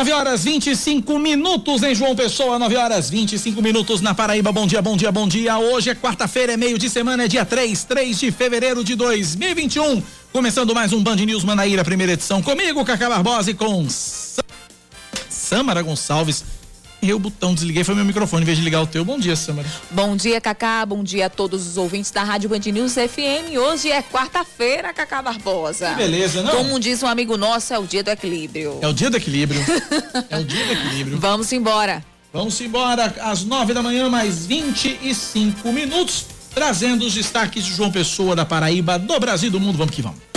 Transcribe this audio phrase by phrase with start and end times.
[0.00, 4.50] 9 horas 25 minutos em João Pessoa, 9 horas 25 minutos na Paraíba.
[4.50, 5.58] Bom dia, bom dia, bom dia.
[5.58, 10.02] Hoje é quarta-feira, é meio de semana, é dia 3, 3 de fevereiro de 2021.
[10.32, 12.40] Começando mais um Band News Manaíra, primeira edição.
[12.40, 13.86] Comigo, Cacá Barbosa e com
[15.28, 16.44] Samara Gonçalves
[17.02, 19.04] Errei o botão, desliguei, foi meu microfone, em vez de ligar o teu.
[19.04, 19.66] Bom dia, Samara.
[19.90, 20.84] Bom dia, Cacá.
[20.84, 23.56] Bom dia a todos os ouvintes da Rádio Band News FM.
[23.56, 25.90] Hoje é quarta-feira, Cacá Barbosa.
[25.90, 26.56] Que beleza, não?
[26.56, 28.78] Como diz um amigo nosso, é o dia do equilíbrio.
[28.82, 29.60] É o dia do equilíbrio.
[30.28, 31.18] é o dia do equilíbrio.
[31.18, 32.04] Vamos embora.
[32.32, 38.36] Vamos embora às nove da manhã, mais 25 minutos, trazendo os destaques de João Pessoa,
[38.36, 39.78] da Paraíba, do Brasil e do mundo.
[39.78, 40.29] Vamos que vamos.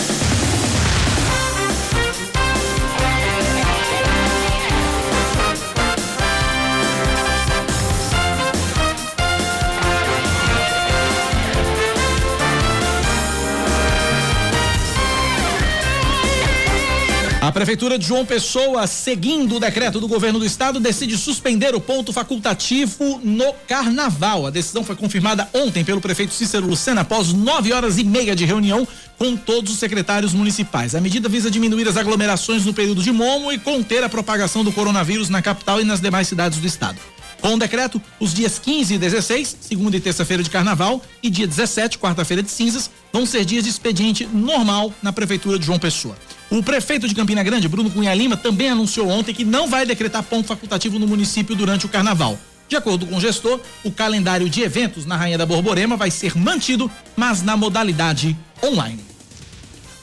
[17.44, 21.80] A Prefeitura de João Pessoa, seguindo o decreto do governo do estado, decide suspender o
[21.80, 24.46] ponto facultativo no carnaval.
[24.46, 28.46] A decisão foi confirmada ontem pelo prefeito Cícero Lucena após nove horas e meia de
[28.46, 30.94] reunião com todos os secretários municipais.
[30.94, 34.72] A medida visa diminuir as aglomerações no período de momo e conter a propagação do
[34.72, 36.98] coronavírus na capital e nas demais cidades do estado.
[37.42, 41.46] Com o decreto, os dias 15 e 16, segunda e terça-feira de carnaval, e dia
[41.46, 46.16] 17, quarta-feira de cinzas, vão ser dias de expediente normal na Prefeitura de João Pessoa.
[46.50, 50.22] O prefeito de Campina Grande, Bruno Cunha Lima, também anunciou ontem que não vai decretar
[50.22, 52.38] ponto facultativo no município durante o carnaval.
[52.68, 56.36] De acordo com o gestor, o calendário de eventos na Rainha da Borborema vai ser
[56.36, 59.13] mantido, mas na modalidade online.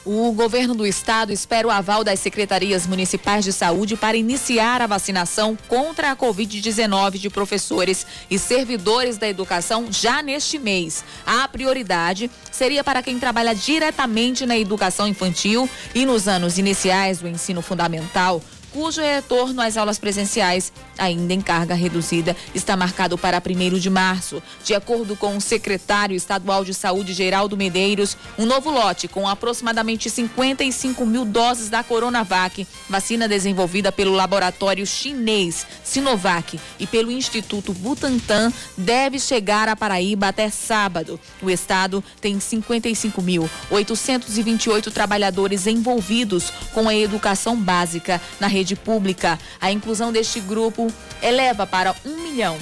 [0.04, 4.86] O governo do estado espera o aval das secretarias municipais de saúde para iniciar a
[4.86, 11.04] vacinação contra a Covid-19 de professores e servidores da educação já neste mês.
[11.24, 17.28] A prioridade seria para quem trabalha diretamente na educação infantil e nos anos iniciais do
[17.28, 18.42] ensino fundamental
[18.72, 24.40] cujo retorno às aulas presenciais, ainda em carga reduzida, está marcado para 1 de março.
[24.64, 30.08] De acordo com o secretário estadual de Saúde, Geraldo Medeiros, um novo lote com aproximadamente
[30.08, 38.50] 55 mil doses da Coronavac, vacina desenvolvida pelo laboratório chinês Sinovac e pelo Instituto Butantan,
[38.76, 41.20] deve chegar à Paraíba até sábado.
[41.42, 49.38] O estado tem 55.828 trabalhadores envolvidos com a educação básica na região rede pública.
[49.60, 50.86] A inclusão deste grupo
[51.20, 52.56] eleva para 1 milhão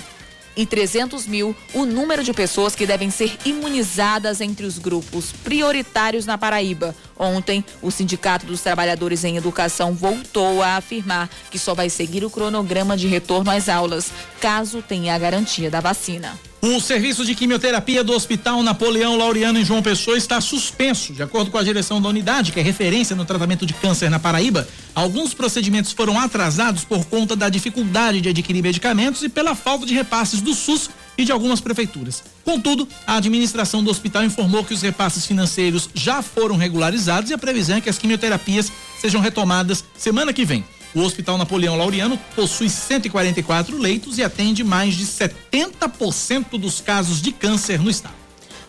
[0.56, 6.26] e 300 mil o número de pessoas que devem ser imunizadas entre os grupos prioritários
[6.26, 6.94] na Paraíba.
[7.18, 12.30] Ontem, o Sindicato dos Trabalhadores em Educação voltou a afirmar que só vai seguir o
[12.30, 14.10] cronograma de retorno às aulas,
[14.40, 16.49] caso tenha a garantia da vacina.
[16.62, 21.14] O serviço de quimioterapia do Hospital Napoleão Laureano em João Pessoa está suspenso.
[21.14, 24.18] De acordo com a direção da unidade, que é referência no tratamento de câncer na
[24.18, 29.86] Paraíba, alguns procedimentos foram atrasados por conta da dificuldade de adquirir medicamentos e pela falta
[29.86, 32.22] de repasses do SUS e de algumas prefeituras.
[32.44, 37.38] Contudo, a administração do hospital informou que os repasses financeiros já foram regularizados e a
[37.38, 40.62] previsão é que as quimioterapias sejam retomadas semana que vem.
[40.94, 47.32] O Hospital Napoleão Laureano possui 144 leitos e atende mais de 70% dos casos de
[47.32, 48.19] câncer no estado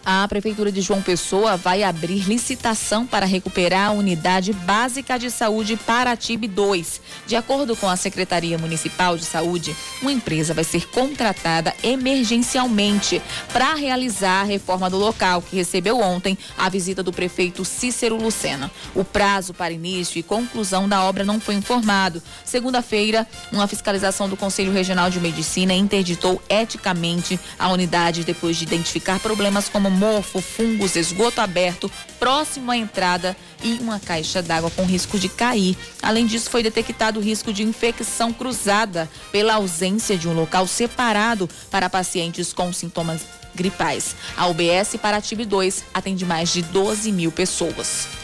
[0.05, 5.77] a Prefeitura de João Pessoa vai abrir licitação para recuperar a unidade básica de saúde
[5.77, 7.01] Paratibe 2.
[7.27, 13.21] De acordo com a Secretaria Municipal de Saúde, uma empresa vai ser contratada emergencialmente
[13.53, 18.71] para realizar a reforma do local, que recebeu ontem a visita do prefeito Cícero Lucena.
[18.95, 22.21] O prazo para início e conclusão da obra não foi informado.
[22.43, 29.19] Segunda-feira, uma fiscalização do Conselho Regional de Medicina interditou eticamente a unidade depois de identificar
[29.19, 35.19] problemas como mofo, fungos, esgoto aberto próximo à entrada e uma caixa d'água com risco
[35.19, 35.77] de cair.
[36.01, 41.49] Além disso, foi detectado o risco de infecção cruzada pela ausência de um local separado
[41.69, 43.21] para pacientes com sintomas
[43.53, 44.15] gripais.
[44.37, 48.20] A UBS Paratibe 2 atende mais de 12 mil pessoas.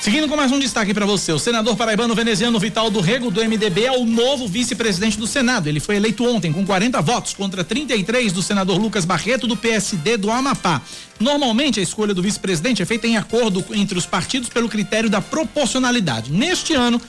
[0.00, 3.40] Seguindo com mais um destaque para você, o senador paraibano veneziano Vital do Rego, do
[3.42, 5.68] MDB, é o novo vice-presidente do Senado.
[5.68, 10.16] Ele foi eleito ontem com 40 votos contra 33 do senador Lucas Barreto, do PSD
[10.16, 10.80] do Amapá.
[11.18, 15.20] Normalmente, a escolha do vice-presidente é feita em acordo entre os partidos pelo critério da
[15.20, 16.30] proporcionalidade.
[16.30, 17.00] Neste ano,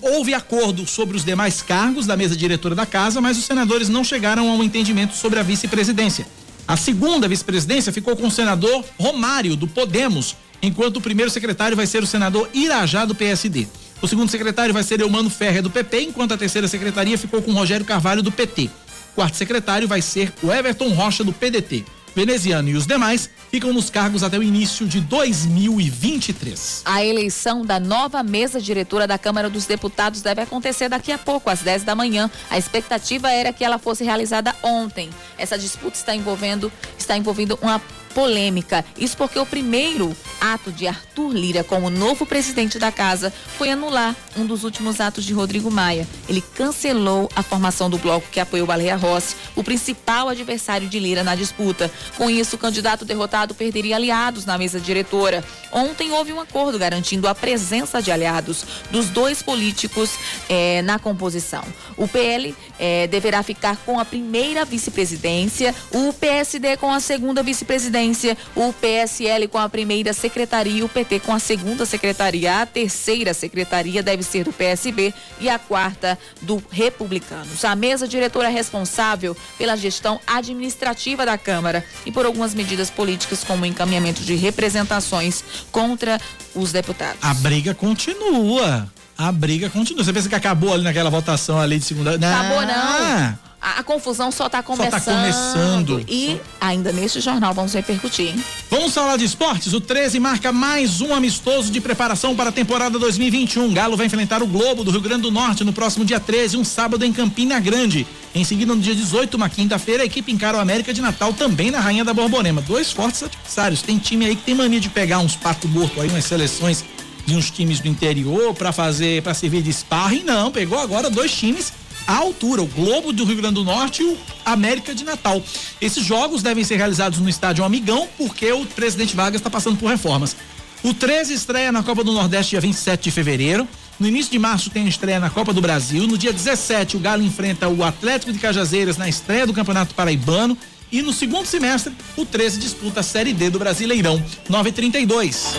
[0.00, 4.02] houve acordo sobre os demais cargos da mesa diretora da casa, mas os senadores não
[4.02, 6.26] chegaram a um entendimento sobre a vice-presidência.
[6.66, 11.86] A segunda vice-presidência ficou com o senador Romário, do Podemos enquanto o primeiro secretário vai
[11.86, 13.66] ser o senador Irajá do PSD.
[14.00, 17.52] O segundo secretário vai ser Eumano Ferreira do PP, enquanto a terceira secretaria ficou com
[17.52, 18.70] Rogério Carvalho do PT.
[19.12, 21.84] O quarto secretário vai ser o Everton Rocha do PDT.
[22.14, 26.82] veneziano e os demais ficam nos cargos até o início de 2023.
[26.86, 31.50] A eleição da nova mesa diretora da Câmara dos Deputados deve acontecer daqui a pouco,
[31.50, 32.30] às 10 da manhã.
[32.48, 35.10] A expectativa era que ela fosse realizada ontem.
[35.36, 37.80] Essa disputa está envolvendo está envolvendo uma
[38.16, 38.82] polêmica.
[38.96, 44.16] Isso porque o primeiro ato de Arthur Lira como novo presidente da casa foi anular
[44.34, 46.08] um dos últimos atos de Rodrigo Maia.
[46.26, 51.22] Ele cancelou a formação do bloco que apoiou Baleia Rossi, o principal adversário de Lira
[51.22, 51.90] na disputa.
[52.16, 55.44] Com isso, o candidato derrotado perderia aliados na mesa diretora.
[55.70, 60.12] Ontem houve um acordo garantindo a presença de aliados dos dois políticos
[60.48, 61.62] eh, na composição.
[61.98, 68.05] O PL eh, deverá ficar com a primeira vice-presidência, o PSD com a segunda vice-presidência
[68.54, 74.02] o PSL com a primeira secretaria, o PT com a segunda secretaria, a terceira secretaria
[74.02, 77.64] deve ser do PSB e a quarta do Republicanos.
[77.64, 83.44] A mesa diretora é responsável pela gestão administrativa da Câmara e por algumas medidas políticas,
[83.44, 86.20] como o encaminhamento de representações contra
[86.54, 87.18] os deputados.
[87.22, 88.90] A briga continua.
[89.16, 90.04] A briga continua.
[90.04, 92.18] Você pensa que acabou ali naquela votação ali de segunda?
[92.18, 92.28] Não.
[92.28, 93.38] Acabou não.
[93.66, 94.92] A, a confusão só está começando.
[94.92, 96.04] Só tá começando.
[96.08, 98.28] E ainda neste jornal vamos repercutir.
[98.28, 98.44] Hein?
[98.70, 99.72] Vamos falar de esportes.
[99.72, 103.74] O 13 marca mais um amistoso de preparação para a temporada 2021.
[103.74, 106.64] Galo vai enfrentar o Globo do Rio Grande do Norte no próximo dia 13, um
[106.64, 108.06] sábado em Campina Grande.
[108.32, 111.72] Em seguida, no dia 18, uma quinta-feira, a equipe encara o América de Natal também
[111.72, 112.62] na Rainha da Borborema.
[112.62, 113.82] Dois fortes adversários.
[113.82, 116.84] Tem time aí que tem mania de pegar uns pato morto aí, umas seleções
[117.24, 120.22] de uns times do interior para fazer, para servir de sparring.
[120.22, 121.72] Não, pegou agora dois times
[122.06, 125.42] à altura, o Globo do Rio Grande do Norte e o América de Natal.
[125.80, 129.88] Esses jogos devem ser realizados no estádio Amigão, porque o presidente Vargas está passando por
[129.88, 130.36] reformas.
[130.82, 133.66] O 13 estreia na Copa do Nordeste dia 27 de fevereiro.
[133.98, 136.06] No início de março tem a estreia na Copa do Brasil.
[136.06, 140.56] No dia 17, o Galo enfrenta o Atlético de Cajazeiras na estreia do Campeonato Paraibano.
[140.92, 144.22] E no segundo semestre, o 13 disputa a Série D do Brasileirão.
[144.48, 145.54] 932.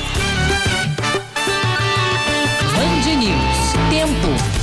[2.74, 3.90] Band News.
[3.90, 4.57] Tempo.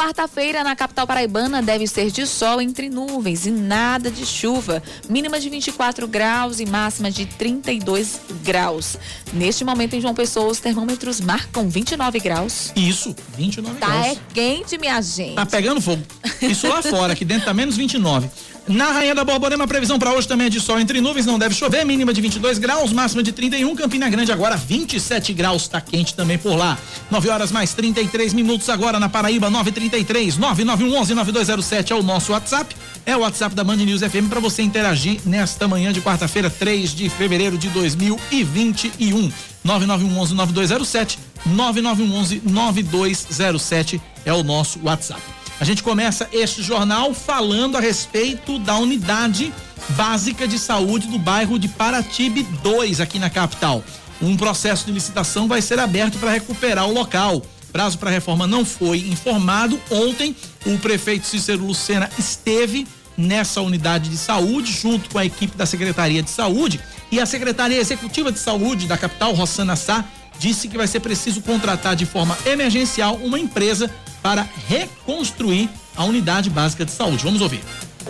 [0.00, 4.82] Quarta-feira na capital paraibana deve ser de sol entre nuvens e nada de chuva.
[5.10, 8.96] Mínima de 24 graus e máxima de 32 graus.
[9.30, 12.72] Neste momento em João Pessoa, os termômetros marcam 29 graus.
[12.74, 14.02] Isso, 29 tá graus.
[14.02, 15.34] Tá é quente, minha gente.
[15.34, 16.02] Tá pegando fogo.
[16.40, 18.30] Isso lá fora, aqui dentro tá menos 29.
[18.68, 21.38] Na Rainha da Borborema, a previsão para hoje também é de sol entre nuvens, não
[21.38, 23.74] deve chover, mínima de 22 graus, máxima de 31.
[23.74, 26.78] Campina Grande agora 27 graus, tá quente também por lá.
[27.10, 32.76] 9 horas mais 33 minutos agora na Paraíba, 933 9911 9207 é o nosso WhatsApp.
[33.04, 36.94] É o WhatsApp da Band News FM para você interagir nesta manhã de quarta-feira, 3
[36.94, 39.32] de fevereiro de 2021.
[39.64, 45.39] 9911 9207 9911 9207 é o nosso WhatsApp.
[45.60, 49.52] A gente começa este jornal falando a respeito da unidade
[49.90, 53.84] básica de saúde do bairro de Paratibe 2, aqui na capital.
[54.22, 57.42] Um processo de licitação vai ser aberto para recuperar o local.
[57.70, 59.78] Prazo para reforma não foi informado.
[59.90, 60.34] Ontem,
[60.64, 66.22] o prefeito Cícero Lucena esteve nessa unidade de saúde, junto com a equipe da Secretaria
[66.22, 66.80] de Saúde.
[67.12, 70.06] E a Secretaria Executiva de Saúde da capital, Rossana Sá,
[70.38, 73.90] disse que vai ser preciso contratar de forma emergencial uma empresa
[74.22, 77.24] para reconstruir a unidade básica de saúde.
[77.24, 77.60] Vamos ouvir.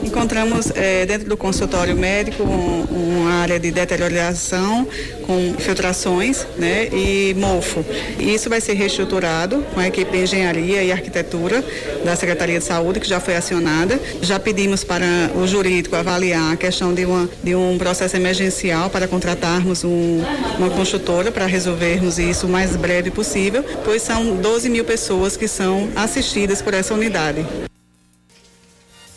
[0.02, 4.87] Encontramos é, dentro do consultório médico um, uma área de deterioração
[5.26, 7.85] com filtrações né, e mofo.
[8.18, 11.64] Isso vai ser reestruturado com a equipe de engenharia e arquitetura
[12.04, 14.00] da Secretaria de Saúde, que já foi acionada.
[14.23, 19.09] Já pedimos para o jurídico avaliar a questão de, uma, de um processo emergencial para
[19.09, 20.23] contratarmos um,
[20.59, 25.49] uma construtora para resolvermos isso o mais breve possível, pois são 12 mil pessoas que
[25.49, 27.44] são assistidas por essa unidade.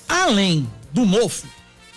[0.07, 1.47] Além do mofo,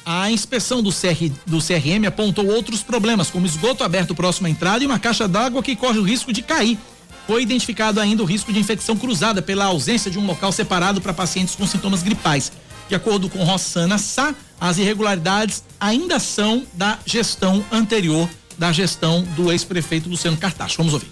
[0.04, 4.84] a inspeção do, CR, do CRM apontou outros problemas, como esgoto aberto próximo à entrada
[4.84, 6.78] e uma caixa d'água que corre o risco de cair.
[7.26, 11.12] Foi identificado ainda o risco de infecção cruzada pela ausência de um local separado para
[11.12, 12.52] pacientes com sintomas gripais.
[12.88, 19.50] De acordo com Rossana Sá, as irregularidades ainda são da gestão anterior, da gestão do
[19.50, 20.76] ex-prefeito Luciano Cartacho.
[20.78, 21.10] Vamos ouvir.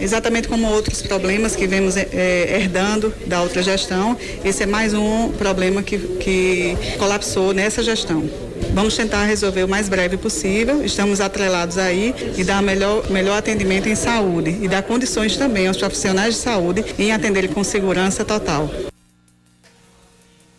[0.00, 5.30] Exatamente como outros problemas que vemos é, herdando da outra gestão, esse é mais um
[5.32, 8.28] problema que, que colapsou nessa gestão.
[8.72, 13.88] Vamos tentar resolver o mais breve possível, estamos atrelados aí e dar melhor, melhor atendimento
[13.88, 18.70] em saúde e dar condições também aos profissionais de saúde em atender com segurança total.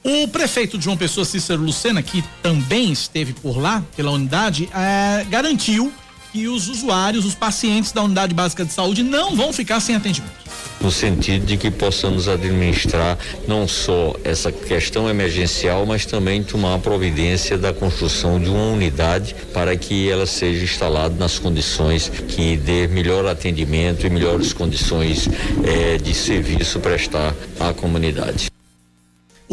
[0.04, 5.24] O prefeito de João Pessoa, Cícero Lucena, que também esteve por lá, pela unidade, é,
[5.30, 5.94] garantiu
[6.32, 10.42] que os usuários, os pacientes da unidade básica de saúde não vão ficar sem atendimento
[10.82, 16.80] no sentido de que possamos administrar não só essa questão emergencial, mas também tomar a
[16.80, 22.88] providência da construção de uma unidade para que ela seja instalada nas condições que dê
[22.88, 25.30] melhor atendimento e melhores condições
[25.64, 28.52] eh, de serviço prestar à comunidade.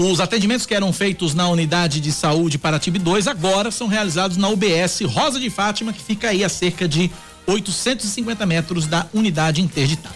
[0.01, 4.49] Os atendimentos que eram feitos na unidade de saúde Paratibe 2 agora são realizados na
[4.49, 7.11] UBS Rosa de Fátima, que fica aí a cerca de
[7.49, 10.15] 850 metros da unidade interditada.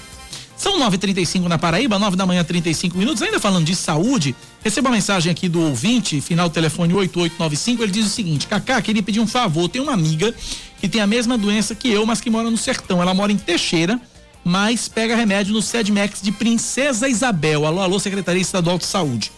[0.56, 3.20] São 9:35 na Paraíba, 9 da manhã, 35 minutos.
[3.22, 7.82] Ainda falando de saúde, recebo uma mensagem aqui do ouvinte, final do telefone 8895.
[7.82, 9.68] Ele diz o seguinte: Cacá, queria pedir um favor.
[9.68, 10.32] Tem uma amiga
[10.80, 13.02] que tem a mesma doença que eu, mas que mora no sertão.
[13.02, 14.00] Ela mora em Teixeira,
[14.44, 17.66] mas pega remédio no Sedmex de Princesa Isabel.
[17.66, 19.32] Alô, alô, Secretaria Estadual de Saúde.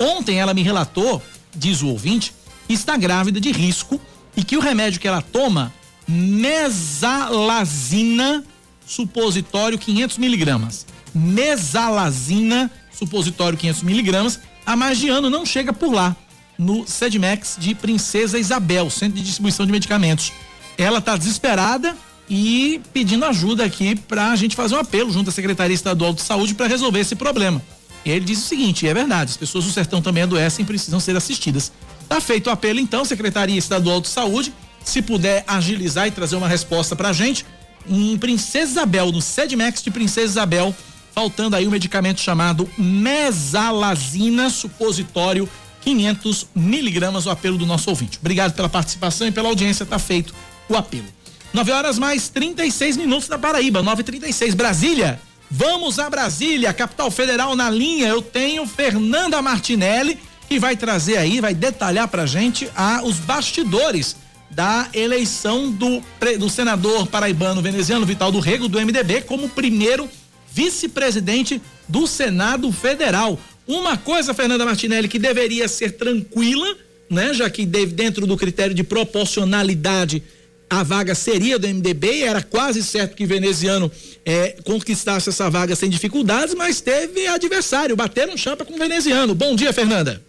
[0.00, 1.22] Ontem ela me relatou,
[1.54, 2.32] diz o ouvinte,
[2.66, 4.00] que está grávida de risco
[4.34, 5.70] e que o remédio que ela toma,
[6.08, 7.22] mesalazina,
[8.86, 10.86] supositório 500 miligramas.
[11.14, 16.16] Mesalazina, supositório 500 miligramas, há mais de ano não chega por lá,
[16.58, 20.32] no Sedmex de Princesa Isabel, Centro de Distribuição de Medicamentos.
[20.78, 21.96] Ela está desesperada
[22.28, 26.22] e pedindo ajuda aqui para a gente fazer um apelo junto à Secretaria Estadual de
[26.22, 27.60] Saúde para resolver esse problema.
[28.04, 30.98] E ele diz o seguinte, é verdade, as pessoas do sertão também adoecem e precisam
[30.98, 31.72] ser assistidas.
[32.08, 34.52] Tá feito o apelo então, Secretaria Estadual de Saúde,
[34.84, 37.44] se puder agilizar e trazer uma resposta pra gente,
[37.88, 40.74] em Princesa Isabel, no Sedmex de Princesa Isabel,
[41.14, 45.48] faltando aí um medicamento chamado mesalazina supositório
[45.82, 48.18] 500 miligramas, o apelo do nosso ouvinte.
[48.20, 50.34] Obrigado pela participação e pela audiência, tá feito
[50.68, 51.06] o apelo.
[51.52, 55.20] 9 horas mais 36 minutos na Paraíba, 9:36 Brasília.
[55.50, 58.06] Vamos a Brasília, capital federal na linha.
[58.06, 60.16] Eu tenho Fernanda Martinelli
[60.48, 62.70] que vai trazer aí, vai detalhar pra gente
[63.04, 64.16] os bastidores
[64.50, 66.02] da eleição do,
[66.38, 70.08] do senador paraibano veneziano Vital do Rego, do MDB, como primeiro
[70.52, 73.38] vice-presidente do Senado Federal.
[73.66, 76.76] Uma coisa, Fernanda Martinelli, que deveria ser tranquila,
[77.08, 77.32] né?
[77.32, 80.22] Já que dentro do critério de proporcionalidade
[80.70, 83.90] a vaga seria do MDB era quase certo que veneziano
[84.24, 89.34] é, conquistasse essa vaga sem dificuldades, mas teve adversário, bateram chapa com o veneziano.
[89.34, 90.22] Bom dia, Fernanda.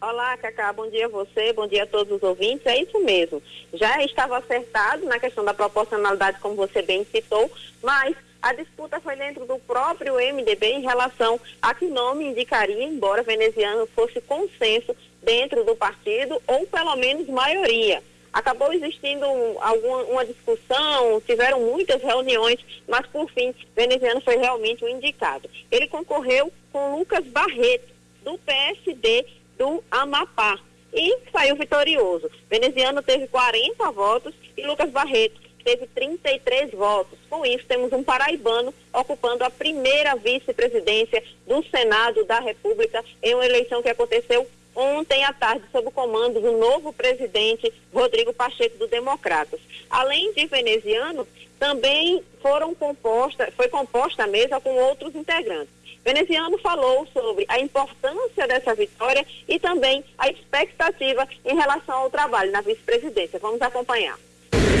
[0.00, 2.66] Olá, Cacá, bom dia a você, bom dia a todos os ouvintes.
[2.66, 3.40] É isso mesmo.
[3.72, 7.50] Já estava acertado na questão da proporcionalidade, como você bem citou,
[7.82, 13.22] mas a disputa foi dentro do próprio MDB em relação a que nome indicaria, embora
[13.22, 18.02] veneziano fosse consenso dentro do partido, ou pelo menos maioria.
[18.32, 19.24] Acabou existindo
[19.60, 22.58] alguma uma discussão, tiveram muitas reuniões,
[22.88, 25.48] mas por fim, veneziano foi realmente o indicado.
[25.70, 27.92] Ele concorreu com Lucas Barreto,
[28.22, 30.58] do PSD do Amapá.
[30.92, 32.30] E saiu vitorioso.
[32.48, 37.18] Veneziano teve 40 votos e Lucas Barreto teve 33 votos.
[37.28, 43.44] Com isso, temos um paraibano ocupando a primeira vice-presidência do Senado da República em uma
[43.44, 44.46] eleição que aconteceu
[44.78, 49.60] ontem à tarde sob o comando do novo presidente Rodrigo Pacheco do Democratas.
[49.90, 51.26] Além de veneziano,
[51.58, 55.74] também foram composta, foi composta a mesa com outros integrantes.
[56.04, 62.52] Veneziano falou sobre a importância dessa vitória e também a expectativa em relação ao trabalho
[62.52, 63.40] na vice-presidência.
[63.40, 64.16] Vamos acompanhar.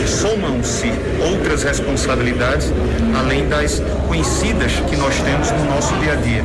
[0.06, 0.92] Somam-se
[1.30, 2.72] outras responsabilidades,
[3.18, 6.44] além das conhecidas que nós temos no nosso dia a dia.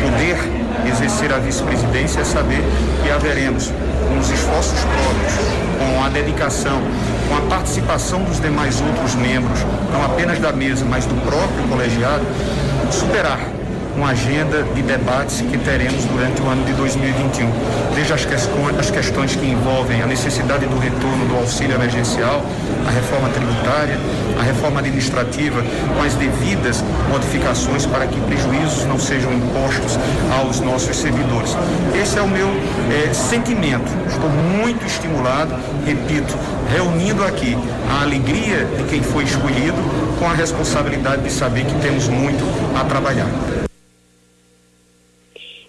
[0.00, 0.36] Poder
[0.88, 2.62] exercer a vice-presidência é saber
[3.02, 3.72] que haveremos,
[4.08, 5.32] com os esforços próprios,
[5.78, 6.82] com a dedicação,
[7.28, 9.60] com a participação dos demais outros membros,
[9.92, 12.24] não apenas da mesa, mas do próprio colegiado,
[12.90, 13.53] superar
[13.96, 17.48] uma agenda de debates que teremos durante o ano de 2021.
[17.94, 22.44] Desde as questões, as questões que envolvem a necessidade do retorno do auxílio emergencial,
[22.86, 23.98] a reforma tributária,
[24.38, 25.62] a reforma administrativa,
[25.94, 29.98] com as devidas modificações para que prejuízos não sejam impostos
[30.38, 31.56] aos nossos servidores.
[32.00, 32.48] Esse é o meu
[32.90, 33.90] é, sentimento.
[34.08, 35.54] Estou muito estimulado,
[35.86, 36.36] repito,
[36.70, 37.56] reunindo aqui
[37.90, 39.78] a alegria de quem foi escolhido
[40.18, 42.44] com a responsabilidade de saber que temos muito
[42.78, 43.28] a trabalhar.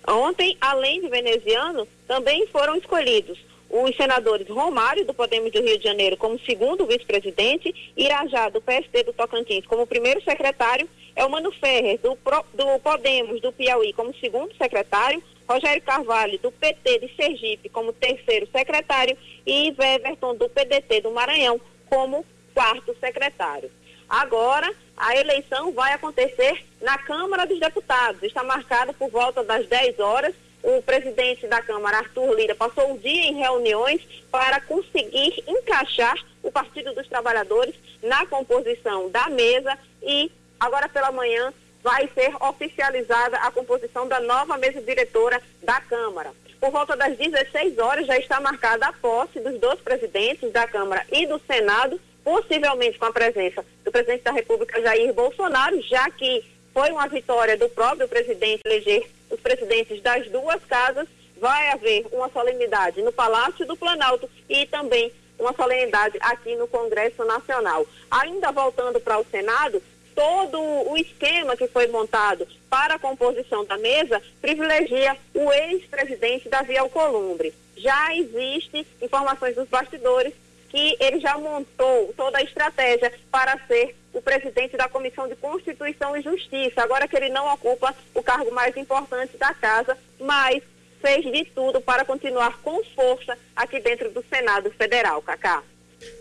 [0.07, 3.37] Ontem, além de veneziano, também foram escolhidos
[3.69, 9.03] os senadores Romário, do Podemos do Rio de Janeiro, como segundo vice-presidente, Irajá, do PSD
[9.03, 14.55] do Tocantins, como primeiro secretário, Elmano Ferrer, do, Pro, do Podemos do Piauí, como segundo
[14.55, 21.11] secretário, Rogério Carvalho, do PT de Sergipe, como terceiro secretário, e Weverton, do PDT do
[21.11, 21.59] Maranhão,
[21.89, 23.69] como quarto secretário.
[24.09, 28.21] Agora, a eleição vai acontecer na Câmara dos Deputados.
[28.23, 30.33] Está marcada por volta das 10 horas.
[30.63, 36.51] o presidente da Câmara, Arthur Lira, passou o dia em reuniões para conseguir encaixar o
[36.51, 43.51] Partido dos Trabalhadores na composição da mesa e agora pela manhã vai ser oficializada a
[43.51, 46.31] composição da nova mesa diretora da Câmara.
[46.59, 51.05] Por volta das 16 horas já está marcada a posse dos dois presidentes da Câmara
[51.11, 56.43] e do Senado, possivelmente com a presença do presidente da República Jair Bolsonaro, já que
[56.73, 61.07] foi uma vitória do próprio presidente eleger os presidentes das duas casas.
[61.37, 67.23] Vai haver uma solenidade no Palácio do Planalto e também uma solenidade aqui no Congresso
[67.25, 67.85] Nacional.
[68.09, 69.83] Ainda voltando para o Senado,
[70.15, 76.77] todo o esquema que foi montado para a composição da mesa privilegia o ex-presidente Davi
[76.77, 77.53] Alcolumbre.
[77.75, 80.33] Já existe informações dos bastidores
[80.69, 86.15] que ele já montou toda a estratégia para ser o presidente da Comissão de Constituição
[86.15, 90.63] e Justiça, agora que ele não ocupa o cargo mais importante da casa, mas
[91.01, 95.61] fez de tudo para continuar com força aqui dentro do Senado Federal, Cacá.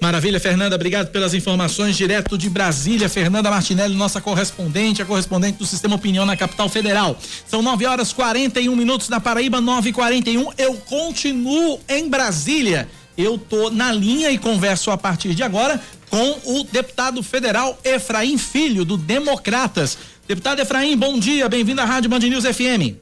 [0.00, 3.08] Maravilha, Fernanda, obrigado pelas informações direto de Brasília.
[3.08, 7.16] Fernanda Martinelli, nossa correspondente, a correspondente do Sistema Opinião na capital federal.
[7.46, 12.88] São 9 horas 41 minutos na Paraíba, 9 e 41 Eu continuo em Brasília.
[13.16, 15.80] Eu tô na linha e converso a partir de agora
[16.10, 19.96] com o deputado federal Efraim Filho, do Democratas.
[20.26, 22.96] Deputado Efraim, bom dia, bem-vindo à Rádio Band News FM.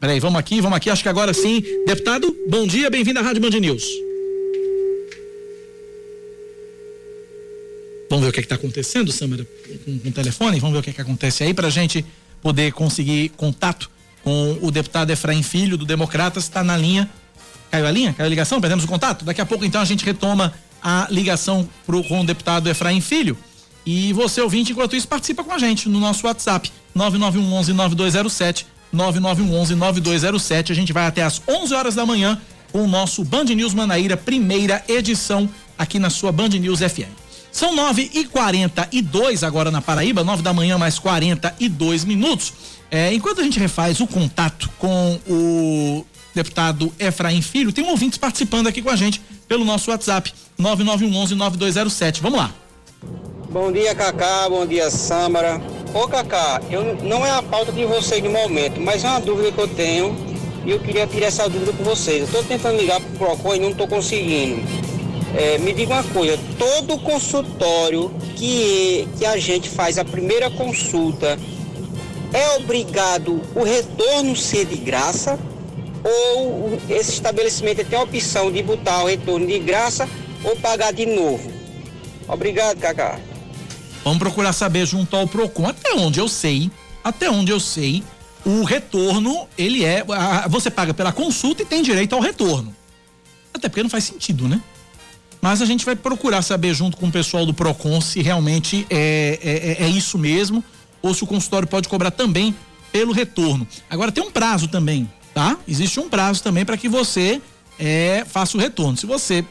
[0.00, 1.62] Peraí, vamos aqui, vamos aqui, acho que agora sim.
[1.84, 4.07] Deputado, bom dia, bem-vindo à Rádio Band News.
[8.08, 9.46] Vamos ver o que é está acontecendo, Samara,
[9.84, 10.58] com, com, o telefone?
[10.58, 12.04] Vamos ver o que, é que acontece aí para a gente
[12.40, 13.90] poder conseguir contato
[14.22, 17.08] com o deputado Efraim Filho, do Democratas, está na linha.
[17.70, 18.12] Caiu a linha?
[18.14, 18.60] Caiu a ligação?
[18.60, 19.24] Perdemos o contato?
[19.24, 23.36] Daqui a pouco, então, a gente retoma a ligação pro, com o deputado Efraim Filho.
[23.84, 29.74] E você, ouvinte, enquanto isso, participa com a gente no nosso WhatsApp, 9911 9207 9911
[29.74, 30.72] 9207.
[30.72, 32.40] A gente vai até às 11 horas da manhã
[32.72, 37.27] com o nosso Band News Manaíra, primeira edição aqui na sua Band News FM.
[37.50, 42.52] São 9 e 42 agora na Paraíba, 9 da manhã, mais 42 minutos.
[42.90, 48.66] É, enquanto a gente refaz o contato com o deputado Efraim Filho, tem um participando
[48.66, 52.20] aqui com a gente pelo nosso WhatsApp, 9911 9207.
[52.22, 52.54] Vamos lá.
[53.50, 54.48] Bom dia, Cacá.
[54.48, 55.60] Bom dia, Samara.
[55.94, 59.50] Ô Cacá, eu, não é a pauta de vocês no momento, mas é uma dúvida
[59.50, 60.14] que eu tenho
[60.66, 62.18] e eu queria tirar essa dúvida com vocês.
[62.18, 64.62] Eu estou tentando ligar para o PROCON e não estou conseguindo.
[65.34, 71.38] É, me diga uma coisa, todo consultório que, que a gente faz a primeira consulta
[72.32, 75.38] é obrigado o retorno ser de graça
[76.04, 80.08] ou esse estabelecimento tem a opção de botar o retorno de graça
[80.42, 81.50] ou pagar de novo?
[82.26, 83.18] Obrigado, Cacá.
[84.04, 86.70] Vamos procurar saber junto ao Procon, até onde eu sei,
[87.02, 88.02] até onde eu sei,
[88.44, 90.04] o retorno, ele é,
[90.48, 92.74] você paga pela consulta e tem direito ao retorno.
[93.52, 94.62] Até porque não faz sentido, né?
[95.40, 99.38] Mas a gente vai procurar saber junto com o pessoal do Procon se realmente é,
[99.42, 100.62] é, é, é isso mesmo
[101.00, 102.54] ou se o consultório pode cobrar também
[102.92, 103.66] pelo retorno.
[103.88, 105.56] Agora tem um prazo também, tá?
[105.66, 107.40] Existe um prazo também para que você
[107.78, 108.96] é, faça o retorno.
[108.96, 109.44] Se você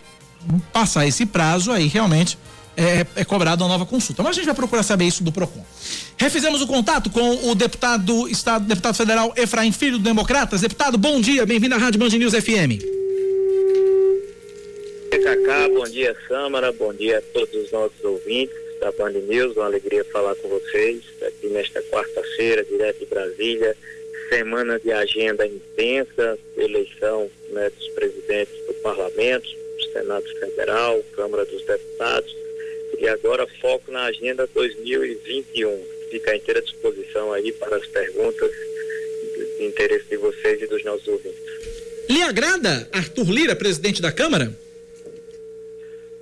[0.74, 2.38] passar esse prazo, aí realmente
[2.76, 4.22] é, é cobrado uma nova consulta.
[4.22, 5.64] Mas a gente vai procurar saber isso do PROCON.
[6.18, 10.62] Refizemos o contato com o deputado, estado, deputado federal Efraim Filho do Democratas.
[10.62, 13.07] Deputado, bom dia, bem-vindo à Rádio Band News FM.
[15.10, 19.66] Cacá, bom dia Samara, bom dia a todos os nossos ouvintes da Band News, uma
[19.66, 23.76] alegria falar com vocês aqui nesta quarta-feira, direto de Brasília,
[24.30, 31.64] semana de agenda intensa, eleição né, dos presidentes do Parlamento, do Senado Federal, Câmara dos
[31.66, 32.36] Deputados,
[33.00, 35.84] e agora foco na agenda 2021.
[36.12, 38.52] Fica à inteira disposição aí para as perguntas
[39.58, 41.40] de interesse de vocês e dos nossos ouvintes.
[42.10, 44.67] Lhe agrada Arthur Lira, presidente da Câmara?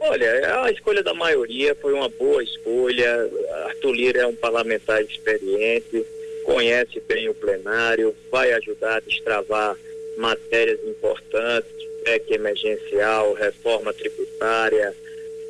[0.07, 3.29] Olha, a escolha da maioria foi uma boa escolha.
[3.65, 6.05] Arthur Lira é um parlamentar experiente,
[6.43, 9.75] conhece bem o plenário, vai ajudar a destravar
[10.17, 11.71] matérias importantes,
[12.03, 14.93] PEC emergencial, reforma tributária,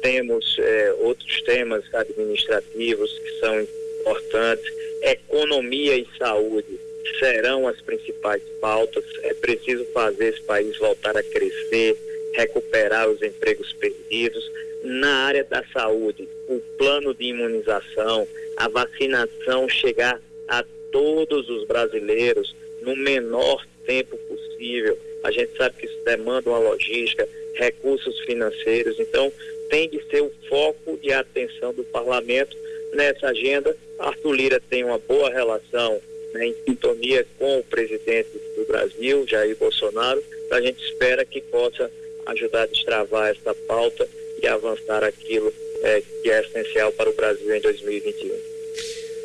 [0.02, 6.80] temos é, outros temas administrativos que são importantes, economia e saúde
[7.20, 9.04] serão as principais pautas.
[9.24, 11.98] É preciso fazer esse país voltar a crescer,
[12.36, 14.44] recuperar os empregos perdidos.
[14.84, 22.56] Na área da saúde, o plano de imunização, a vacinação chegar a todos os brasileiros
[22.82, 24.98] no menor tempo possível.
[25.24, 29.00] A gente sabe que isso demanda uma logística, recursos financeiros.
[29.00, 29.32] Então,
[29.70, 32.56] tem de ser o foco e a atenção do parlamento
[32.94, 33.76] nessa agenda.
[33.98, 36.00] Arthur Lira tem uma boa relação
[36.34, 40.24] né, em sintonia com o presidente do Brasil, Jair Bolsonaro.
[40.52, 41.92] A gente espera que possa
[42.28, 44.08] ajudar a destravar essa pauta
[44.42, 48.56] e avançar aquilo é, que é essencial para o Brasil em 2021.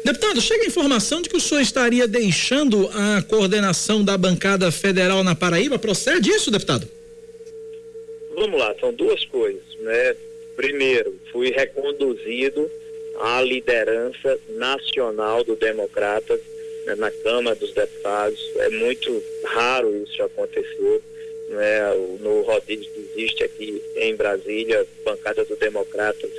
[0.05, 5.23] Deputado, chega a informação de que o senhor estaria deixando a coordenação da bancada federal
[5.23, 5.79] na Paraíba.
[5.79, 6.89] Procede isso, deputado?
[8.35, 10.17] Vamos lá, são duas coisas, né?
[10.57, 12.71] Primeiro, fui reconduzido
[13.21, 16.41] à liderança nacional do Democratas
[16.87, 18.41] né, na Câmara dos Deputados.
[18.57, 21.03] É muito raro isso acontecer.
[21.51, 21.81] Né?
[22.21, 26.31] No rodízio que existe aqui em Brasília, bancada do Democratas,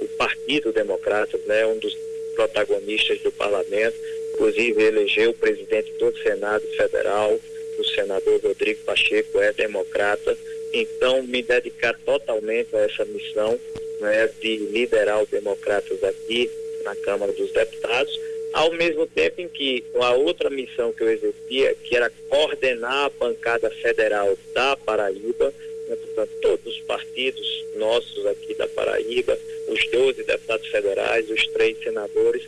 [0.00, 1.66] o Partido Democratas, né?
[1.66, 1.94] um dos
[2.34, 3.96] protagonistas do parlamento,
[4.32, 7.38] inclusive elegeu o presidente do Senado Federal,
[7.78, 10.36] o senador Rodrigo Pacheco é democrata,
[10.72, 13.58] então me dedicar totalmente a essa missão
[14.00, 16.50] né, de liderar os democratas aqui
[16.84, 18.18] na Câmara dos Deputados,
[18.52, 23.10] ao mesmo tempo em que a outra missão que eu exercia, que era coordenar a
[23.10, 25.52] bancada federal da Paraíba,
[25.88, 31.78] né, portanto, todos os partidos nossos aqui da Paraíba, os 12 deputados federais, os três
[31.82, 32.42] senadores.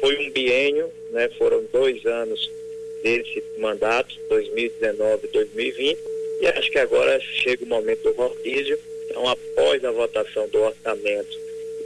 [0.00, 2.50] Foi um biênio, né, foram dois anos
[3.02, 5.98] desse mandato, 2019 e 2020,
[6.40, 8.78] e acho que agora chega o momento do rodízio.
[9.04, 11.38] Então, após a votação do orçamento,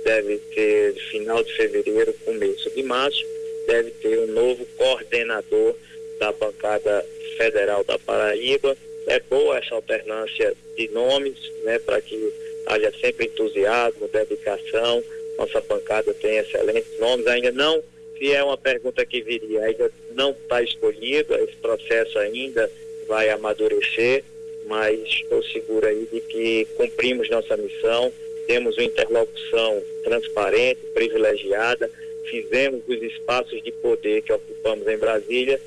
[0.04, 3.24] deve ter final de fevereiro, começo de março,
[3.72, 5.74] deve ter um novo coordenador
[6.18, 7.04] da bancada
[7.38, 8.76] federal da Paraíba.
[9.06, 12.32] É boa essa alternância de nomes, né, para que
[12.66, 15.02] haja sempre entusiasmo, dedicação.
[15.38, 17.82] Nossa bancada tem excelentes nomes, ainda não,
[18.18, 22.70] se é uma pergunta que viria, ainda não está escolhido, esse processo ainda
[23.08, 24.22] vai amadurecer,
[24.66, 28.12] mas estou seguro aí de que cumprimos nossa missão,
[28.46, 31.90] temos uma interlocução transparente, privilegiada,
[32.24, 35.61] fizemos os espaços de poder que ocupamos em Brasília,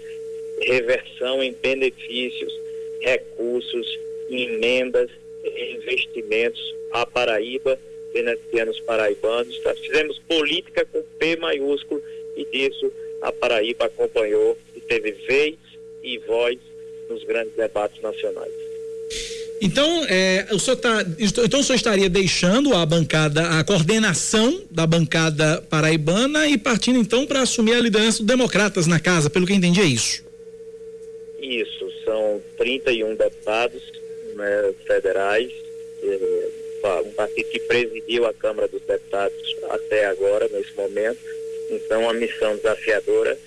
[0.61, 2.53] reversão em benefícios,
[3.01, 5.09] recursos, emendas,
[5.43, 7.79] investimentos a Paraíba,
[8.13, 9.59] beneficiando paraibanos.
[9.59, 9.75] Tá?
[9.75, 12.01] Fizemos política com P maiúsculo
[12.35, 12.91] e disso
[13.21, 15.55] a Paraíba acompanhou e teve vez
[16.03, 16.57] e voz
[17.09, 18.64] nos grandes debates nacionais.
[19.61, 24.85] Então, é, o senhor tá, então o senhor estaria deixando a bancada, a coordenação da
[24.85, 29.53] bancada paraibana e partindo então para assumir a liderança dos democratas na casa, pelo que
[29.53, 30.23] entendi é isso.
[31.39, 33.81] Isso, são 31 deputados
[34.35, 35.51] né, federais,
[37.05, 41.19] um partido que presidiu a Câmara dos Deputados até agora, nesse momento.
[41.69, 43.37] Então, uma missão desafiadora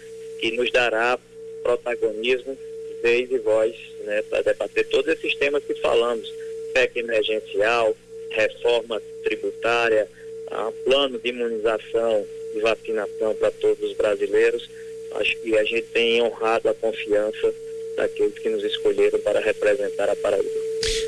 [0.40, 1.18] que nos dará
[1.62, 2.56] protagonismo,
[3.02, 3.74] vez e voz,
[4.08, 6.32] né, para debater todos esses temas que falamos:
[6.72, 7.94] PEC emergencial,
[8.30, 10.08] reforma tributária,
[10.50, 14.68] uh, plano de imunização e vacinação para todos os brasileiros.
[15.12, 17.54] Acho que a gente tem honrado a confiança
[17.96, 20.48] daqueles que nos escolheram para representar a Paraíba.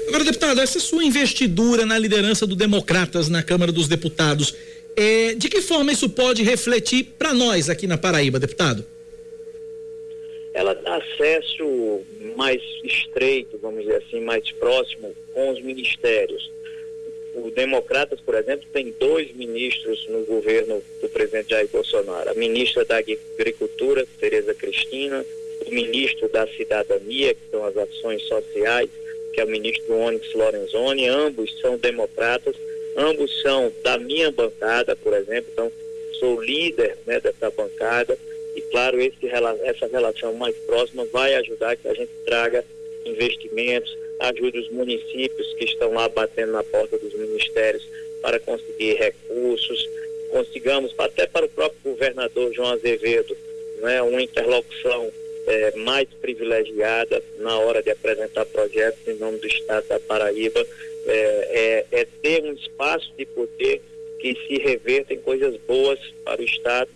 [0.09, 4.55] Agora, deputado, essa sua investidura na liderança do Democratas na Câmara dos Deputados,
[4.97, 8.85] é, de que forma isso pode refletir para nós aqui na Paraíba, deputado?
[10.53, 12.03] Ela dá acesso
[12.37, 16.51] mais estreito, vamos dizer assim, mais próximo com os ministérios.
[17.35, 22.31] O Democratas, por exemplo, tem dois ministros no governo do presidente Jair Bolsonaro.
[22.31, 25.25] A ministra da Agricultura, Tereza Cristina,
[25.67, 28.91] o ministro da Cidadania, que são as ações sociais,
[29.33, 32.57] que é o ministro Onyx Lorenzoni, ambos são democratas,
[32.97, 35.73] ambos são da minha bancada, por exemplo, então
[36.19, 38.19] sou líder né, dessa bancada
[38.71, 39.27] claro, esse,
[39.65, 42.65] essa relação mais próxima vai ajudar que a gente traga
[43.05, 47.87] investimentos, ajude os municípios que estão lá batendo na porta dos ministérios
[48.21, 49.89] para conseguir recursos,
[50.31, 53.37] consigamos até para o próprio governador João Azevedo,
[53.81, 55.11] né, uma interlocução
[55.47, 60.65] é, mais privilegiada na hora de apresentar projetos em nome do Estado da Paraíba,
[61.07, 63.81] é, é, é ter um espaço de poder
[64.19, 66.91] que se reverta em coisas boas para o Estado,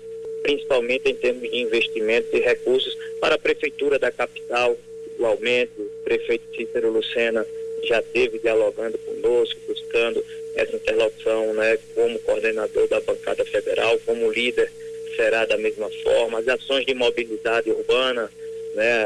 [0.45, 4.77] principalmente em termos de investimentos e recursos para a Prefeitura da capital,
[5.15, 7.45] igualmente, o prefeito Cícero Lucena
[7.85, 10.23] já esteve dialogando conosco, buscando
[10.55, 14.71] essa interlocução né, como coordenador da bancada federal, como líder
[15.17, 16.41] será da mesma forma.
[16.41, 18.31] As ações de mobilidade urbana,
[18.75, 19.05] né,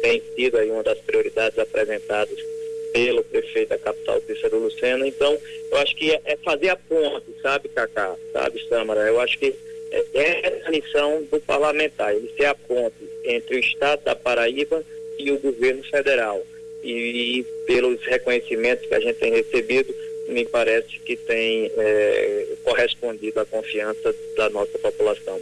[0.00, 2.38] tem sido aí uma das prioridades apresentadas
[2.94, 5.06] pelo prefeito da capital, Cícero Lucena.
[5.06, 5.38] Então,
[5.70, 9.00] eu acho que é, é fazer a ponte, sabe, Cacá, sabe, Samara?
[9.02, 9.54] Eu acho que
[9.90, 14.84] é, é a missão do parlamentar, ele ser a ponte entre o Estado da Paraíba
[15.18, 16.44] e o governo federal.
[16.82, 19.94] E e, pelos reconhecimentos que a gente tem recebido,
[20.28, 25.40] me parece que tem é, correspondido à confiança da nossa população.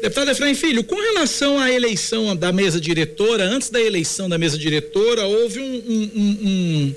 [0.00, 4.56] Deputado Efraim Filho, com relação à eleição da mesa diretora, antes da eleição da mesa
[4.56, 5.64] diretora, houve um.
[5.64, 6.94] um, um, um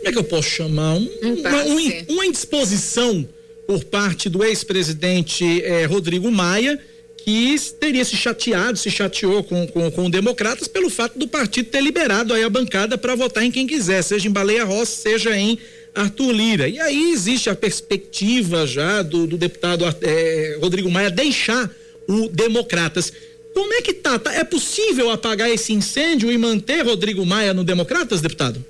[0.00, 0.96] como é que eu posso chamar?
[0.96, 1.64] uma,
[2.08, 3.28] uma, indisposição
[3.70, 6.76] por parte do ex-presidente eh, Rodrigo Maia,
[7.18, 11.80] que teria se chateado, se chateou com, com, com democratas pelo fato do partido ter
[11.80, 15.56] liberado aí a bancada para votar em quem quiser, seja em Baleia Rossi, seja em
[15.94, 16.68] Arthur Lira.
[16.68, 21.70] E aí existe a perspectiva já do, do deputado eh, Rodrigo Maia deixar
[22.08, 23.12] o Democratas.
[23.54, 24.18] Como é que tá?
[24.18, 24.34] tá?
[24.34, 28.64] É possível apagar esse incêndio e manter Rodrigo Maia no Democratas, deputado?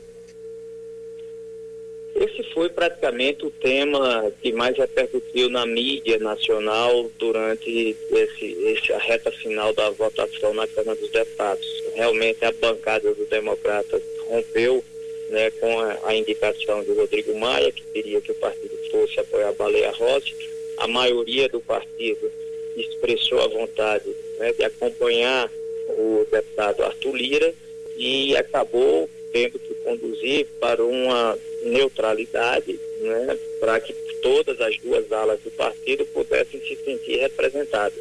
[2.53, 9.31] Foi praticamente o tema que mais repercutiu na mídia nacional durante esse, esse, a reta
[9.31, 11.67] final da votação na Câmara dos Deputados.
[11.95, 14.85] Realmente a bancada do Democratas rompeu
[15.31, 19.51] né, com a, a, indicação de Rodrigo Maia, que queria que o partido fosse apoiar
[19.51, 20.35] a Baleia Rossi.
[20.79, 22.31] A maioria do partido
[22.77, 25.51] expressou a vontade né, de acompanhar
[25.89, 27.55] o deputado Arthur Lira
[27.97, 33.93] e acabou tendo que conduzir para uma neutralidade, né, para que
[34.23, 37.99] todas as duas alas do partido pudessem se sentir representadas.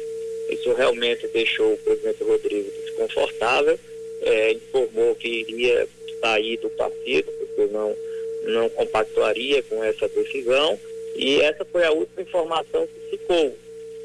[0.48, 3.78] Isso realmente deixou o presidente Rodrigo desconfortável,
[4.22, 5.88] é, informou que iria
[6.20, 7.96] sair do partido, porque não,
[8.44, 10.78] não compactuaria com essa decisão,
[11.16, 13.56] e essa foi a última informação que ficou.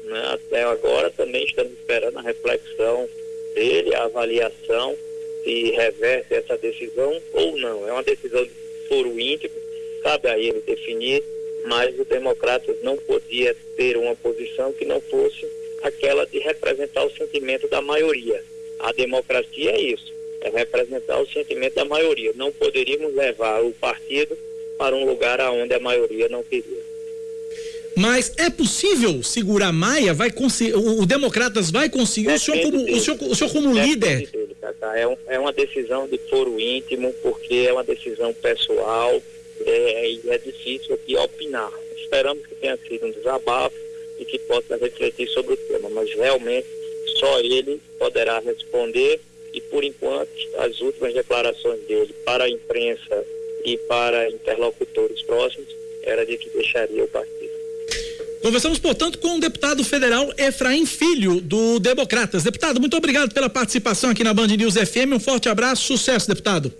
[0.04, 0.22] Né?
[0.32, 3.08] Até agora também estamos esperando a reflexão
[3.54, 4.96] dele, a avaliação
[5.42, 7.88] se reverte essa decisão ou não.
[7.88, 8.50] É uma decisão de
[8.88, 9.54] foro íntimo,
[10.02, 11.22] cabe a ele definir,
[11.66, 15.46] mas o Democratas não podia ter uma posição que não fosse
[15.82, 18.42] aquela de representar o sentimento da maioria.
[18.78, 22.32] A democracia é isso, é representar o sentimento da maioria.
[22.34, 24.36] Não poderíamos levar o partido
[24.78, 26.85] para um lugar aonde a maioria não queria.
[27.96, 30.12] Mas é possível segurar Maia?
[30.12, 30.74] Vai conseguir?
[30.74, 32.32] O, o Democratas vai conseguir?
[32.32, 34.26] O senhor, como, o senhor, o senhor como líder?
[34.26, 34.56] Dele,
[34.94, 39.22] é, um, é, uma decisão de foro íntimo, porque é uma decisão pessoal
[39.64, 41.72] é, e é difícil aqui opinar.
[41.96, 43.76] Esperamos que tenha sido um desabafo
[44.18, 46.68] e que possa refletir sobre o tema, mas realmente
[47.18, 49.20] só ele poderá responder
[49.54, 50.28] e por enquanto
[50.58, 53.24] as últimas declarações dele para a imprensa
[53.64, 55.68] e para interlocutores próximos
[56.02, 57.35] era de que deixaria o partido.
[58.42, 62.44] Conversamos, portanto, com o deputado federal Efraim Filho, do Democratas.
[62.44, 65.14] Deputado, muito obrigado pela participação aqui na Band News FM.
[65.14, 66.72] Um forte abraço, sucesso, deputado.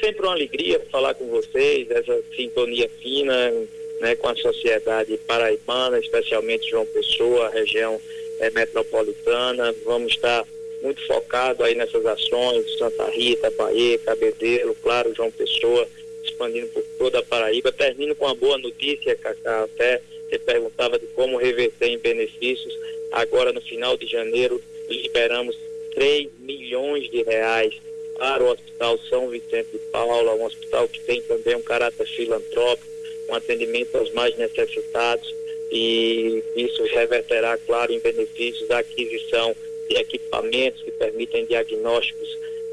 [0.00, 3.52] Sempre uma alegria falar com vocês, essa sintonia fina
[4.00, 8.00] né, com a sociedade paraibana, especialmente João Pessoa, região
[8.40, 9.74] é, metropolitana.
[9.84, 10.44] Vamos estar
[10.82, 15.86] muito focados aí nessas ações, Santa Rita, Bahia, Cabedelo, claro, João Pessoa,
[16.24, 17.70] expandindo por toda a Paraíba.
[17.70, 22.72] Termino com uma boa notícia, Cacá, até você perguntava de como reverter em benefícios.
[23.12, 25.56] Agora, no final de janeiro, liberamos
[25.94, 27.74] 3 milhões de reais
[28.16, 32.88] para o Hospital São Vicente de Paula, um hospital que tem também um caráter filantrópico,
[33.28, 35.34] um atendimento aos mais necessitados
[35.70, 39.54] e isso reverterá, claro, em benefícios da aquisição
[39.88, 42.28] de equipamentos que permitem diagnósticos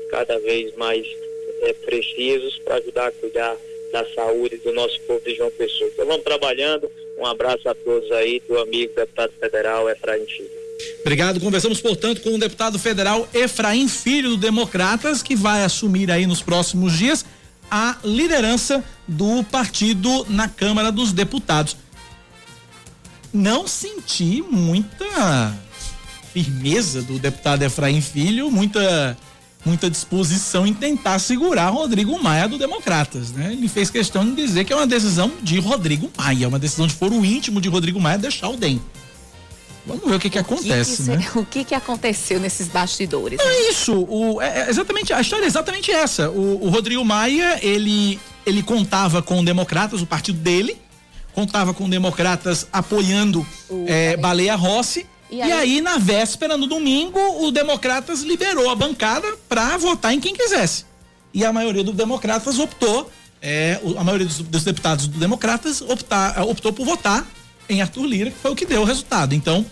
[0.10, 1.08] cada vez mais
[1.62, 3.58] é, precisos para ajudar a cuidar
[3.92, 5.90] da saúde do nosso povo de João Pessoa.
[5.94, 6.92] Então vamos trabalhando.
[7.18, 10.50] Um abraço a todos aí, do amigo deputado federal Efraim Filho.
[11.02, 11.40] Obrigado.
[11.40, 16.42] Conversamos, portanto, com o deputado federal Efraim Filho do Democratas, que vai assumir aí nos
[16.42, 17.26] próximos dias
[17.70, 21.76] a liderança do partido na Câmara dos Deputados.
[23.34, 25.54] Não senti muita
[26.32, 29.18] firmeza do deputado Efraim Filho, muita
[29.68, 33.52] muita disposição em tentar segurar Rodrigo Maia do Democratas, né?
[33.52, 36.88] Ele fez questão de dizer que é uma decisão de Rodrigo Maia, é uma decisão
[36.88, 38.82] de foro íntimo de Rodrigo Maia deixar o DEM.
[39.86, 41.32] Vamos ver o que que acontece, que que né?
[41.36, 43.40] O que que aconteceu nesses bastidores?
[43.40, 46.30] É isso, o, é, é exatamente, a história é exatamente essa.
[46.30, 50.78] O, o Rodrigo Maia, ele, ele contava com democratas, o partido dele,
[51.34, 53.46] contava com democratas apoiando
[53.86, 55.50] é, Baleia Rossi, e aí?
[55.50, 55.82] e aí?
[55.82, 60.86] na véspera, no domingo, o Democratas liberou a bancada para votar em quem quisesse.
[61.34, 63.12] E a maioria dos Democratas optou,
[63.42, 67.26] é, a maioria dos, dos deputados do Democratas optar, optou por votar
[67.70, 69.36] em Arthur Lira, que foi o que deu o resultado.
[69.36, 69.66] Então,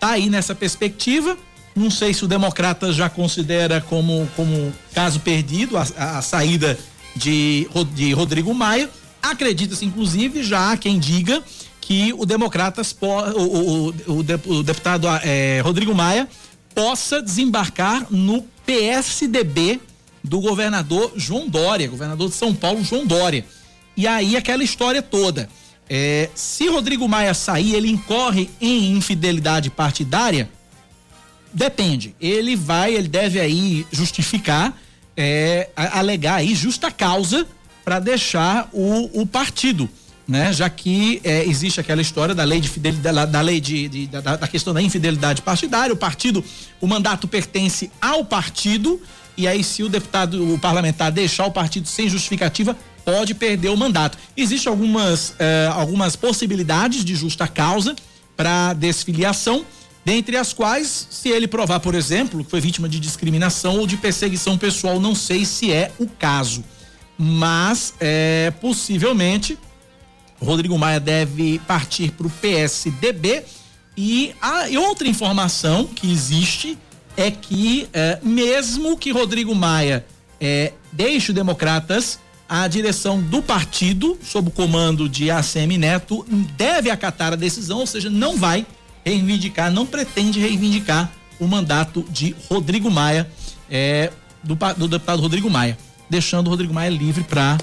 [0.00, 1.36] tá aí nessa perspectiva.
[1.74, 6.78] Não sei se o Democratas já considera como, como caso perdido a, a, a saída
[7.14, 8.90] de, de Rodrigo Maia.
[9.22, 11.42] Acredita-se, inclusive, já há quem diga
[11.88, 16.28] que o Democratas, o, o, o, deputado é, Rodrigo Maia,
[16.74, 19.80] possa desembarcar no PSDB
[20.22, 23.42] do governador João Dória, governador de São Paulo, João Dória.
[23.96, 25.48] E aí aquela história toda.
[25.88, 30.50] É, se Rodrigo Maia sair, ele incorre em infidelidade partidária?
[31.54, 32.14] Depende.
[32.20, 34.78] Ele vai, ele deve aí justificar,
[35.16, 37.46] é, alegar aí justa causa
[37.82, 39.88] para deixar o, o partido
[40.28, 40.52] né?
[40.52, 44.36] Já que é, existe aquela história da lei de fidelidade, da lei de, de da,
[44.36, 46.44] da, questão da infidelidade partidária, o partido,
[46.80, 49.00] o mandato pertence ao partido
[49.38, 53.76] e aí se o deputado, o parlamentar deixar o partido sem justificativa, pode perder o
[53.76, 54.18] mandato.
[54.36, 57.94] Existem algumas, eh, algumas possibilidades de justa causa
[58.36, 59.64] para desfiliação,
[60.04, 63.96] dentre as quais, se ele provar, por exemplo, que foi vítima de discriminação ou de
[63.96, 66.64] perseguição pessoal, não sei se é o caso,
[67.16, 69.56] mas é, possivelmente
[70.40, 73.44] Rodrigo Maia deve partir para o PSDB.
[73.96, 76.78] E a e outra informação que existe
[77.16, 80.06] é que, é, mesmo que Rodrigo Maia
[80.40, 86.24] é, deixe o Democratas, a direção do partido, sob o comando de ACM Neto,
[86.56, 88.64] deve acatar a decisão, ou seja, não vai
[89.04, 93.28] reivindicar, não pretende reivindicar o mandato de Rodrigo Maia,
[93.70, 95.76] é, do, do deputado Rodrigo Maia,
[96.08, 97.58] deixando o Rodrigo Maia livre para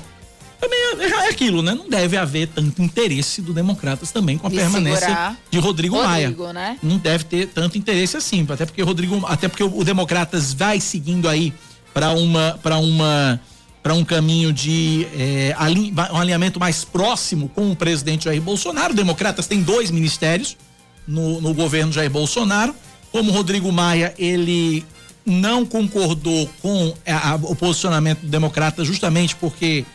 [0.60, 1.74] também é, é, aquilo, né?
[1.74, 5.98] Não deve haver tanto interesse do Democratas também com a de permanência de Rodrigo, Rodrigo
[5.98, 6.54] Maia.
[6.54, 6.78] Né?
[6.82, 10.80] Não deve ter tanto interesse assim, até porque Rodrigo, até porque o, o Democratas vai
[10.80, 11.54] seguindo aí
[11.94, 13.40] para uma para uma
[13.82, 15.56] para um caminho de é,
[16.12, 18.94] um alinhamento mais próximo com o presidente Jair Bolsonaro.
[18.94, 20.58] O Democratas tem dois ministérios
[21.08, 22.74] no, no governo Jair Bolsonaro.
[23.12, 24.84] Como Rodrigo Maia, ele
[25.26, 29.86] não concordou com a, a, o posicionamento do Democrata justamente porque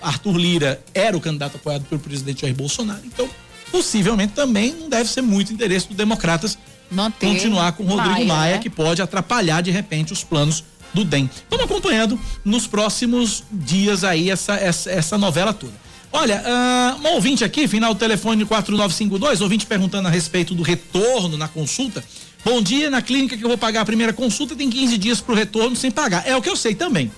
[0.00, 3.02] Arthur Lira era o candidato apoiado pelo presidente Jair Bolsonaro.
[3.04, 3.28] Então,
[3.70, 6.58] possivelmente também não deve ser muito interesse dos democratas
[6.90, 8.58] Manter continuar com Rodrigo Maia, Maia né?
[8.60, 11.28] que pode atrapalhar de repente os planos do DEM.
[11.34, 15.74] Estamos acompanhando nos próximos dias aí essa, essa, essa novela toda.
[16.12, 21.36] Olha, uh, um ouvinte aqui, final do telefone 4952, ouvinte perguntando a respeito do retorno
[21.36, 22.02] na consulta.
[22.44, 25.32] Bom dia, na clínica que eu vou pagar a primeira consulta tem 15 dias para
[25.32, 26.26] o retorno sem pagar.
[26.26, 27.10] É o que eu sei também.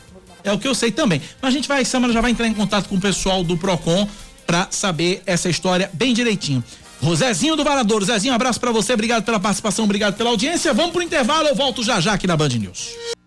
[0.49, 1.21] É o que eu sei também.
[1.41, 4.09] Mas a gente vai, Samara já vai entrar em contato com o pessoal do Procon
[4.47, 6.65] para saber essa história bem direitinho.
[7.03, 10.75] Rosézinho do Varador, Zezinho, um abraço para você, obrigado pela participação, obrigado pela audiência.
[10.75, 13.18] Vamos pro intervalo, eu volto já já aqui na Band News.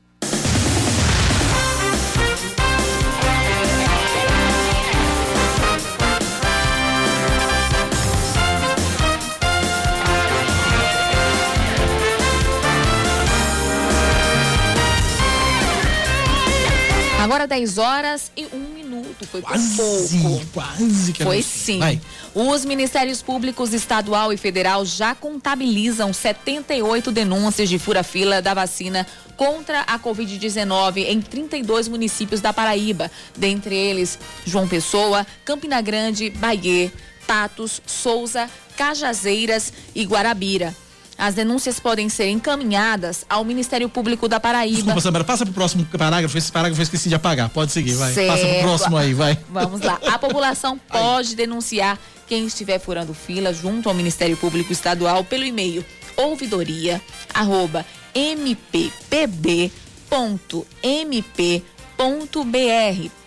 [17.31, 19.25] Agora 10 horas e um minuto.
[19.25, 20.45] Foi quase, pouco.
[20.51, 21.79] Quase que Foi sim.
[21.79, 22.01] Vai.
[22.35, 29.79] Os Ministérios Públicos Estadual e Federal já contabilizam 78 denúncias de fura-fila da vacina contra
[29.83, 33.09] a Covid-19 em 32 municípios da Paraíba.
[33.37, 36.91] Dentre eles, João Pessoa, Campina Grande, Bahia,
[37.25, 40.75] Patos, Souza, Cajazeiras e Guarabira.
[41.21, 44.77] As denúncias podem ser encaminhadas ao Ministério Público da Paraíba.
[44.77, 46.35] Desculpa, Samara, passa pro próximo parágrafo.
[46.35, 47.47] Esse parágrafo eu esqueci de apagar.
[47.49, 48.11] Pode seguir, vai.
[48.11, 48.31] Certo.
[48.31, 49.37] Passa pro próximo aí, vai.
[49.47, 49.99] Vamos lá.
[50.07, 55.85] A população pode denunciar quem estiver furando fila junto ao Ministério Público Estadual pelo e-mail
[56.17, 56.99] ouvidoria
[57.35, 59.29] arroba mppb.mp.br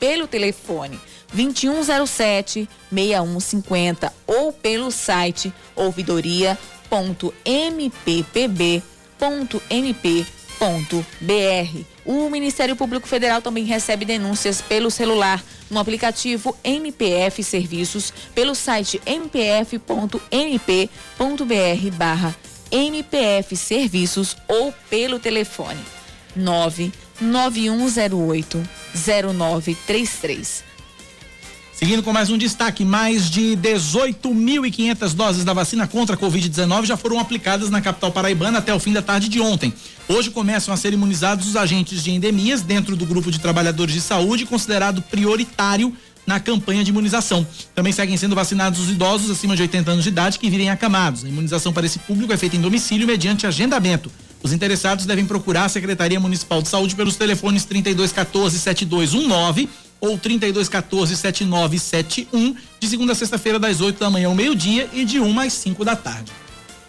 [0.00, 0.98] pelo telefone
[1.32, 8.84] 2107 6150 ou pelo site ouvidoria.com www.mppb.mp.br.
[12.04, 19.00] O Ministério Público Federal também recebe denúncias pelo celular no aplicativo MPF Serviços, pelo site
[19.06, 19.80] mpf.mp.br
[21.96, 22.36] barra
[22.70, 25.80] MPF Serviços ou pelo telefone
[26.36, 28.62] 99108
[28.94, 30.73] 0933.
[31.84, 36.96] Seguindo com mais um destaque, mais de 18.500 doses da vacina contra a Covid-19 já
[36.96, 39.70] foram aplicadas na capital paraibana até o fim da tarde de ontem.
[40.08, 44.00] Hoje começam a ser imunizados os agentes de endemias dentro do grupo de trabalhadores de
[44.00, 45.94] saúde, considerado prioritário
[46.26, 47.46] na campanha de imunização.
[47.74, 51.22] Também seguem sendo vacinados os idosos acima de 80 anos de idade que virem acamados.
[51.22, 54.10] A imunização para esse público é feita em domicílio mediante agendamento.
[54.42, 59.68] Os interessados devem procurar a Secretaria Municipal de Saúde pelos telefones 3214 7219
[60.00, 65.20] ou 3214 7971, de segunda a sexta-feira, das 8 da manhã ao meio-dia e de
[65.20, 66.32] 1 às 5 da tarde.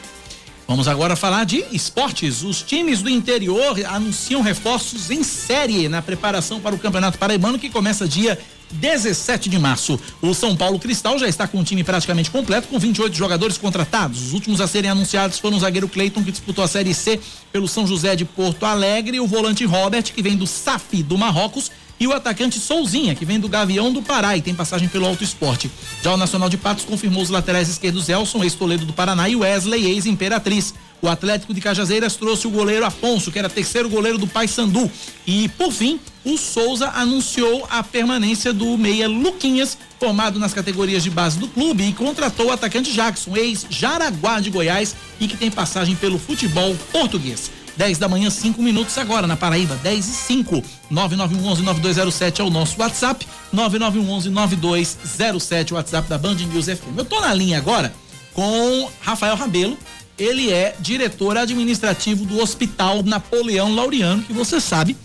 [0.66, 2.42] Vamos agora falar de esportes.
[2.42, 7.70] Os times do interior anunciam reforços em série na preparação para o Campeonato Paraibano que
[7.70, 8.36] começa dia
[8.72, 9.98] 17 de março.
[10.20, 14.26] O São Paulo Cristal já está com o time praticamente completo, com 28 jogadores contratados.
[14.26, 17.20] Os últimos a serem anunciados foram o zagueiro Cleiton, que disputou a Série C
[17.52, 21.70] pelo São José de Porto Alegre, o volante Robert, que vem do SAF do Marrocos,
[21.98, 25.24] e o atacante Souzinha, que vem do Gavião do Pará e tem passagem pelo Alto
[25.24, 25.70] Esporte.
[26.02, 29.86] Já o Nacional de Patos confirmou os laterais esquerdos Elson, ex-Toledo do Paraná, e Wesley,
[29.86, 30.74] ex-Imperatriz.
[31.02, 34.90] O Atlético de Cajazeiras trouxe o goleiro Afonso, que era terceiro goleiro do Paysandu.
[35.26, 41.10] E, por fim, o Souza anunciou a permanência do meia Luquinhas, formado nas categorias de
[41.10, 45.94] base do clube, e contratou o atacante Jackson, ex-Jaraguá de Goiás e que tem passagem
[45.94, 47.50] pelo futebol português.
[47.76, 50.62] 10 da manhã, 5 minutos agora na Paraíba, 10 e 5.
[50.90, 56.96] 9911-9207 é o nosso WhatsApp, 9911-9207, o WhatsApp da Band News FM.
[56.96, 57.92] Eu tô na linha agora
[58.32, 59.76] com Rafael Rabelo,
[60.18, 64.96] ele é diretor administrativo do Hospital Napoleão Laureano, que você sabe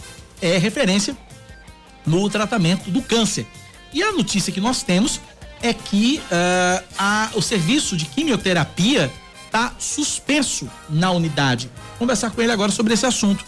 [0.42, 1.16] é referência
[2.06, 3.46] no tratamento do câncer.
[3.94, 5.22] E a notícia que nós temos
[5.62, 9.12] é que uh, a, o serviço de quimioterapia
[9.46, 11.70] está suspenso na unidade.
[11.76, 13.46] Vamos conversar com ele agora sobre esse assunto.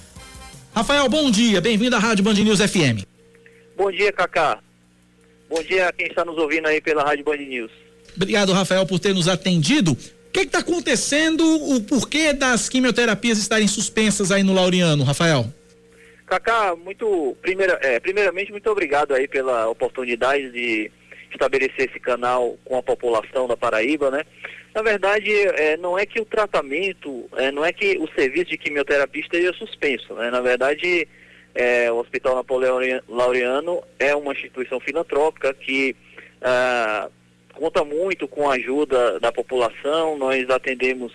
[0.76, 3.06] Rafael, bom dia, bem-vindo à Rádio Band News FM.
[3.76, 4.60] Bom dia, Cacá.
[5.50, 7.72] Bom dia a quem está nos ouvindo aí pela Rádio Band News.
[8.16, 9.98] Obrigado, Rafael, por ter nos atendido
[10.34, 11.44] que está acontecendo?
[11.44, 15.46] O porquê das quimioterapias estarem suspensas aí no Laureano, Rafael?
[16.26, 20.92] Cacá, muito primeira, é, primeiramente muito obrigado aí pela oportunidade de
[21.32, 24.24] estabelecer esse canal com a população da Paraíba, né?
[24.74, 28.58] Na verdade, é, não é que o tratamento, é, não é que o serviço de
[28.58, 30.32] quimioterapia esteja suspenso, né?
[30.32, 31.08] Na verdade,
[31.54, 35.96] é, o Hospital Napoleão Laureano é uma instituição filantrópica que
[36.42, 37.10] ah,
[37.54, 41.14] conta muito com a ajuda da população, nós atendemos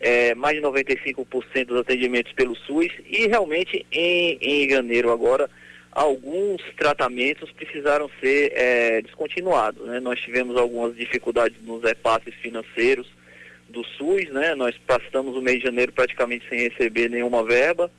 [0.00, 5.48] é, mais de 95% dos atendimentos pelo SUS e realmente em, em janeiro agora
[5.90, 9.86] alguns tratamentos precisaram ser é, descontinuados.
[9.86, 9.98] Né?
[10.00, 13.06] Nós tivemos algumas dificuldades nos repasses financeiros
[13.68, 14.54] do SUS, né?
[14.54, 17.90] nós passamos o mês de janeiro praticamente sem receber nenhuma verba.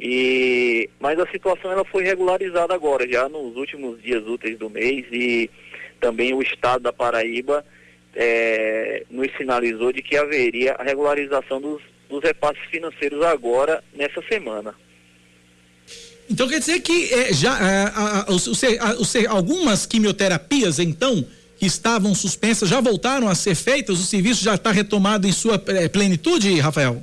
[0.00, 5.06] E, mas a situação ela foi regularizada agora, já nos últimos dias úteis do mês
[5.12, 5.48] e
[6.04, 7.64] também o Estado da Paraíba
[8.14, 11.80] é, nos sinalizou de que haveria a regularização dos,
[12.10, 14.74] dos repasses financeiros agora, nessa semana.
[16.30, 21.26] Então quer dizer que é, já é, a, a, a, algumas quimioterapias, então,
[21.56, 23.98] que estavam suspensas, já voltaram a ser feitas?
[23.98, 27.02] O serviço já está retomado em sua é, plenitude, Rafael?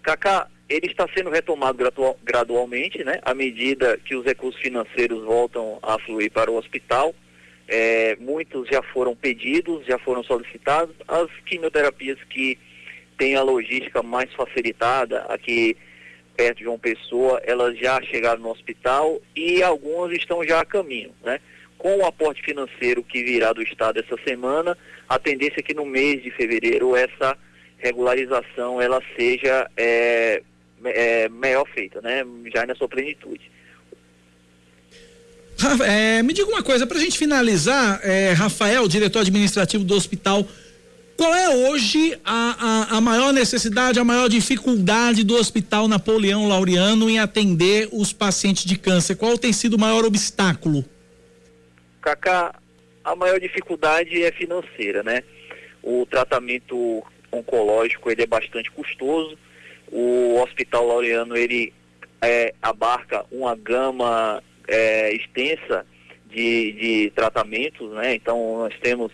[0.00, 3.18] Cacá, ele está sendo retomado gradual, gradualmente, né?
[3.22, 7.12] À medida que os recursos financeiros voltam a fluir para o hospital.
[7.68, 10.94] É, muitos já foram pedidos, já foram solicitados.
[11.08, 12.58] As quimioterapias que
[13.18, 15.76] têm a logística mais facilitada, aqui
[16.36, 21.12] perto de João Pessoa, elas já chegaram no hospital e algumas estão já a caminho,
[21.24, 21.40] né?
[21.78, 24.76] Com o aporte financeiro que virá do Estado essa semana,
[25.08, 27.36] a tendência é que no mês de fevereiro essa
[27.78, 30.42] regularização ela seja é,
[30.84, 32.24] é, melhor feita, né?
[32.54, 33.50] Já na sua plenitude.
[35.86, 40.46] É, me diga uma coisa, para a gente finalizar, é, Rafael, diretor administrativo do hospital,
[41.16, 47.08] qual é hoje a, a, a, maior necessidade, a maior dificuldade do Hospital Napoleão Laureano
[47.08, 49.16] em atender os pacientes de câncer?
[49.16, 50.84] Qual tem sido o maior obstáculo?
[52.02, 52.54] Cacá,
[53.02, 55.22] a maior dificuldade é financeira, né?
[55.82, 57.02] O tratamento
[57.32, 59.38] oncológico ele é bastante custoso.
[59.90, 61.72] O Hospital Laureano ele
[62.20, 65.86] é, abarca uma gama é, extensa
[66.26, 68.14] de, de tratamentos, né?
[68.14, 69.12] Então nós temos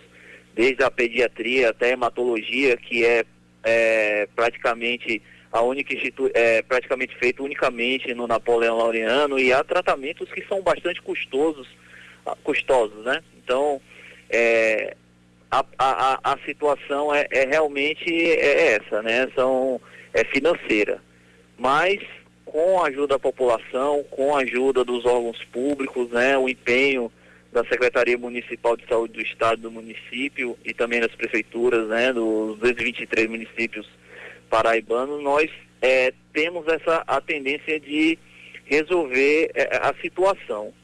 [0.54, 3.24] desde a pediatria até a hematologia, que é,
[3.62, 5.22] é praticamente
[5.52, 5.94] a única
[6.32, 11.68] é praticamente feito unicamente no Napoleão Laureano e há tratamentos que são bastante custosos,
[12.24, 13.22] ah, custosos, né?
[13.36, 13.80] Então,
[14.30, 14.96] é,
[15.50, 19.30] a, a, a situação é, é realmente é essa, né?
[19.34, 19.78] São,
[20.14, 21.02] é financeira.
[21.58, 22.00] Mas
[22.52, 27.10] com a ajuda da população, com a ajuda dos órgãos públicos, né, o empenho
[27.50, 32.58] da Secretaria Municipal de Saúde do Estado do município e também das prefeituras, né, dos
[32.58, 33.88] 223 municípios
[34.50, 35.50] paraibanos, nós
[35.80, 38.18] é, temos essa a tendência de
[38.66, 40.74] resolver é, a situação.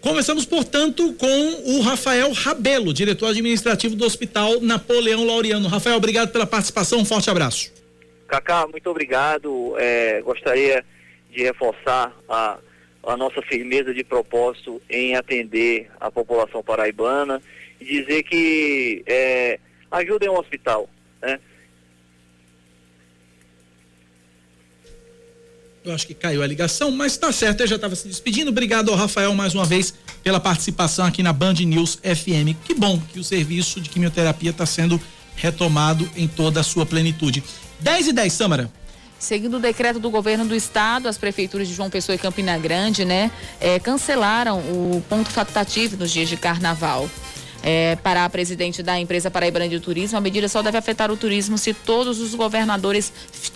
[0.00, 5.68] Conversamos, portanto, com o Rafael Rabelo, diretor administrativo do Hospital Napoleão Laureano.
[5.68, 7.83] Rafael, obrigado pela participação, um forte abraço.
[8.28, 9.74] Cacá, muito obrigado.
[9.78, 10.84] É, gostaria
[11.30, 12.58] de reforçar a,
[13.06, 17.42] a nossa firmeza de propósito em atender a população paraibana
[17.80, 19.58] e dizer que é,
[19.90, 20.88] ajudem o hospital.
[21.20, 21.38] Né?
[25.84, 28.50] Eu acho que caiu a ligação, mas está certo, eu já estava se despedindo.
[28.50, 32.56] Obrigado ao Rafael mais uma vez pela participação aqui na Band News FM.
[32.64, 34.98] Que bom que o serviço de quimioterapia está sendo
[35.36, 37.42] retomado em toda a sua plenitude.
[37.80, 38.70] 10 e 10, Samara.
[39.18, 43.06] Seguindo o decreto do governo do estado, as prefeituras de João Pessoa e Campina Grande,
[43.06, 47.08] né, é, cancelaram o ponto facultativo nos dias de carnaval.
[47.66, 51.16] É, para a presidente da empresa Paraibana de Turismo, a medida só deve afetar o
[51.16, 53.10] turismo se todos os governadores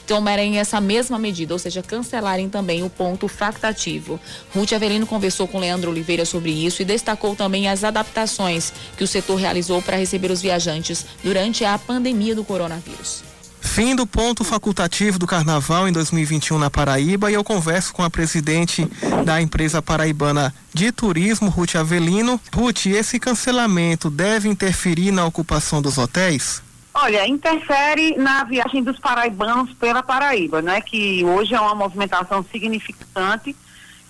[0.07, 4.19] tomarem essa mesma medida, ou seja, cancelarem também o ponto facultativo.
[4.55, 9.07] Ruth Avelino conversou com Leandro Oliveira sobre isso e destacou também as adaptações que o
[9.07, 13.28] setor realizou para receber os viajantes durante a pandemia do coronavírus.
[13.61, 18.11] Fim do ponto facultativo do Carnaval em 2021 na Paraíba e eu converso com a
[18.11, 18.85] presidente
[19.25, 22.41] da empresa paraibana de turismo, Ruth Avelino.
[22.55, 26.63] Ruth, esse cancelamento deve interferir na ocupação dos hotéis?
[26.95, 30.81] Olha, interfere na viagem dos paraibanos pela Paraíba, né?
[30.81, 33.55] Que hoje é uma movimentação significante,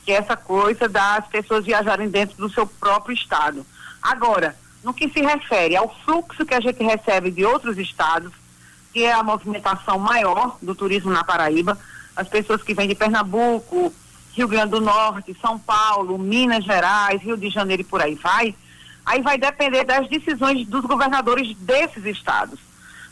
[0.04, 3.66] que é essa coisa das pessoas viajarem dentro do seu próprio estado.
[4.00, 8.32] Agora, no que se refere ao fluxo que a gente recebe de outros estados,
[8.98, 11.78] que é a movimentação maior do turismo na Paraíba.
[12.16, 13.94] As pessoas que vêm de Pernambuco,
[14.32, 18.56] Rio Grande do Norte, São Paulo, Minas Gerais, Rio de Janeiro e por aí vai.
[19.06, 22.58] Aí vai depender das decisões dos governadores desses estados.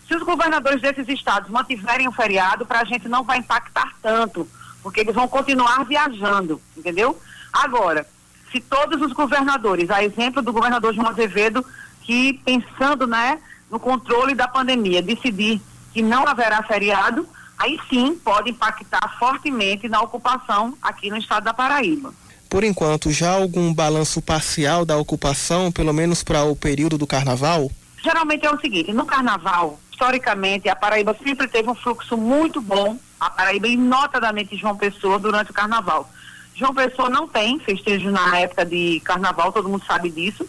[0.09, 4.49] Se os governadores desses estados mantiverem o feriado, para a gente não vai impactar tanto,
[4.83, 7.17] porque eles vão continuar viajando, entendeu?
[7.53, 8.05] Agora,
[8.51, 11.65] se todos os governadores, a exemplo do governador João Azevedo,
[12.03, 13.39] que pensando, né,
[13.71, 15.61] no controle da pandemia, decidir
[15.97, 17.27] que não haverá feriado,
[17.57, 22.13] aí sim pode impactar fortemente na ocupação aqui no estado da Paraíba.
[22.51, 27.71] Por enquanto, já algum balanço parcial da ocupação, pelo menos para o período do carnaval?
[28.05, 32.99] Geralmente é o seguinte: no carnaval, historicamente, a Paraíba sempre teve um fluxo muito bom,
[33.19, 36.11] a Paraíba e notadamente João Pessoa durante o carnaval.
[36.55, 40.47] João Pessoa não tem festejo na época de carnaval, todo mundo sabe disso.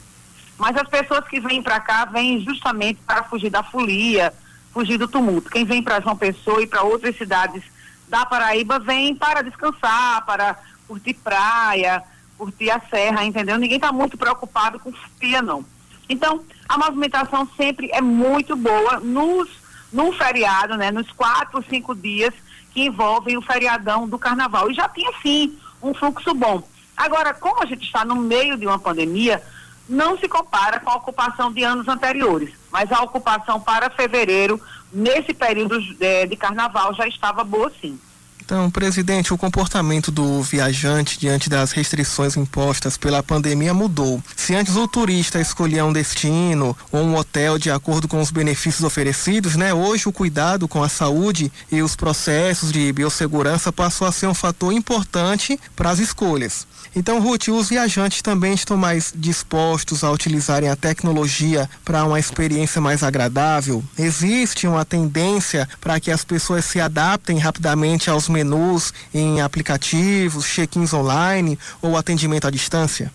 [0.58, 4.34] Mas as pessoas que vêm para cá vêm justamente para fugir da folia,
[4.78, 5.50] fugir do tumulto.
[5.50, 7.64] Quem vem para João Pessoa e para outras cidades
[8.08, 10.56] da Paraíba vem para descansar, para
[10.88, 12.04] curtir praia,
[12.38, 13.58] curtir a serra, entendeu?
[13.58, 15.66] Ninguém está muito preocupado com folia, não.
[16.08, 19.50] Então, a movimentação sempre é muito boa nos,
[19.92, 20.92] num feriado, né?
[20.92, 22.36] Nos quatro, cinco dias
[22.72, 24.70] que envolvem o feriadão do carnaval.
[24.70, 26.62] E já tinha, sim, um fluxo bom.
[26.96, 29.42] Agora, como a gente está no meio de uma pandemia,
[29.88, 34.62] não se compara com a ocupação de anos anteriores, mas a ocupação para fevereiro,
[34.92, 38.00] nesse período de, eh, de carnaval, já estava boa sim.
[38.48, 44.24] Então, presidente, o comportamento do viajante diante das restrições impostas pela pandemia mudou.
[44.38, 48.86] Se antes o turista escolhia um destino ou um hotel de acordo com os benefícios
[48.86, 49.74] oferecidos, né?
[49.74, 54.34] Hoje o cuidado com a saúde e os processos de biossegurança passou a ser um
[54.34, 56.66] fator importante para as escolhas.
[56.96, 62.80] Então, Ruth, os viajantes também estão mais dispostos a utilizarem a tecnologia para uma experiência
[62.80, 63.84] mais agradável?
[64.00, 70.94] Existe uma tendência para que as pessoas se adaptem rapidamente aos menus em aplicativos, check-ins
[70.94, 73.12] online ou atendimento à distância?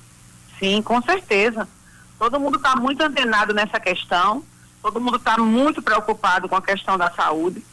[0.59, 1.69] Sim, com certeza.
[2.19, 4.43] Todo mundo está muito antenado nessa questão,
[4.83, 7.65] todo mundo está muito preocupado com a questão da saúde.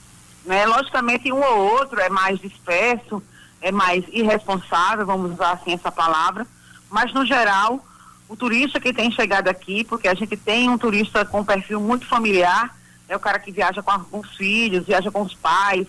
[0.45, 0.65] Né?
[0.65, 3.21] Logicamente, um ou outro é mais disperso,
[3.61, 6.47] é mais irresponsável, vamos usar assim essa palavra,
[6.89, 7.83] mas no geral,
[8.27, 12.05] o turista que tem chegado aqui, porque a gente tem um turista com perfil muito
[12.05, 12.75] familiar,
[13.07, 15.87] é o cara que viaja com, com os filhos, viaja com os pais,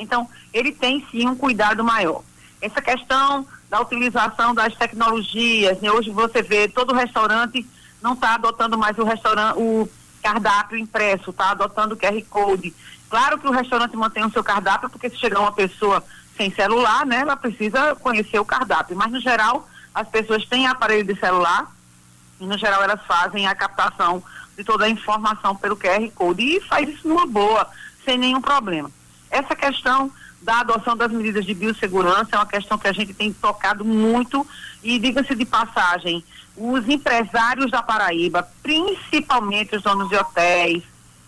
[0.00, 2.22] Então, ele tem sim um cuidado maior.
[2.60, 5.90] Essa questão da utilização das tecnologias, né?
[5.90, 7.66] hoje você vê todo restaurante
[8.02, 9.88] não está adotando mais o restaurante, o
[10.22, 12.74] cardápio impresso, está adotando o QR Code.
[13.08, 16.02] Claro que o restaurante mantém o seu cardápio, porque se chegar uma pessoa
[16.36, 18.96] sem celular, né, ela precisa conhecer o cardápio.
[18.96, 21.70] Mas, no geral, as pessoas têm aparelho de celular
[22.40, 24.22] e, no geral, elas fazem a captação
[24.56, 27.68] de toda a informação pelo QR Code e faz isso numa boa,
[28.04, 28.90] sem nenhum problema.
[29.30, 30.10] Essa questão
[30.42, 34.46] da adoção das medidas de biossegurança é uma questão que a gente tem tocado muito
[34.82, 36.24] e diga-se de passagem,
[36.56, 40.82] os empresários da Paraíba, principalmente os donos de hotéis,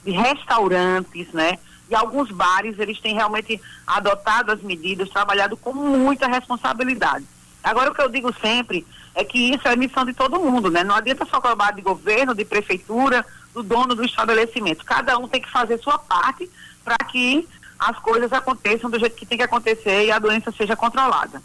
[0.05, 1.59] de restaurantes, né?
[1.89, 7.27] E alguns bares, eles têm realmente adotado as medidas, trabalhado com muita responsabilidade.
[7.63, 8.85] Agora, o que eu digo sempre
[9.15, 10.83] é que isso é missão de todo mundo, né?
[10.83, 14.85] Não adianta só cobrar de governo, de prefeitura, do dono do estabelecimento.
[14.85, 16.51] Cada um tem que fazer sua parte
[16.83, 17.47] para que
[17.89, 21.43] as coisas aconteçam do jeito que tem que acontecer e a doença seja controlada.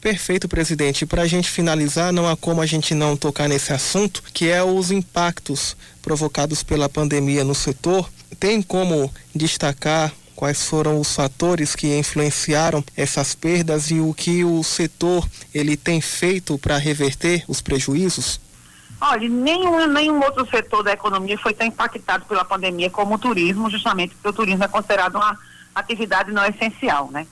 [0.00, 1.04] Perfeito, presidente.
[1.04, 4.62] Para a gente finalizar, não há como a gente não tocar nesse assunto, que é
[4.62, 8.08] os impactos provocados pela pandemia no setor.
[8.38, 14.62] Tem como destacar quais foram os fatores que influenciaram essas perdas e o que o
[14.62, 18.40] setor ele tem feito para reverter os prejuízos?
[18.98, 23.70] Olha, nenhum, nenhum outro setor da economia foi tão impactado pela pandemia como o turismo,
[23.70, 25.38] justamente porque o turismo é considerado uma
[25.74, 27.26] atividade não essencial, né?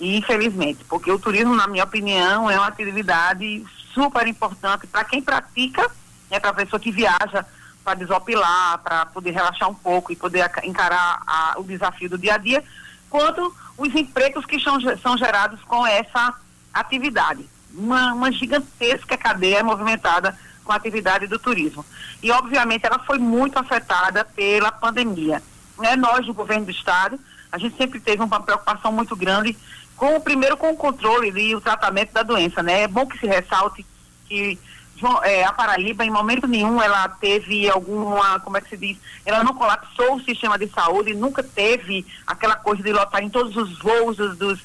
[0.00, 3.64] E infelizmente, porque o turismo, na minha opinião, é uma atividade
[3.94, 5.88] super importante para quem pratica,
[6.30, 7.46] né, para a pessoa que viaja
[7.84, 12.34] para desopilar, para poder relaxar um pouco e poder encarar a, o desafio do dia
[12.34, 12.64] a dia,
[13.10, 16.34] quanto os empregos que são, são gerados com essa
[16.72, 17.48] atividade.
[17.74, 21.84] Uma, uma gigantesca cadeia movimentada com a atividade do turismo.
[22.22, 25.42] E, obviamente, ela foi muito afetada pela pandemia.
[25.78, 25.96] Né?
[25.96, 27.18] Nós, do governo do Estado,
[27.52, 29.56] a gente sempre teve uma preocupação muito grande
[29.94, 32.82] com primeiro com o controle e o tratamento da doença, né?
[32.82, 33.84] É bom que se ressalte
[34.26, 34.58] que
[35.24, 39.42] é, a Paraíba, em momento nenhum, ela teve alguma, como é que se diz, ela
[39.42, 43.78] não colapsou o sistema de saúde, nunca teve aquela coisa de lotar em todos os
[43.80, 44.60] voos dos, dos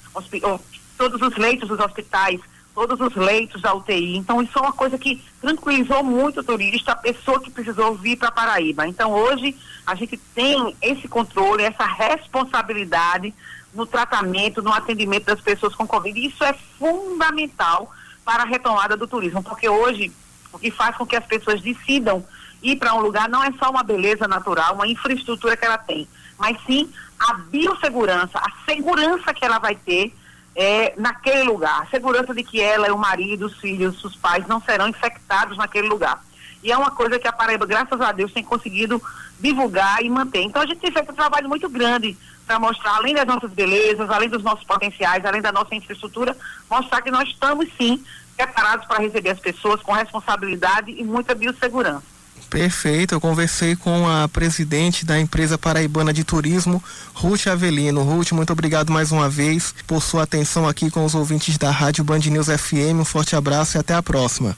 [0.97, 2.39] todos os leitos dos hospitais,
[2.77, 4.17] todos os leitos da UTI.
[4.17, 8.17] Então, isso é uma coisa que tranquilizou muito o turista, a pessoa que precisou vir
[8.17, 8.87] para Paraíba.
[8.87, 13.33] Então, hoje, a gente tem esse controle, essa responsabilidade
[13.73, 16.23] no tratamento, no atendimento das pessoas com Covid.
[16.23, 17.91] Isso é fundamental
[18.23, 20.11] para a retomada do turismo, porque hoje
[20.53, 22.23] o que faz com que as pessoas decidam
[22.61, 26.07] ir para um lugar não é só uma beleza natural, uma infraestrutura que ela tem,
[26.37, 26.87] mas sim
[27.19, 30.13] a biossegurança, a segurança que ela vai ter
[30.59, 34.59] é, naquele lugar, a segurança de que ela, o marido, os filhos, os pais não
[34.59, 36.19] serão infectados naquele lugar.
[36.63, 38.99] E é uma coisa que a Paraíba, graças a Deus, tem conseguido
[39.39, 40.41] divulgar e manter.
[40.41, 44.09] Então a gente tem feito um trabalho muito grande para mostrar, além das nossas belezas,
[44.09, 46.35] além dos nossos potenciais, além da nossa infraestrutura,
[46.67, 48.03] mostrar que nós estamos sim
[48.35, 52.16] preparados para receber as pessoas com responsabilidade e muita biossegurança.
[52.49, 56.81] Perfeito, eu conversei com a presidente da empresa paraibana de turismo,
[57.13, 58.03] Ruth Avelino.
[58.03, 62.03] Ruth, muito obrigado mais uma vez por sua atenção aqui com os ouvintes da Rádio
[62.03, 63.01] Band News FM.
[63.01, 64.55] Um forte abraço e até a próxima.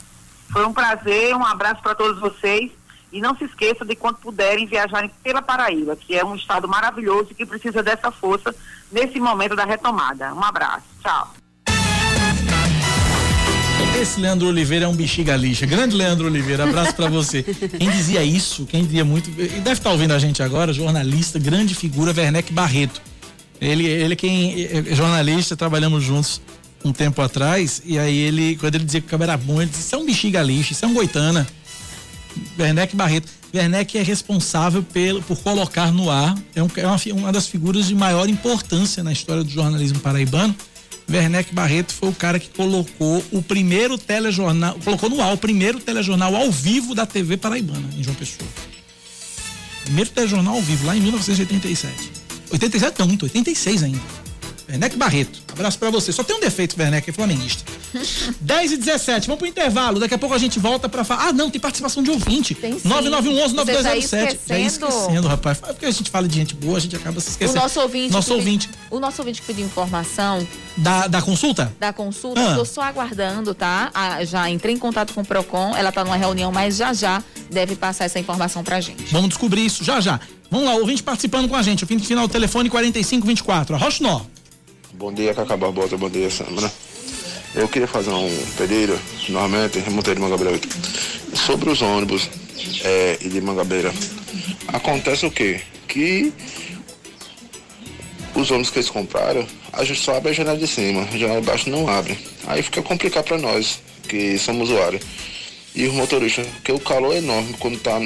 [0.51, 2.71] Foi um prazer, um abraço para todos vocês
[3.11, 7.29] e não se esqueça de quando puderem viajarem pela Paraíba, que é um estado maravilhoso
[7.31, 8.55] e que precisa dessa força
[8.91, 10.33] nesse momento da retomada.
[10.33, 10.85] Um abraço.
[11.01, 11.33] Tchau.
[13.97, 15.65] Esse Leandro Oliveira é um bexiga lixa.
[15.65, 17.43] Grande Leandro Oliveira, abraço para você.
[17.43, 21.37] Quem dizia isso, quem dizia muito, e deve estar tá ouvindo a gente agora, jornalista,
[21.37, 23.01] grande figura, Werneck Barreto.
[23.59, 26.41] Ele, ele é quem é jornalista, trabalhamos juntos
[26.83, 29.69] um tempo atrás, e aí ele, quando ele dizia que o cabelo era bom, ele
[29.69, 31.45] disse, isso é um bexiga lixa, isso é um goitana.
[32.57, 33.27] Werneck Barreto.
[33.53, 37.87] Werneck é responsável pelo, por colocar no ar, é, um, é uma, uma, das figuras
[37.87, 40.55] de maior importância na história do jornalismo paraibano.
[41.09, 45.79] Werneck Barreto foi o cara que colocou o primeiro telejornal, colocou no ar o primeiro
[45.79, 48.47] telejornal ao vivo da TV paraibana, em João Pessoa.
[49.83, 52.11] Primeiro telejornal ao vivo, lá em 1987.
[52.51, 54.28] 87 não, muito, 86 ainda.
[54.69, 55.41] Werneck Barreto.
[55.51, 56.11] Abraço para você.
[56.11, 57.63] Só tem um defeito, Werneck, é flamenguista.
[58.39, 59.99] 10 e 17, vamos pro intervalo.
[59.99, 61.29] Daqui a pouco a gente volta para falar.
[61.29, 62.53] Ah, não, tem participação de ouvinte.
[62.53, 62.87] Tem sim.
[62.87, 64.39] 9911 9207.
[64.47, 65.59] Tá esquecendo, rapaz.
[65.63, 67.57] É porque a gente fala de gente boa, a gente acaba se esquecendo.
[67.57, 68.13] O nosso ouvinte.
[68.13, 68.69] Nosso ouvinte.
[68.91, 70.47] O nosso ouvinte que pediu informação.
[70.77, 71.73] Da, da consulta?
[71.79, 72.55] Da consulta, ah.
[72.55, 73.91] tô só aguardando, tá?
[73.93, 77.21] Ah, já entrei em contato com o PROCON, ela tá numa reunião, mas já já
[77.51, 79.11] deve passar essa informação pra gente.
[79.11, 80.19] Vamos descobrir isso já já.
[80.49, 81.83] Vamos lá, ouvinte participando com a gente.
[81.83, 83.75] O fim de final, telefone 4524.
[83.75, 84.21] Arrocha Nó.
[84.93, 85.95] Bom dia, Cacá Barbosa.
[85.97, 86.69] Bom dia, Sandra.
[87.53, 90.59] Eu queria fazer um pedido, normalmente, remontei de Mangabeira.
[91.35, 92.27] Sobre os ônibus
[92.83, 93.93] é, e de Mangabeira,
[94.67, 95.61] acontece o quê?
[95.87, 96.33] Que
[98.33, 101.39] os ônibus que eles compraram, a gente só abre a janela de cima, a janela
[101.39, 102.17] de baixo não abre.
[102.47, 105.03] Aí fica complicado para nós, que somos usuários.
[105.75, 108.01] E os motoristas, porque o calor é enorme quando tá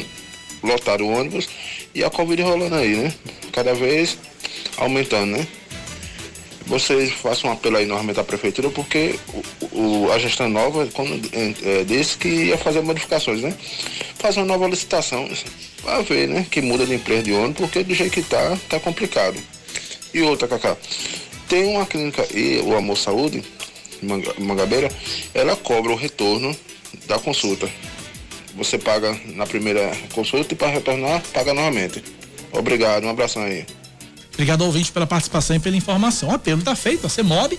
[0.61, 1.47] lotado o ônibus
[1.95, 3.13] e a Covid rolando aí, né?
[3.53, 4.17] Cada vez
[4.77, 5.47] aumentando, né?
[6.65, 9.19] Vocês façam um apelo aí normalmente à prefeitura, porque
[9.73, 13.53] o, o, a gestão nova quando, é, disse que ia fazer modificações, né?
[14.17, 15.29] Fazer uma nova licitação,
[15.81, 16.47] para ver, né?
[16.49, 19.37] Que muda de empresa de ônibus, porque do jeito que tá, tá complicado.
[20.13, 20.77] E outra, Cacá,
[21.49, 23.43] tem uma clínica e o Amor Saúde,
[24.39, 24.89] Mangabeira,
[25.33, 26.55] ela cobra o retorno
[27.07, 27.69] da consulta.
[28.55, 32.03] Você paga na primeira consulta e para retornar, paga novamente.
[32.51, 33.65] Obrigado, um abração aí.
[34.33, 36.29] Obrigado, ouvinte, pela participação e pela informação.
[36.29, 37.57] O apelo está feito, a CEMOB,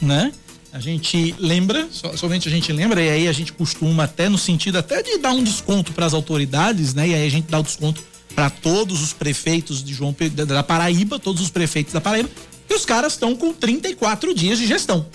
[0.00, 0.32] né?
[0.72, 4.76] A gente lembra, somente a gente lembra, e aí a gente costuma até no sentido
[4.76, 7.08] até de dar um desconto para as autoridades, né?
[7.08, 8.02] E aí a gente dá o desconto
[8.34, 10.14] para todos os prefeitos de João
[10.46, 12.28] da Paraíba, todos os prefeitos da Paraíba,
[12.68, 15.06] e os caras estão com 34 dias de gestão.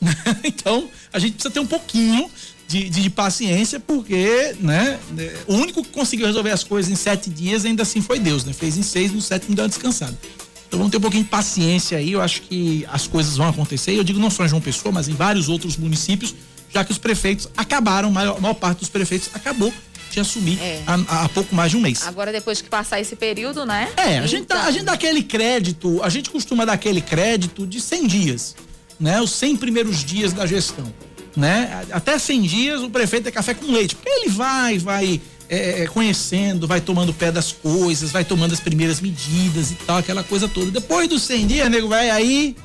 [0.44, 2.30] então, a gente precisa ter um pouquinho
[2.72, 4.98] de, de, de, paciência, porque, né,
[5.46, 8.52] o único que conseguiu resolver as coisas em sete dias ainda assim foi Deus, né?
[8.54, 10.18] Fez em seis, no sétimo deu uma descansada.
[10.66, 13.92] Então vamos ter um pouquinho de paciência aí, eu acho que as coisas vão acontecer.
[13.92, 16.34] Eu digo não só em João Pessoa, mas em vários outros municípios,
[16.72, 19.70] já que os prefeitos acabaram, a maior, maior parte dos prefeitos acabou
[20.10, 20.82] de assumir é.
[20.86, 22.06] há, há, pouco mais de um mês.
[22.06, 23.90] Agora, depois que passar esse período, né?
[23.98, 27.66] É, a, gente, dá, a gente dá aquele crédito, a gente costuma dar aquele crédito
[27.66, 28.56] de 100 dias,
[28.98, 29.20] né?
[29.20, 30.90] Os 100 primeiros dias da gestão
[31.36, 31.84] né?
[31.90, 35.86] Até 100 dias o prefeito é café com leite, porque ele vai, vai é, é,
[35.86, 40.48] conhecendo, vai tomando pé das coisas, vai tomando as primeiras medidas e tal, aquela coisa
[40.48, 40.70] toda.
[40.70, 42.56] Depois dos 100 dias, nego, vai aí,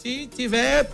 [0.00, 0.90] se tiver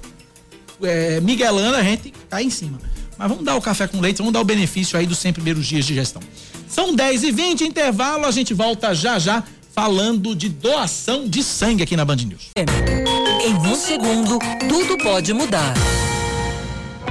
[0.82, 2.78] é, miguelando, a gente cai em cima.
[3.18, 5.66] Mas vamos dar o café com leite, vamos dar o benefício aí dos 100 primeiros
[5.66, 6.22] dias de gestão.
[6.68, 9.42] São 10 e 20 intervalo, a gente volta já já
[9.74, 12.50] falando de doação de sangue aqui na Band News.
[12.56, 14.38] Em um segundo,
[14.68, 15.74] tudo pode mudar.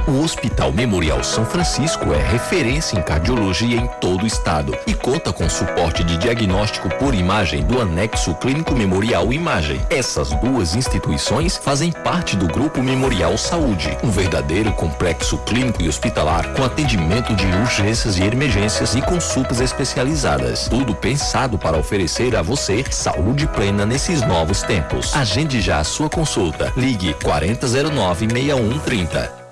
[0.08, 5.34] O Hospital Memorial São Francisco é referência em cardiologia em todo o estado e conta
[5.34, 9.82] com suporte de diagnóstico por imagem do anexo Clínico Memorial Imagem.
[9.90, 16.54] Essas duas instituições fazem parte do Grupo Memorial Saúde, um verdadeiro complexo clínico e hospitalar
[16.54, 20.68] com atendimento de urgências e emergências e consultas especializadas.
[20.68, 25.16] Tudo pensado para oferecer a você saúde plena nesses novos tempos.
[25.16, 26.72] Agende já a sua consulta.
[26.78, 29.45] Ligue 4009 6130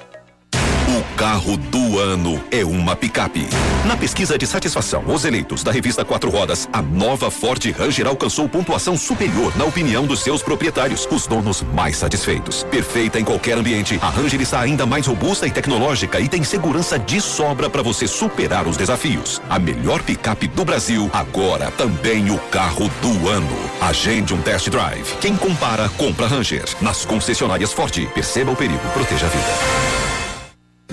[1.16, 3.47] carro do ano é uma picape.
[3.86, 8.49] Na pesquisa de satisfação, os eleitos da revista Quatro Rodas, a nova Ford Ranger alcançou
[8.49, 12.64] pontuação superior na opinião dos seus proprietários, os donos mais satisfeitos.
[12.64, 16.97] Perfeita em qualquer ambiente, a Ranger está ainda mais robusta e tecnológica e tem segurança
[16.97, 19.41] de sobra para você superar os desafios.
[19.49, 23.70] A melhor picape do Brasil, agora também o carro do ano.
[23.82, 25.16] Agende um test drive.
[25.22, 26.66] Quem compara, compra Ranger.
[26.82, 30.02] Nas concessionárias Ford, perceba o perigo, proteja a vida.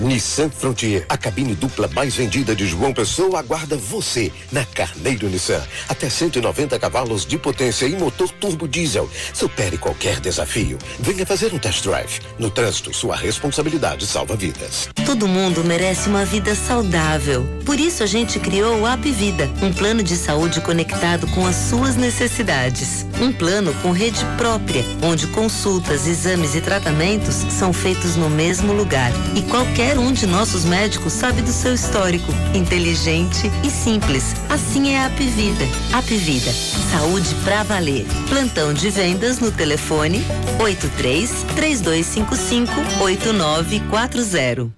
[0.01, 5.61] Nissan Frontier, a cabine dupla mais vendida de João Pessoa aguarda você na Carneiro Nissan.
[5.87, 9.07] Até 190 cavalos de potência e motor turbo diesel.
[9.31, 10.79] Supere qualquer desafio.
[10.99, 12.19] Venha fazer um test drive.
[12.39, 14.89] No trânsito, sua responsabilidade salva vidas.
[15.05, 17.45] Todo mundo merece uma vida saudável.
[17.63, 21.55] Por isso a gente criou o App Vida, um plano de saúde conectado com as
[21.55, 23.05] suas necessidades.
[23.21, 29.11] Um plano com rede própria, onde consultas, exames e tratamentos são feitos no mesmo lugar.
[29.35, 32.31] E qualquer Qualquer um de nossos médicos sabe do seu histórico.
[32.53, 34.33] Inteligente e simples.
[34.49, 35.65] Assim é a Apvida.
[35.91, 36.49] Apvida.
[36.89, 38.05] Saúde pra valer.
[38.29, 40.23] Plantão de vendas no telefone
[40.61, 42.71] 83 3255
[43.01, 44.71] 8940.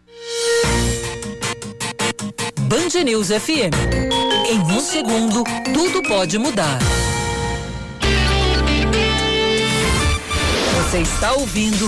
[2.61, 3.75] Band News FM.
[4.49, 5.43] Em um segundo,
[5.75, 6.79] tudo pode mudar.
[10.89, 11.87] Você está ouvindo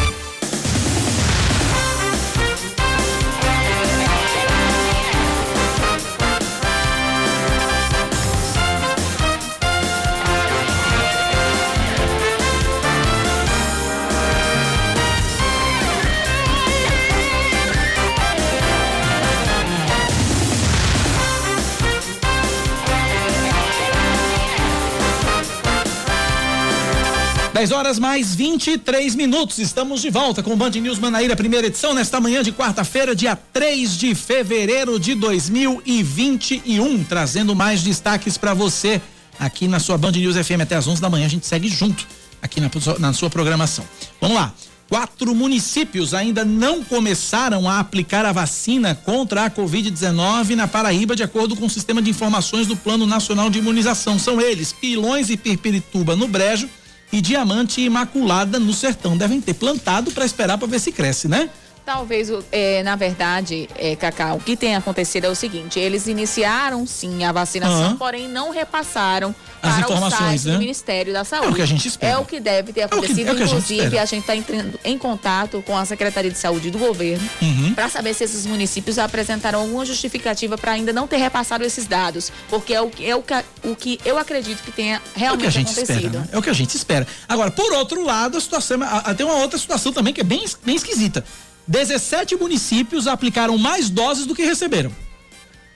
[27.53, 29.59] 10 horas mais 23 minutos.
[29.59, 33.35] Estamos de volta com o Band News Manaíra, primeira edição, nesta manhã de quarta-feira, dia
[33.35, 37.03] 3 de fevereiro de 2021.
[37.03, 39.01] Trazendo mais destaques para você
[39.37, 41.25] aqui na sua Band News FM até as 11 da manhã.
[41.25, 42.07] A gente segue junto
[42.41, 43.83] aqui na, na sua programação.
[44.21, 44.53] Vamos lá.
[44.87, 51.23] Quatro municípios ainda não começaram a aplicar a vacina contra a Covid-19 na Paraíba, de
[51.23, 54.17] acordo com o sistema de informações do Plano Nacional de Imunização.
[54.17, 56.69] São eles: Pilões e Pirpirituba no Brejo
[57.11, 59.17] e Diamante Imaculada no Sertão.
[59.17, 61.49] Devem ter plantado para esperar para ver se cresce, né?
[61.93, 66.87] Talvez, é, na verdade, é, Cacá, o que tem acontecido é o seguinte: eles iniciaram
[66.87, 67.97] sim a vacinação, Aham.
[67.97, 70.53] porém não repassaram As para informações, o site né?
[70.53, 71.47] do Ministério da Saúde.
[71.47, 72.13] É o que a gente espera.
[72.13, 73.29] É o que deve ter acontecido.
[73.31, 76.37] é que a gente Inclusive, a gente está entrando em contato com a Secretaria de
[76.37, 77.73] Saúde do governo Uhum.
[77.75, 82.31] para saber se esses municípios apresentaram alguma justificativa para ainda não ter repassado esses dados,
[82.49, 83.33] porque é o que, é o que,
[83.65, 85.81] o que eu acredito que tenha É realmente acontecido.
[86.05, 86.29] espera, né?
[86.31, 87.05] É o que a gente espera.
[87.27, 90.23] Agora, por outro lado, a situação, a- a- tem uma outra situação também que é
[90.23, 91.23] bem, bem esquisita.
[91.67, 94.91] 17 municípios aplicaram mais doses do que receberam.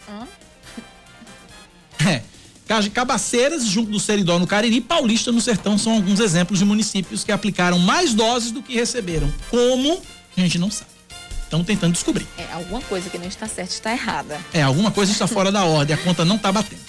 [2.06, 2.22] É.
[2.68, 7.24] Ca- Cabaceiras, junto do Seridó no Cariri, Paulista no Sertão são alguns exemplos de municípios
[7.24, 9.34] que aplicaram mais doses do que receberam.
[9.50, 10.02] Como?
[10.36, 10.90] A gente não sabe.
[11.44, 12.28] Estamos tentando descobrir.
[12.38, 14.40] É, alguma coisa que não está certa está errada.
[14.54, 16.82] É, alguma coisa está fora da ordem, a conta não está batendo.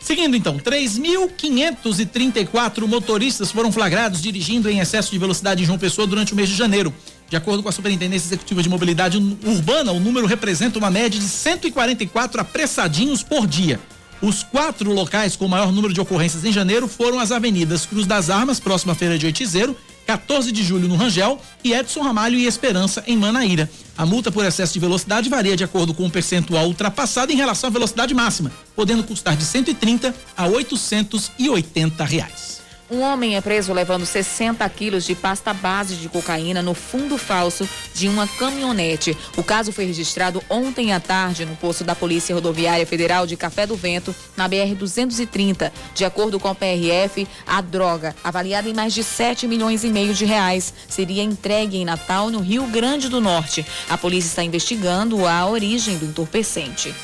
[0.00, 6.32] Seguindo então, 3.534 motoristas foram flagrados dirigindo em excesso de velocidade em João Pessoa durante
[6.32, 6.92] o mês de janeiro.
[7.32, 11.26] De acordo com a Superintendência Executiva de Mobilidade Urbana, o número representa uma média de
[11.26, 13.80] 144 apressadinhos por dia.
[14.20, 18.28] Os quatro locais com maior número de ocorrências em janeiro foram as avenidas Cruz das
[18.28, 19.74] Armas, próxima Feira de Oitizeiro,
[20.06, 23.70] 14 de julho no Rangel e Edson Ramalho e Esperança em Manaíra.
[23.96, 27.68] A multa por excesso de velocidade varia de acordo com o percentual ultrapassado em relação
[27.68, 32.61] à velocidade máxima, podendo custar de 130 a 880 reais.
[32.92, 37.66] Um homem é preso levando 60 quilos de pasta base de cocaína no fundo falso
[37.94, 39.16] de uma caminhonete.
[39.34, 43.66] O caso foi registrado ontem à tarde no posto da Polícia Rodoviária Federal de Café
[43.66, 45.72] do Vento, na BR-230.
[45.94, 50.12] De acordo com o PRF, a droga, avaliada em mais de 7 milhões e meio
[50.12, 53.64] de reais, seria entregue em Natal, no Rio Grande do Norte.
[53.88, 56.94] A polícia está investigando a origem do entorpecente.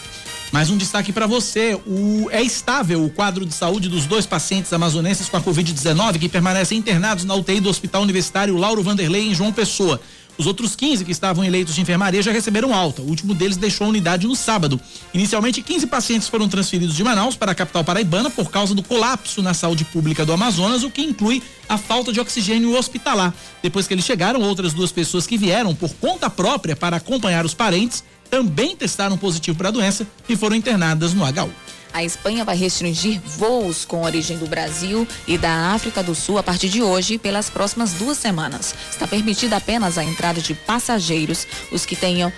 [0.51, 4.73] Mais um destaque para você: o, é estável o quadro de saúde dos dois pacientes
[4.73, 9.35] amazonenses com a Covid-19 que permanecem internados na UTI do Hospital Universitário Lauro Vanderlei em
[9.35, 10.01] João Pessoa.
[10.39, 13.03] Os outros 15 que estavam em leitos de enfermaria já receberam alta.
[13.03, 14.81] O último deles deixou a unidade no sábado.
[15.13, 19.43] Inicialmente, 15 pacientes foram transferidos de Manaus para a capital paraibana por causa do colapso
[19.43, 23.35] na saúde pública do Amazonas, o que inclui a falta de oxigênio hospitalar.
[23.61, 27.53] Depois que eles chegaram, outras duas pessoas que vieram por conta própria para acompanhar os
[27.53, 31.51] parentes também testaram positivo para a doença e foram internadas no HU.
[31.93, 36.43] A Espanha vai restringir voos com origem do Brasil e da África do Sul a
[36.43, 38.75] partir de hoje pelas próximas duas semanas.
[38.91, 42.33] Está permitida apenas a entrada de passageiros, os que tenham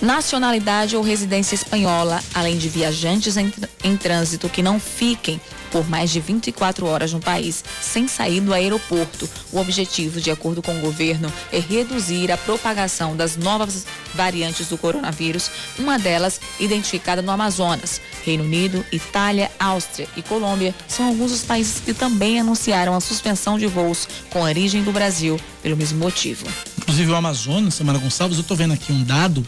[0.00, 5.40] nacionalidade ou residência espanhola, além de viajantes em, em trânsito que não fiquem
[5.74, 9.28] por mais de 24 horas no país sem sair do aeroporto.
[9.50, 13.84] O objetivo, de acordo com o governo, é reduzir a propagação das novas
[14.14, 18.00] variantes do coronavírus, uma delas identificada no Amazonas.
[18.24, 23.58] Reino Unido, Itália, Áustria e Colômbia são alguns dos países que também anunciaram a suspensão
[23.58, 26.46] de voos com origem do Brasil pelo mesmo motivo.
[26.78, 29.44] Inclusive o Amazonas, Samara Gonçalves, eu tô vendo aqui um dado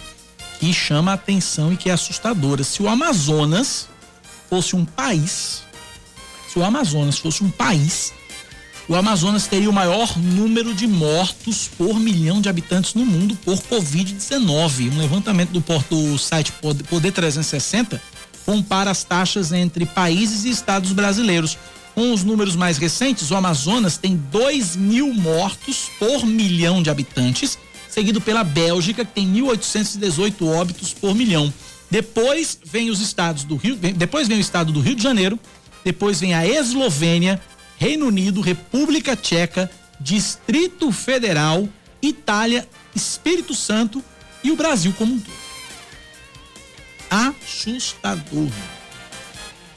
[0.60, 2.64] que chama a atenção e que é assustadora.
[2.64, 3.88] Se o Amazonas
[4.48, 5.62] fosse um país,
[6.52, 8.12] se o Amazonas fosse um país,
[8.88, 13.56] o Amazonas teria o maior número de mortos por milhão de habitantes no mundo por
[13.58, 14.92] Covid-19.
[14.92, 18.00] Um levantamento do porto site Pod- Poder 360
[18.44, 21.58] compara as taxas entre países e estados brasileiros.
[21.96, 27.58] Com os números mais recentes, o Amazonas tem 2 mil mortos por milhão de habitantes,
[27.96, 31.50] seguido pela Bélgica, que tem 1.818 óbitos por milhão.
[31.90, 35.40] Depois vem os estados do Rio, depois vem o estado do Rio de Janeiro,
[35.82, 37.40] depois vem a Eslovênia,
[37.78, 41.66] Reino Unido, República Tcheca, Distrito Federal,
[42.02, 44.04] Itália, Espírito Santo
[44.44, 45.46] e o Brasil como um todo.
[47.08, 48.50] Assustador.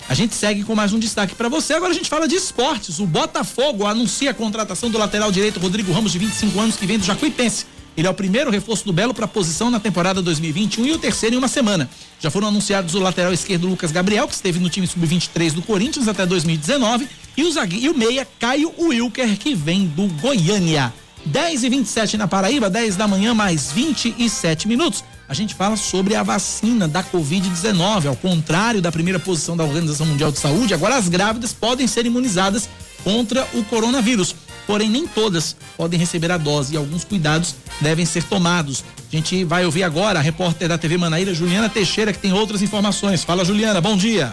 [0.09, 1.73] A gente segue com mais um destaque para você.
[1.73, 2.99] Agora a gente fala de esportes.
[2.99, 6.97] O Botafogo anuncia a contratação do lateral direito Rodrigo Ramos, de 25 anos, que vem
[6.97, 7.78] do Jacuipense.
[7.99, 10.97] Ele é o primeiro reforço do Belo para a posição na temporada 2021 e o
[10.97, 11.89] terceiro em uma semana.
[12.17, 16.07] Já foram anunciados o lateral esquerdo Lucas Gabriel, que esteve no time sub-23 do Corinthians
[16.07, 17.77] até 2019, e o, zague...
[17.77, 20.93] e o meia Caio Wilker, que vem do Goiânia.
[21.25, 25.03] 10 e 27 na Paraíba, 10 da manhã, mais 27 minutos.
[25.27, 28.05] A gente fala sobre a vacina da Covid-19.
[28.05, 32.05] Ao contrário da primeira posição da Organização Mundial de Saúde, agora as grávidas podem ser
[32.05, 32.69] imunizadas
[33.03, 34.33] contra o coronavírus.
[34.69, 38.83] Porém, nem todas podem receber a dose e alguns cuidados devem ser tomados.
[39.11, 42.61] A gente vai ouvir agora a repórter da TV Manaíra, Juliana Teixeira, que tem outras
[42.61, 43.23] informações.
[43.23, 44.31] Fala, Juliana, bom dia.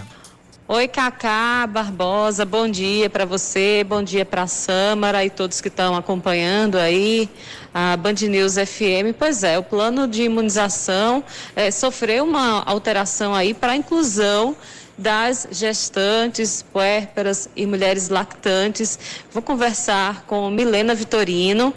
[0.68, 5.68] Oi, Cacá Barbosa, bom dia para você, bom dia para a Sâmara e todos que
[5.68, 7.30] estão acompanhando aí
[7.72, 9.16] a Band News FM.
[9.18, 11.24] Pois é, o plano de imunização
[11.54, 14.54] é, sofreu uma alteração aí para a inclusão
[14.98, 18.98] das gestantes, puérperas e mulheres lactantes.
[19.32, 21.74] Vou conversar com Milena Vitorino,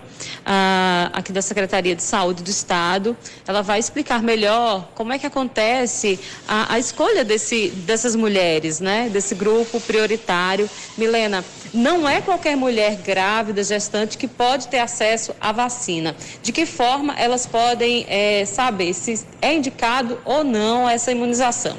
[1.14, 3.16] aqui da Secretaria de Saúde do Estado.
[3.48, 9.10] Ela vai explicar melhor como é que acontece a, a escolha desse, dessas mulheres, né?
[9.10, 10.70] Desse grupo prioritário.
[10.98, 11.44] Milena,
[11.74, 16.16] não é qualquer mulher grávida, gestante, que pode ter acesso à vacina.
[16.42, 21.78] De que forma elas podem é, saber se é indicado ou não essa imunização?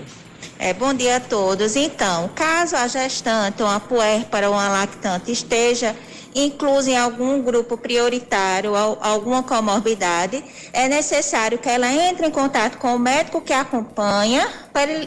[0.63, 1.75] É, bom dia a todos.
[1.75, 5.97] Então, caso a gestante ou a puérpera ou a lactante esteja
[6.35, 12.95] inclusa em algum grupo prioritário, alguma comorbidade, é necessário que ela entre em contato com
[12.95, 14.47] o médico que acompanha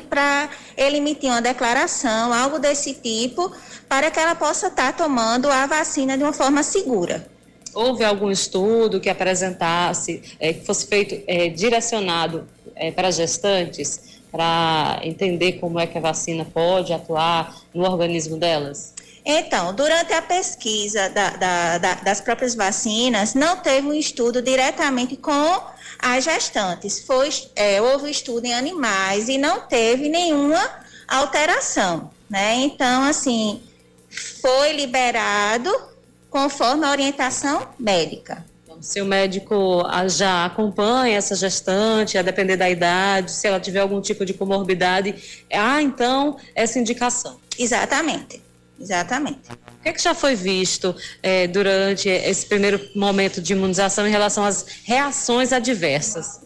[0.10, 3.56] para ele, emitir uma declaração, algo desse tipo,
[3.88, 7.28] para que ela possa estar tomando a vacina de uma forma segura.
[7.76, 14.13] Houve algum estudo que apresentasse, é, que fosse feito é, direcionado é, para gestantes?
[14.34, 18.96] Para entender como é que a vacina pode atuar no organismo delas?
[19.24, 25.16] Então, durante a pesquisa da, da, da, das próprias vacinas, não teve um estudo diretamente
[25.16, 25.62] com
[26.00, 27.00] as gestantes.
[27.06, 30.60] Foi, é, houve estudo em animais e não teve nenhuma
[31.08, 32.56] alteração, né?
[32.56, 33.62] Então, assim,
[34.42, 35.72] foi liberado
[36.30, 38.44] conforme a orientação médica.
[38.84, 44.02] Se o médico já acompanha essa gestante, a depender da idade, se ela tiver algum
[44.02, 45.16] tipo de comorbidade,
[45.54, 47.40] ah, então essa indicação.
[47.58, 48.42] Exatamente.
[48.78, 49.40] Exatamente.
[49.80, 54.12] O que, é que já foi visto eh, durante esse primeiro momento de imunização em
[54.12, 56.42] relação às reações adversas?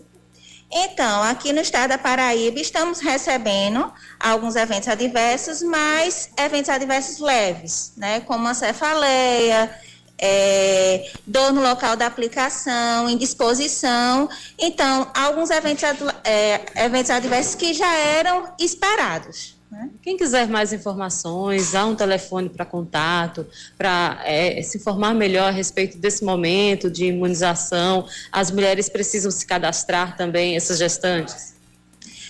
[0.72, 7.94] Então, aqui no estado da Paraíba, estamos recebendo alguns eventos adversos, mas eventos adversos leves,
[7.98, 8.20] né?
[8.20, 9.74] Como a cefaleia,
[10.20, 14.30] é, dor no local da aplicação, indisposição.
[14.57, 15.84] Então, alguns eventos,
[16.24, 19.55] é, eventos adversos que já eram esperados.
[19.72, 19.89] Né?
[20.01, 23.45] Quem quiser mais informações, há um telefone para contato,
[23.78, 28.07] para é, se informar melhor a respeito desse momento de imunização.
[28.32, 31.55] As mulheres precisam se cadastrar também, essas gestantes?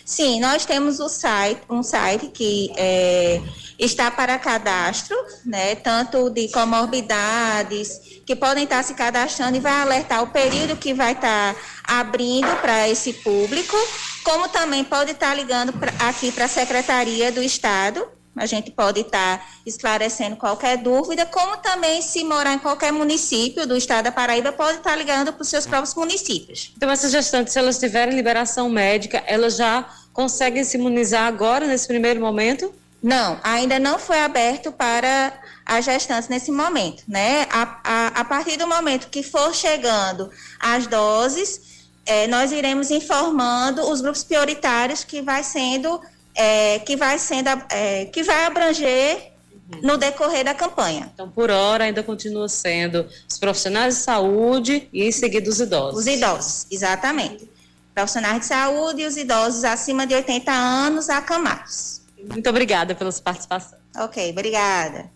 [0.04, 3.42] Sim, nós temos o site, um site que é,
[3.78, 5.16] está para cadastro,
[5.46, 10.94] né, tanto de comorbidades, que podem estar se cadastrando e vai alertar o período que
[10.94, 13.78] vai estar abrindo para esse público,
[14.24, 18.08] como também pode estar ligando pra, aqui para a Secretaria do Estado,
[18.38, 23.76] a gente pode estar esclarecendo qualquer dúvida, como também, se morar em qualquer município do
[23.76, 26.72] estado da Paraíba, pode estar ligando para os seus próprios municípios.
[26.78, 31.88] Então, essas gestantes, se elas tiverem liberação médica, elas já conseguem se imunizar agora, nesse
[31.88, 32.72] primeiro momento?
[33.02, 35.34] Não, ainda não foi aberto para
[35.66, 37.48] as gestantes nesse momento, né?
[37.52, 41.62] A, a, a partir do momento que for chegando as doses,
[42.06, 46.02] é, nós iremos informando os grupos prioritários que vai sendo
[46.34, 49.34] é, que vai sendo é, que vai abranger
[49.84, 51.12] no decorrer da campanha.
[51.14, 56.00] Então, por hora, ainda continua sendo os profissionais de saúde e em seguida os idosos.
[56.00, 57.50] Os idosos, exatamente.
[57.94, 62.02] Profissionais de saúde e os idosos acima de 80 anos acamados.
[62.30, 63.78] Muito obrigada pela sua participação.
[63.96, 65.10] Ok, obrigada.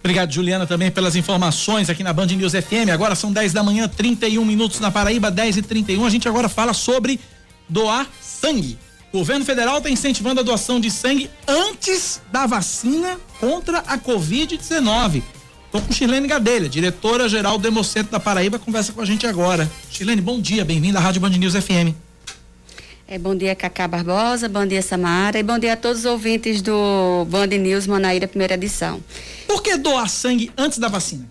[0.00, 2.90] Obrigado, Juliana, também pelas informações aqui na Band News FM.
[2.92, 6.04] Agora são 10 da manhã, 31 minutos na Paraíba, 10 e 31.
[6.04, 7.18] A gente agora fala sobre
[7.68, 8.78] doar sangue.
[9.12, 15.22] O governo federal está incentivando a doação de sangue antes da vacina contra a Covid-19.
[15.66, 19.70] Estou com Chilene Gadelha, diretora-geral do Hemocentro da Paraíba, conversa com a gente agora.
[19.90, 22.07] Chilene, bom dia, bem-vinda à Rádio Band News FM.
[23.10, 26.60] É, bom dia, Cacá Barbosa, bom dia, Samara, e bom dia a todos os ouvintes
[26.60, 29.02] do Band News Manaíra, primeira edição.
[29.46, 31.26] Por que doar sangue antes da vacina?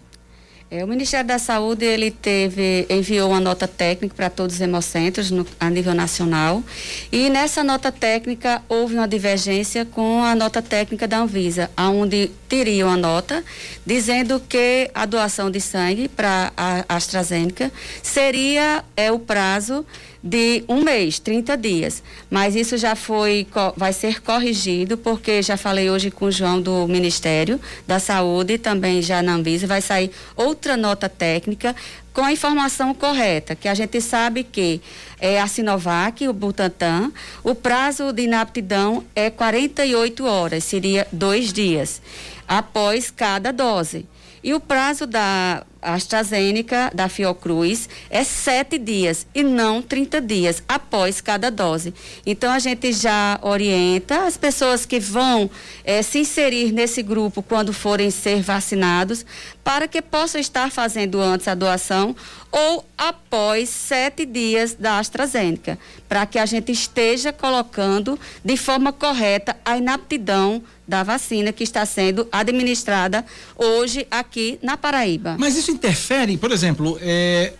[0.71, 5.32] É, o Ministério da Saúde ele teve enviou uma nota técnica para todos os hemocentros
[5.32, 6.61] no, a nível nacional
[7.09, 12.86] e nessa nota técnica houve uma divergência com a nota técnica da Anvisa, aonde teria
[12.86, 13.45] uma nota
[13.86, 17.71] dizendo que a doação de sangue para a AstraZeneca
[18.03, 19.86] seria é o prazo
[20.24, 22.03] de um mês, 30 dias.
[22.30, 26.88] Mas isso já foi, vai ser corrigido, porque já falei hoje com o João do
[26.88, 31.76] Ministério da Saúde, também já na Anvisa, vai sair outra nota técnica
[32.18, 34.82] com a informação correta, que a gente sabe que
[35.20, 37.11] é a Sinovac, o Butantan,
[37.43, 42.01] o prazo de inaptidão é 48 horas, seria dois dias,
[42.47, 44.07] após cada dose.
[44.43, 51.21] E o prazo da AstraZeneca da Fiocruz é sete dias e não 30 dias após
[51.21, 51.93] cada dose.
[52.25, 55.49] Então a gente já orienta as pessoas que vão
[55.84, 59.25] eh, se inserir nesse grupo quando forem ser vacinados
[59.68, 62.15] para que possam estar fazendo antes a doação
[62.49, 69.57] ou após sete dias da AstraZeneca, para que a gente esteja colocando de forma correta
[69.65, 73.26] a inaptidão da vacina que está sendo administrada
[73.57, 75.36] hoje aqui na Paraíba.
[75.38, 77.51] Mas isso interfere, por exemplo, é,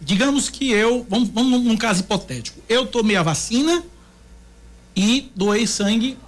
[0.00, 3.80] digamos que eu, vamos, vamos num caso hipotético, eu tomei a vacina
[4.96, 6.18] e doei sangue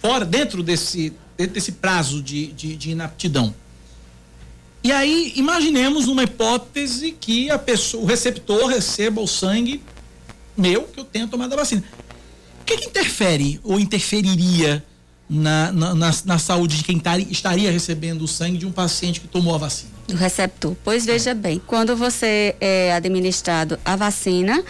[0.00, 3.54] fora, dentro desse, desse prazo de, de, de inaptidão.
[4.84, 9.80] E aí, imaginemos uma hipótese que a pessoa, o receptor receba o sangue
[10.56, 11.84] meu que eu tenha tomado a vacina.
[12.60, 14.84] O que, que interfere ou interferiria
[15.30, 19.20] na, na, na, na saúde de quem tar, estaria recebendo o sangue de um paciente
[19.20, 19.92] que tomou a vacina?
[20.06, 20.76] do receptor.
[20.84, 24.62] Pois veja bem, quando você é administrado a vacina,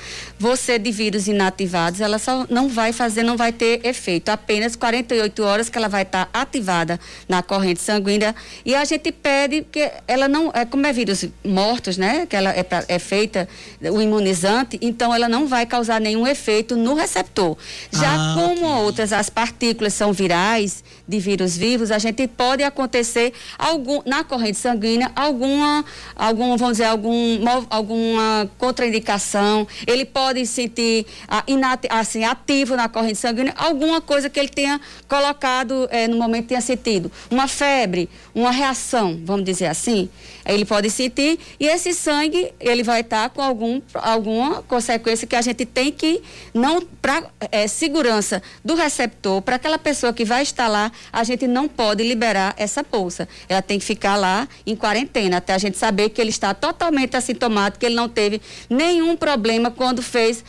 [0.43, 4.29] você de vírus inativados, ela só não vai fazer, não vai ter efeito.
[4.29, 8.35] Apenas 48 horas que ela vai estar ativada na corrente sanguínea.
[8.67, 12.27] E a gente pede que ela não, é como é vírus mortos, né?
[12.27, 13.49] Que ela é, é feita
[13.81, 17.57] o imunizante, então ela não vai causar nenhum efeito no receptor.
[17.93, 18.85] Já ah, como okay.
[18.85, 24.59] outras as partículas são virais de vírus vivos, a gente pode acontecer algum na corrente
[24.59, 25.85] sanguínea alguma,
[26.17, 27.39] algum, vamos dizer, algum,
[27.71, 34.39] alguma contraindicação, ele pode sentir ah, inati, assim, ativo na corrente sanguínea, alguma coisa que
[34.39, 37.11] ele tenha colocado eh, no momento tenha sentido.
[37.31, 40.09] Uma febre, uma reação, vamos dizer assim,
[40.47, 45.43] ele pode sentir e esse sangue ele vai estar com algum, alguma consequência que a
[45.43, 46.23] gente tem que
[46.53, 51.47] não para é, segurança do receptor para aquela pessoa que vai estar lá a gente
[51.47, 53.29] não pode liberar essa bolsa.
[53.49, 57.17] Ela tem que ficar lá em quarentena até a gente saber que ele está totalmente
[57.17, 60.45] assintomático que ele não teve nenhum problema quando fez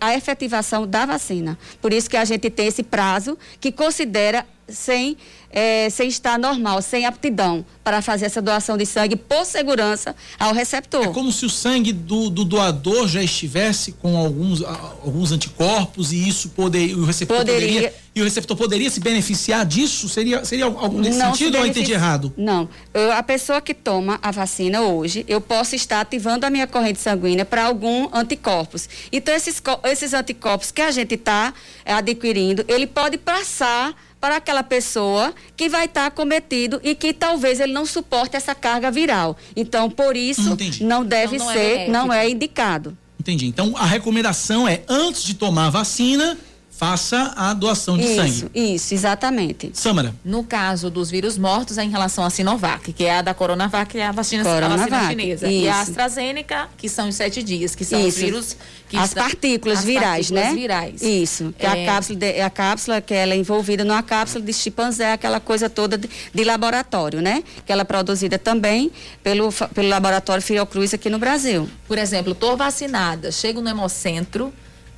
[0.00, 1.58] a efetivação da vacina.
[1.80, 5.16] Por isso que a gente tem esse prazo que considera sem
[5.52, 10.54] é, sem estar normal, sem aptidão para fazer essa doação de sangue por segurança ao
[10.54, 11.04] receptor.
[11.04, 16.26] É como se o sangue do, do doador já estivesse com alguns, alguns anticorpos e
[16.26, 20.08] isso poder, o receptor poderia, poderia, e o receptor poderia se beneficiar disso?
[20.08, 22.32] Seria, seria algo nesse não sentido se ou eu entendi errado?
[22.36, 22.68] Não.
[22.94, 27.00] Eu, a pessoa que toma a vacina hoje, eu posso estar ativando a minha corrente
[27.00, 28.88] sanguínea para algum anticorpos.
[29.10, 31.52] Então, esses, esses anticorpos que a gente está
[31.84, 37.12] é, adquirindo, ele pode passar para aquela pessoa que vai estar tá cometido e que
[37.12, 39.36] talvez ele não suporte essa carga viral.
[39.56, 40.84] Então, por isso, Entendi.
[40.84, 42.96] não deve então, não é ser, é não é indicado.
[43.18, 43.46] Entendi.
[43.46, 46.38] Então, a recomendação é, antes de tomar a vacina,
[46.82, 48.50] faça a doação de isso, sangue.
[48.52, 49.70] Isso, exatamente.
[49.72, 50.12] Samara.
[50.24, 53.92] No caso dos vírus mortos, é em relação à Sinovac, que é a da Coronavac,
[53.92, 55.46] que é a vacina, Coronavac, a vacina chinesa.
[55.46, 55.64] Isso.
[55.64, 58.08] E a AstraZeneca, que são os sete dias, que são isso.
[58.08, 58.56] os vírus
[58.88, 60.60] que As partículas as virais, partículas né?
[60.60, 61.02] virais.
[61.02, 61.54] Isso.
[61.56, 61.68] Que é...
[61.68, 65.70] a cápsula, de, a cápsula que ela é envolvida numa cápsula de chimpanzé, aquela coisa
[65.70, 67.44] toda de, de, laboratório, né?
[67.64, 68.90] Que ela é produzida também
[69.22, 71.70] pelo, pelo laboratório Fiocruz aqui no Brasil.
[71.86, 74.52] Por exemplo, estou vacinada, chego no hemocentro,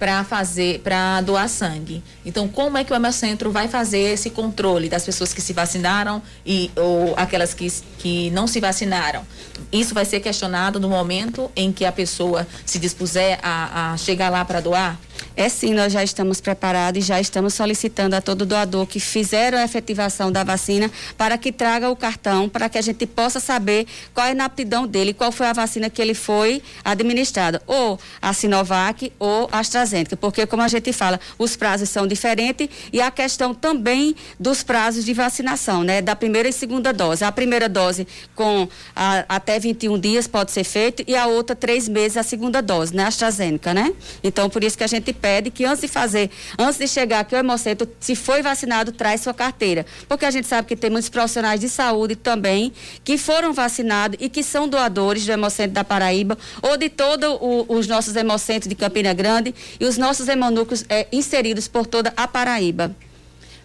[0.04, 2.04] para fazer, para doar sangue.
[2.26, 6.20] Então, como é que o Hemocentro vai fazer esse controle das pessoas que se vacinaram
[6.44, 9.26] e ou aquelas que, que não se vacinaram?
[9.72, 14.28] Isso vai ser questionado no momento em que a pessoa se dispuser a, a chegar
[14.28, 15.00] lá para doar?
[15.36, 19.58] É sim, nós já estamos preparados e já estamos solicitando a todo doador que fizeram
[19.58, 23.84] a efetivação da vacina para que traga o cartão para que a gente possa saber
[24.12, 28.32] qual é a inaptidão dele, qual foi a vacina que ele foi administrado, ou a
[28.32, 33.10] Sinovac ou a AstraZeneca, porque como a gente fala, os prazos são diferentes e a
[33.10, 37.24] questão também dos prazos de vacinação, né, da primeira e segunda dose.
[37.24, 38.06] A primeira dose
[38.36, 42.62] com a, até 21 dias pode ser feito e a outra três meses a segunda
[42.62, 43.92] dose, né, AstraZeneca, né?
[44.22, 47.34] Então por isso que a gente pede que antes de fazer, antes de chegar aqui
[47.34, 49.86] o Hemocentro, se foi vacinado, traz sua carteira.
[50.06, 52.70] Porque a gente sabe que tem muitos profissionais de saúde também
[53.02, 57.86] que foram vacinados e que são doadores do Hemocentro da Paraíba ou de todos os
[57.86, 62.94] nossos Hemocentros de Campina Grande e os nossos hemonúcleos é, inseridos por toda a Paraíba.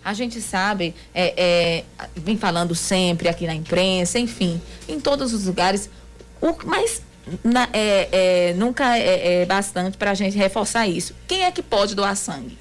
[0.01, 1.83] A gente sabe, é, é,
[2.15, 5.89] vem falando sempre aqui na imprensa, enfim, em todos os lugares,
[6.41, 7.01] o, mas
[7.43, 11.13] na, é, é, nunca é, é bastante para a gente reforçar isso.
[11.27, 12.57] Quem é que pode doar sangue?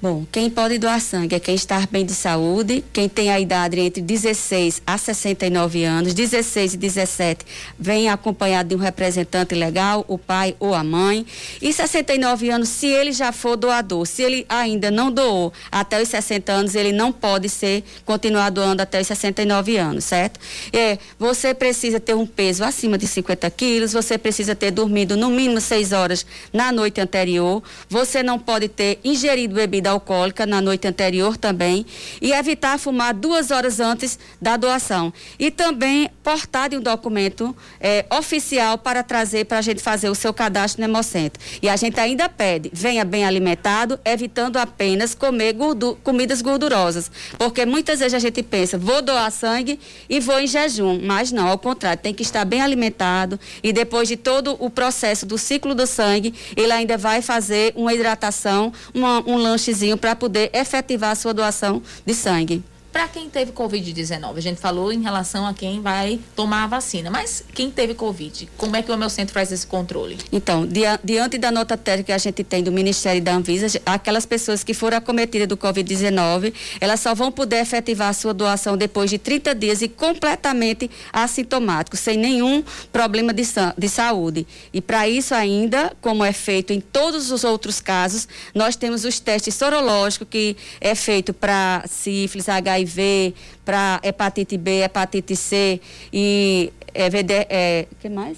[0.00, 3.80] Bom, quem pode doar sangue é quem está bem de saúde, quem tem a idade
[3.80, 7.44] entre 16 a 69 anos, 16 e 17
[7.76, 11.26] vem acompanhado de um representante legal, o pai ou a mãe,
[11.60, 16.08] e 69 anos, se ele já for doador, se ele ainda não doou até os
[16.08, 20.38] 60 anos, ele não pode ser continuar doando até os 69 anos, certo?
[20.72, 25.28] É, você precisa ter um peso acima de 50 quilos, você precisa ter dormido no
[25.28, 27.60] mínimo 6 horas na noite anterior,
[27.90, 31.84] você não pode ter ingerido bebida alcoólica na noite anterior também
[32.20, 35.12] e evitar fumar duas horas antes da doação.
[35.38, 40.14] E também portar de um documento é, oficial para trazer para a gente fazer o
[40.14, 41.42] seu cadastro no Hemocentro.
[41.62, 47.10] E a gente ainda pede, venha bem alimentado, evitando apenas comer gordu comidas gordurosas.
[47.38, 49.78] Porque muitas vezes a gente pensa, vou doar sangue
[50.08, 51.00] e vou em jejum.
[51.02, 55.24] Mas não, ao contrário, tem que estar bem alimentado e depois de todo o processo
[55.26, 60.50] do ciclo do sangue, ele ainda vai fazer uma hidratação, uma, um lanche para poder
[60.52, 62.62] efetivar a sua doação de sangue.
[62.98, 67.08] Para quem teve Covid-19, a gente falou em relação a quem vai tomar a vacina,
[67.08, 70.18] mas quem teve Covid, como é que o meu centro faz esse controle?
[70.32, 70.66] Então,
[71.04, 74.74] diante da nota técnica que a gente tem do Ministério da Anvisa, aquelas pessoas que
[74.74, 79.54] foram acometidas do Covid-19, elas só vão poder efetivar a sua doação depois de 30
[79.54, 83.44] dias e completamente assintomático, sem nenhum problema de,
[83.78, 84.44] de saúde.
[84.72, 89.20] E para isso ainda, como é feito em todos os outros casos, nós temos os
[89.20, 93.34] testes sorológicos que é feito para sífilis, HIV, HIV,
[93.64, 95.80] para hepatite B, hepatite C
[96.12, 98.36] e é, VD, é, que mais?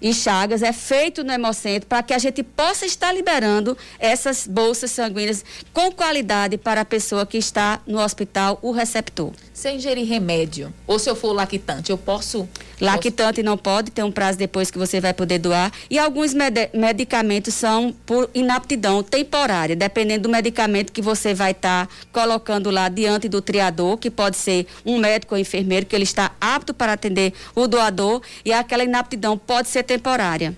[0.00, 4.92] E Chagas é feito no Hemocentro para que a gente possa estar liberando essas bolsas
[4.92, 10.06] sanguíneas com qualidade para a pessoa que está no hospital, o receptor se eu ingerir
[10.06, 12.48] remédio, ou se eu for lactante, eu posso.
[12.80, 15.72] Lactante não pode, tem um prazo depois que você vai poder doar.
[15.90, 21.88] E alguns med medicamentos são por inaptidão temporária, dependendo do medicamento que você vai estar
[21.88, 26.04] tá colocando lá diante do triador, que pode ser um médico ou enfermeiro, que ele
[26.04, 30.56] está apto para atender o doador, e aquela inaptidão pode ser temporária.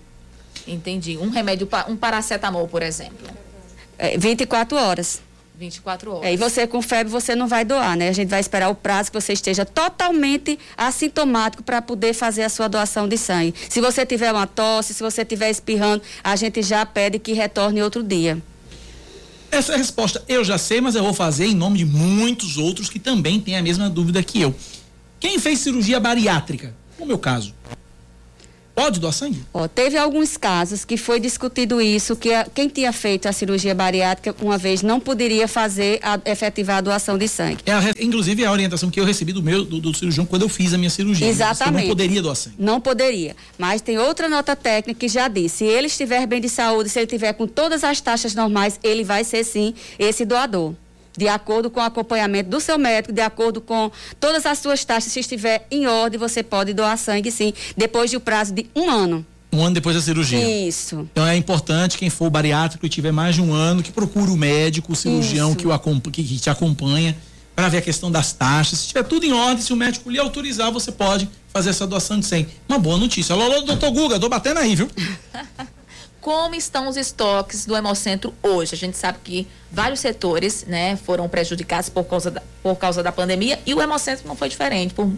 [0.69, 1.17] Entendi.
[1.17, 3.27] Um remédio, um paracetamol, por exemplo.
[3.97, 5.23] É, 24 horas.
[5.61, 6.25] 24 horas.
[6.25, 8.09] É, e você com febre, você não vai doar, né?
[8.09, 12.49] A gente vai esperar o prazo que você esteja totalmente assintomático para poder fazer a
[12.49, 13.55] sua doação de sangue.
[13.69, 17.83] Se você tiver uma tosse, se você estiver espirrando, a gente já pede que retorne
[17.83, 18.43] outro dia.
[19.51, 22.57] Essa é a resposta eu já sei, mas eu vou fazer em nome de muitos
[22.57, 24.55] outros que também têm a mesma dúvida que eu.
[25.19, 26.75] Quem fez cirurgia bariátrica?
[26.99, 27.55] No meu caso,
[28.81, 29.45] Pode doar sangue?
[29.53, 33.75] Ó, teve alguns casos que foi discutido isso, que a, quem tinha feito a cirurgia
[33.75, 37.59] bariátrica uma vez não poderia fazer a efetivar a doação de sangue.
[37.67, 40.43] É a, inclusive é a orientação que eu recebi do meu do, do cirurgião quando
[40.43, 41.29] eu fiz a minha cirurgia.
[41.29, 41.83] Exatamente.
[41.83, 42.57] não poderia doar sangue.
[42.59, 43.37] Não poderia.
[43.59, 46.99] Mas tem outra nota técnica que já diz, se ele estiver bem de saúde, se
[46.99, 50.75] ele tiver com todas as taxas normais, ele vai ser sim esse doador
[51.21, 55.13] de acordo com o acompanhamento do seu médico, de acordo com todas as suas taxas,
[55.13, 58.89] se estiver em ordem, você pode doar sangue sim, depois de um prazo de um
[58.89, 59.27] ano.
[59.53, 60.67] Um ano depois da cirurgia.
[60.67, 61.07] Isso.
[61.13, 64.37] Então é importante quem for bariátrico e tiver mais de um ano que procure o
[64.37, 67.15] médico, o cirurgião que, o, que, que te acompanha
[67.55, 68.79] para ver a questão das taxas.
[68.79, 72.19] Se tiver tudo em ordem, se o médico lhe autorizar, você pode fazer essa doação
[72.19, 72.49] de sangue.
[72.67, 73.35] Uma boa notícia.
[73.35, 74.89] Alô, alô, doutor Guga, tô batendo aí, viu?
[76.21, 78.75] Como estão os estoques do Hemocentro hoje?
[78.75, 83.11] A gente sabe que vários setores né, foram prejudicados por causa, da, por causa da
[83.11, 84.93] pandemia e o Hemocentro não foi diferente.
[84.93, 85.11] Por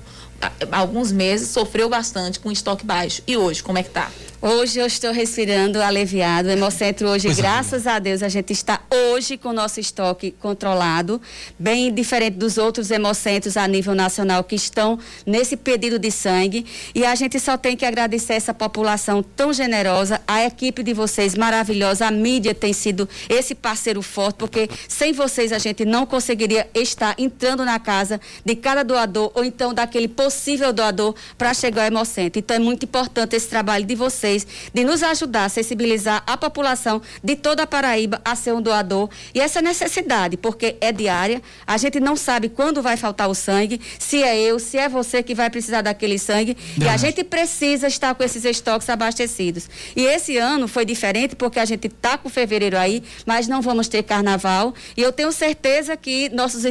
[0.70, 3.23] alguns meses sofreu bastante com estoque baixo.
[3.27, 4.10] E hoje, como é que está?
[4.40, 6.48] Hoje eu estou respirando aliviado.
[6.48, 7.90] O Hemocentro hoje, pois graças é.
[7.90, 11.23] a Deus, a gente está hoje com o nosso estoque controlado,
[11.56, 16.66] bem diferente dos outros hemocentros a nível nacional que estão nesse pedido de sangue.
[16.93, 21.36] E a gente só tem que agradecer essa população tão generosa, a equipe de vocês
[21.36, 26.69] maravilhosa, a mídia tem sido esse parceiro forte, porque sem vocês a gente não conseguiria
[26.74, 30.31] estar entrando na casa de cada doador ou então daquele possível
[30.72, 32.38] doador para chegar ao Hemocentro.
[32.38, 36.36] Então é muito importante esse trabalho de vocês vocês de nos ajudar a sensibilizar a
[36.36, 39.09] população de toda a Paraíba a ser um doador.
[39.34, 43.80] E essa necessidade, porque é diária, a gente não sabe quando vai faltar o sangue,
[43.98, 46.56] se é eu, se é você que vai precisar daquele sangue.
[46.76, 46.86] Não.
[46.86, 49.68] E a gente precisa estar com esses estoques abastecidos.
[49.96, 53.88] E esse ano foi diferente porque a gente está com fevereiro aí, mas não vamos
[53.88, 54.74] ter carnaval.
[54.96, 56.62] E eu tenho certeza que nossos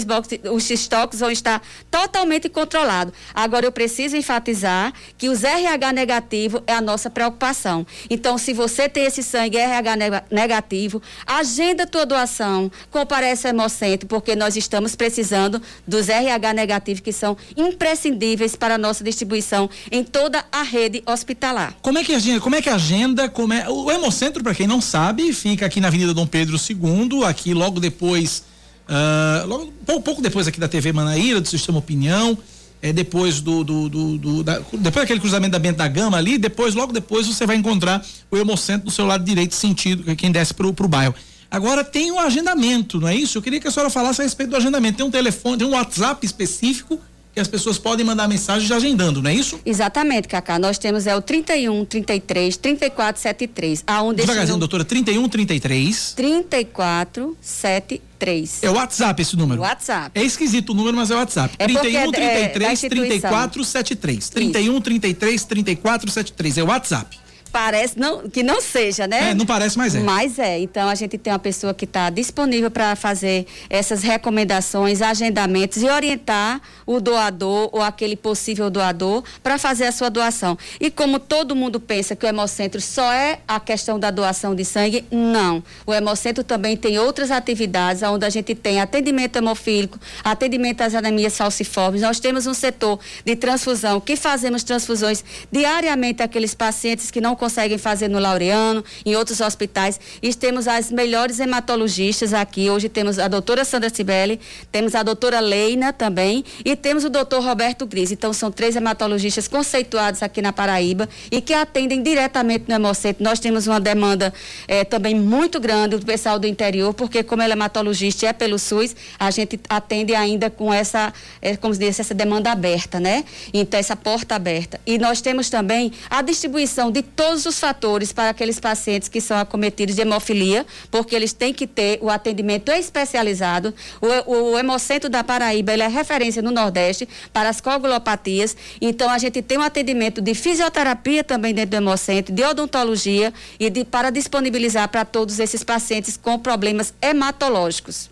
[0.52, 3.14] os estoques vão estar totalmente controlados.
[3.42, 7.88] Agora eu preciso enfatizar que os RH negativo é a nossa preocupação.
[8.08, 9.96] Então, se você tem esse sangue RH
[10.30, 17.12] negativo, agenda tua doação, comparece ao Hemocentro, porque nós estamos precisando dos RH negativos que
[17.12, 21.74] são imprescindíveis para a nossa distribuição em toda a rede hospitalar.
[21.82, 22.42] Como é que agenda?
[22.42, 23.28] Como é que agenda?
[23.28, 27.26] Como é, o Hemocentro, para quem não sabe, fica aqui na Avenida Dom Pedro II,
[27.26, 28.44] aqui logo depois,
[28.88, 32.38] uh, logo, pouco, pouco depois aqui da TV Manaíra, do Sistema Opinião
[32.82, 36.38] é, depois do, do, do, do da, depois daquele cruzamento da Bento da Gama ali,
[36.38, 40.32] depois, logo depois, você vai encontrar o Hemocentro do seu lado direito, sentido, é quem
[40.32, 41.14] desce pro, pro bairro.
[41.50, 43.38] Agora tem um agendamento, não é isso?
[43.38, 44.98] Eu queria que a senhora falasse a respeito do agendamento.
[44.98, 46.98] Tem um telefone, tem um WhatsApp específico
[47.34, 49.60] que as pessoas podem mandar mensagem já agendando, não é isso?
[49.66, 50.60] Exatamente, Cacá.
[50.60, 53.84] Nós temos é o 31 33 34 73.
[53.88, 58.64] Aonde Devagarzinho, doutora, 31 33 34 73.
[58.64, 59.62] É o WhatsApp esse número?
[59.62, 60.20] WhatsApp.
[60.20, 61.56] É esquisito o número, mas é o WhatsApp.
[61.58, 64.30] É 31 33 é, 34 73.
[64.30, 66.58] 31 33 34 73.
[66.58, 67.21] É o WhatsApp.
[67.52, 69.32] Parece não, que não seja, né?
[69.32, 70.00] É, não parece, mas é.
[70.00, 70.60] Mas é.
[70.60, 75.90] Então a gente tem uma pessoa que está disponível para fazer essas recomendações, agendamentos e
[75.90, 80.58] orientar o doador ou aquele possível doador para fazer a sua doação.
[80.80, 84.64] E como todo mundo pensa que o Hemocentro só é a questão da doação de
[84.64, 85.62] sangue, não.
[85.86, 91.38] O Hemocentro também tem outras atividades onde a gente tem atendimento hemofílico, atendimento às anemias
[91.38, 92.02] falciformes.
[92.02, 97.80] Nós temos um setor de transfusão que fazemos transfusões diariamente àqueles pacientes que não conseguem
[97.80, 100.00] fazer no Laureano, em outros hospitais.
[100.22, 102.70] E temos as melhores hematologistas aqui.
[102.70, 104.40] Hoje temos a doutora Sandra Cibele,
[104.72, 108.12] temos a doutora Leina também e temos o doutor Roberto Gris.
[108.12, 113.24] Então, são três hematologistas conceituados aqui na Paraíba e que atendem diretamente no Hemocentro.
[113.24, 114.32] Nós temos uma demanda
[114.68, 118.34] eh, também muito grande do pessoal do interior, porque como ela é hematologista e é
[118.34, 121.12] pelo SUS, a gente atende ainda com essa,
[121.42, 123.26] eh, como se diz, essa demanda aberta, né?
[123.52, 124.80] Então, essa porta aberta.
[124.86, 129.22] E nós temos também a distribuição de todos todos os fatores para aqueles pacientes que
[129.22, 133.74] são acometidos de hemofilia, porque eles têm que ter o atendimento especializado.
[134.02, 138.58] O, o Hemocentro da Paraíba ele é referência no Nordeste para as coagulopatias.
[138.82, 143.70] Então, a gente tem um atendimento de fisioterapia também dentro do Hemocentro, de odontologia e
[143.70, 148.10] de, para disponibilizar para todos esses pacientes com problemas hematológicos.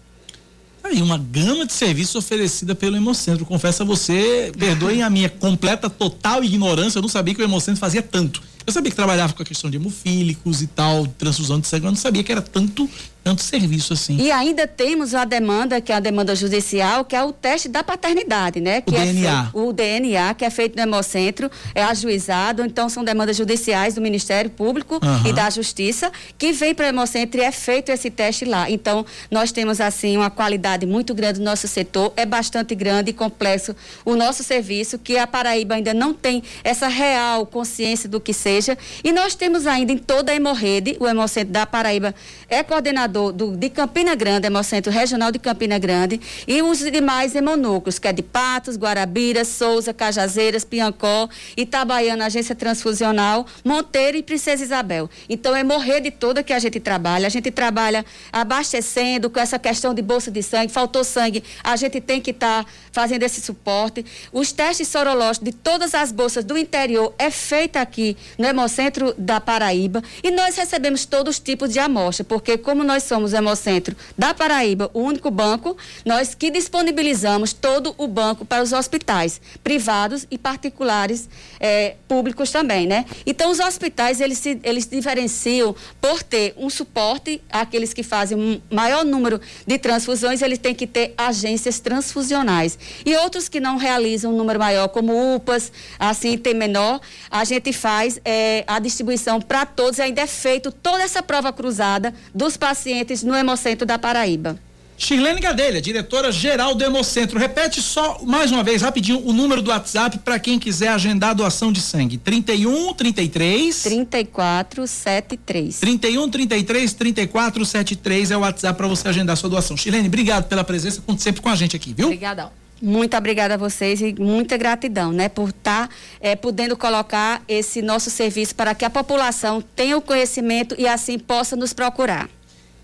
[0.81, 3.45] Aí, uma gama de serviços oferecida pelo Hemocentro.
[3.45, 7.81] Confesso a você, perdoem a minha completa, total ignorância, eu não sabia que o Hemocentro
[7.81, 8.47] fazia tanto.
[8.65, 11.91] Eu sabia que trabalhava com a questão de hemofílicos e tal, transfusão de sangue, eu
[11.91, 12.89] não sabia que era tanto
[13.23, 14.17] tanto serviço assim.
[14.17, 17.83] E ainda temos a demanda, que é a demanda judicial, que é o teste da
[17.83, 18.81] paternidade, né?
[18.81, 19.43] Que o é DNA.
[19.43, 24.01] Feito, o DNA, que é feito no Hemocentro, é ajuizado, então são demandas judiciais do
[24.01, 25.29] Ministério Público uhum.
[25.29, 28.69] e da Justiça, que vem para o Hemocentro e é feito esse teste lá.
[28.71, 33.13] Então, nós temos, assim, uma qualidade muito grande no nosso setor, é bastante grande e
[33.13, 33.75] complexo
[34.05, 38.77] o nosso serviço, que a Paraíba ainda não tem essa real consciência do que seja,
[39.03, 42.15] e nós temos ainda em toda a hemorrede, o Hemocentro da Paraíba
[42.49, 47.35] é coordenador coordenador do, de Campina Grande, Hemocentro Regional de Campina Grande, e os demais
[47.35, 51.27] hemonúcleos, que é de Patos, Guarabira, Souza, Cajazeiras, Piancó,
[51.57, 55.09] Itabaiana, Agência Transfusional, Monteiro e Princesa Isabel.
[55.27, 57.27] Então, é morrer de toda que a gente trabalha.
[57.27, 61.99] A gente trabalha abastecendo com essa questão de bolsa de sangue, faltou sangue, a gente
[61.99, 64.05] tem que estar tá fazendo esse suporte.
[64.31, 69.41] Os testes sorológicos de todas as bolsas do interior é feito aqui no Hemocentro da
[69.41, 73.35] Paraíba e nós recebemos todos os tipos de amostra, porque como nós nós somos o
[73.37, 79.39] Hemocentro da Paraíba, o único banco, nós que disponibilizamos todo o banco para os hospitais
[79.63, 81.29] privados e particulares
[81.61, 83.05] eh, públicos também, né?
[83.25, 88.61] Então, os hospitais, eles se, eles diferenciam por ter um suporte àqueles que fazem um
[88.69, 92.77] maior número de transfusões, eles têm que ter agências transfusionais.
[93.05, 96.99] E outros que não realizam um número maior, como UPAs, assim, tem menor,
[97.29, 101.51] a gente faz eh, a distribuição para todos e ainda é feito toda essa prova
[101.51, 104.59] cruzada dos pacientes no Hemocentro da Paraíba.
[104.99, 107.39] Shirlene Gadelha, diretora geral do Hemocentro.
[107.39, 111.71] Repete só mais uma vez, rapidinho, o número do WhatsApp para quem quiser agendar doação
[111.71, 112.17] de sangue.
[112.17, 115.79] 31 33 34 73.
[115.79, 119.77] 31 33 34 73 é o WhatsApp para você agendar sua doação.
[119.77, 122.07] Shirlene, obrigado pela presença, conte sempre com a gente aqui, viu?
[122.07, 122.51] Obrigadão.
[122.81, 127.81] Muito obrigada a vocês e muita gratidão, né, por estar tá, é, podendo colocar esse
[127.81, 132.29] nosso serviço para que a população tenha o conhecimento e assim possa nos procurar.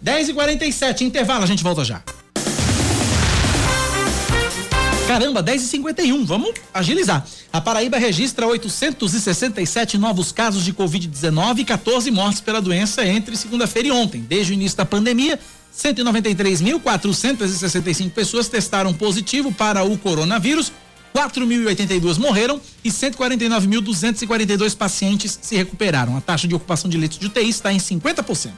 [0.01, 2.03] 10 e 47 intervalo, a gente volta já.
[5.07, 7.23] Caramba, 10 e 51 vamos agilizar.
[7.53, 13.89] A Paraíba registra 867 novos casos de Covid-19 e 14 mortes pela doença entre segunda-feira
[13.89, 14.21] e ontem.
[14.21, 15.39] Desde o início da pandemia,
[15.77, 20.71] 193.465 pessoas testaram positivo para o coronavírus
[21.15, 26.17] 4.082 morreram e 149.242 pacientes se recuperaram.
[26.17, 28.51] A taxa de ocupação de leitos de UTI está em 50%.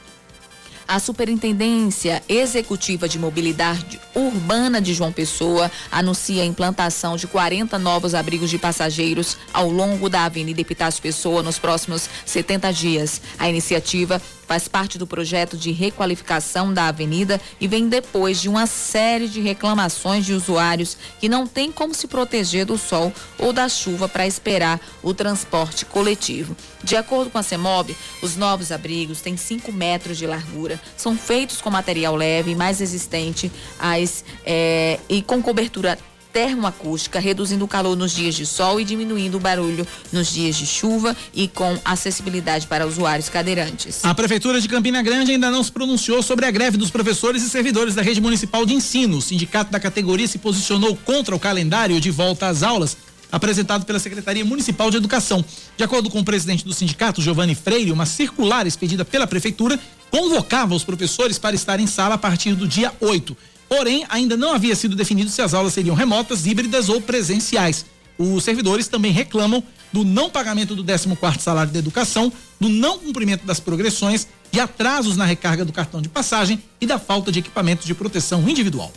[0.88, 8.14] A Superintendência Executiva de Mobilidade Urbana de João Pessoa anuncia a implantação de 40 novos
[8.14, 13.20] abrigos de passageiros ao longo da Avenida Epitácio Pessoa nos próximos 70 dias.
[13.38, 14.18] A iniciativa
[14.48, 19.42] faz parte do projeto de requalificação da avenida e vem depois de uma série de
[19.42, 24.26] reclamações de usuários que não têm como se proteger do sol ou da chuva para
[24.26, 26.56] esperar o transporte coletivo.
[26.82, 31.60] De acordo com a CEMOB, os novos abrigos têm 5 metros de largura, são feitos
[31.60, 35.98] com material leve, mais resistente às, é, e com cobertura
[36.38, 40.66] termoacústica, reduzindo o calor nos dias de sol e diminuindo o barulho nos dias de
[40.66, 44.04] chuva e com acessibilidade para usuários cadeirantes.
[44.04, 47.50] A Prefeitura de Campina Grande ainda não se pronunciou sobre a greve dos professores e
[47.50, 49.16] servidores da rede municipal de ensino.
[49.16, 52.96] O sindicato da categoria se posicionou contra o calendário de volta às aulas
[53.32, 55.44] apresentado pela Secretaria Municipal de Educação.
[55.76, 59.78] De acordo com o presidente do sindicato, Giovanni Freire, uma circular expedida pela Prefeitura
[60.08, 63.36] convocava os professores para estar em sala a partir do dia 8.
[63.68, 67.84] Porém, ainda não havia sido definido se as aulas seriam remotas, híbridas ou presenciais.
[68.18, 69.62] Os servidores também reclamam
[69.92, 75.16] do não pagamento do 14º salário da educação, do não cumprimento das progressões, de atrasos
[75.16, 78.92] na recarga do cartão de passagem e da falta de equipamentos de proteção individual.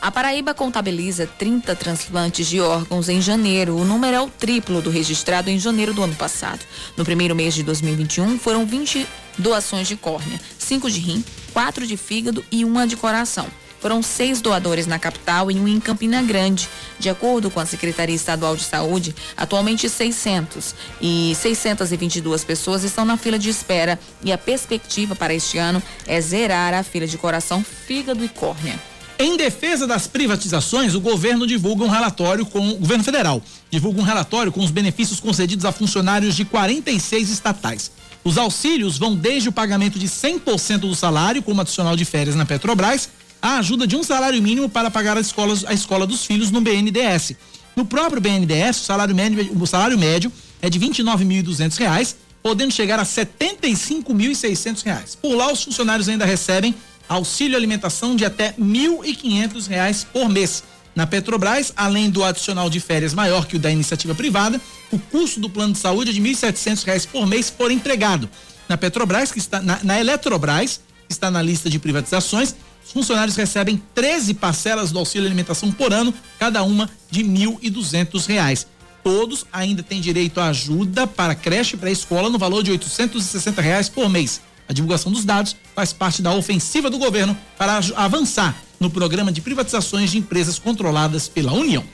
[0.00, 3.76] A Paraíba contabiliza 30 transplantes de órgãos em janeiro.
[3.76, 6.60] O número é o triplo do registrado em janeiro do ano passado.
[6.96, 9.04] No primeiro mês de 2021, foram 20
[9.36, 13.46] doações de córnea, 5 de rim, 4 de fígado e uma de coração.
[13.80, 16.68] Foram seis doadores na capital e um em Campina Grande.
[16.98, 23.16] De acordo com a Secretaria Estadual de Saúde, atualmente 600 e 622 pessoas estão na
[23.16, 27.64] fila de espera e a perspectiva para este ano é zerar a fila de coração,
[27.64, 28.78] fígado e córnea.
[29.20, 34.04] Em defesa das privatizações, o governo divulga um relatório com o governo federal divulga um
[34.04, 37.90] relatório com os benefícios concedidos a funcionários de 46 estatais.
[38.24, 42.44] Os auxílios vão desde o pagamento de 100% do salário, como adicional de férias na
[42.44, 43.08] Petrobras,
[43.40, 46.60] a ajuda de um salário mínimo para pagar a escola, a escola dos filhos no
[46.60, 47.36] BNDES.
[47.76, 52.98] No próprio BNDES, o salário médio, o salário médio é de R$ 29.200, podendo chegar
[52.98, 55.16] a R$ 75.600.
[55.22, 56.74] Por lá, os funcionários ainda recebem
[57.08, 60.64] auxílio alimentação de até R$ 1.500 por mês.
[60.98, 64.60] Na Petrobras, além do adicional de férias maior que o da iniciativa privada,
[64.90, 68.28] o custo do plano de saúde é de R$ 1.700 por mês por empregado.
[68.68, 72.52] Na Petrobras, que está na, na Eletrobras, que está na lista de privatizações,
[72.84, 78.66] os funcionários recebem 13 parcelas do auxílio alimentação por ano, cada uma de R$ 1.200.
[79.04, 83.88] Todos ainda têm direito à ajuda para creche e pré-escola no valor de 860 reais
[83.88, 84.40] por mês.
[84.68, 89.40] A divulgação dos dados faz parte da ofensiva do governo para avançar no programa de
[89.40, 91.84] privatizações de empresas controladas pela União.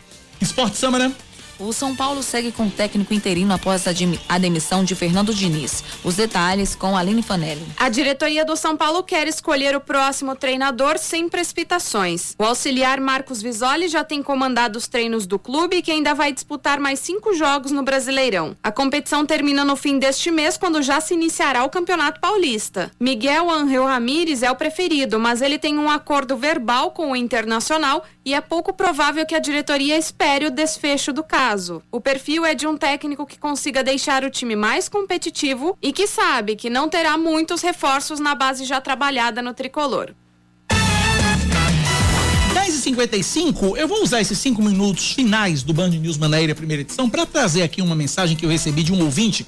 [0.40, 1.12] Esporte Samara.
[1.56, 3.84] O São Paulo segue com o técnico interino após
[4.28, 5.84] a demissão de Fernando Diniz.
[6.02, 7.64] Os detalhes com Aline Fanelli.
[7.76, 12.34] A diretoria do São Paulo quer escolher o próximo treinador sem precipitações.
[12.36, 16.80] O auxiliar Marcos Visoli já tem comandado os treinos do clube que ainda vai disputar
[16.80, 18.56] mais cinco jogos no Brasileirão.
[18.60, 22.90] A competição termina no fim deste mês, quando já se iniciará o Campeonato Paulista.
[22.98, 28.04] Miguel Angel Ramírez é o preferido, mas ele tem um acordo verbal com o Internacional
[28.24, 31.82] e é pouco provável que a diretoria espere o desfecho do caso caso.
[31.92, 36.06] O perfil é de um técnico que consiga deixar o time mais competitivo e que
[36.06, 40.14] sabe que não terá muitos reforços na base já trabalhada no tricolor.
[42.54, 47.26] 10h55, eu vou usar esses cinco minutos finais do Band News Manaíra, primeira edição, para
[47.26, 49.46] trazer aqui uma mensagem que eu recebi de um ouvinte,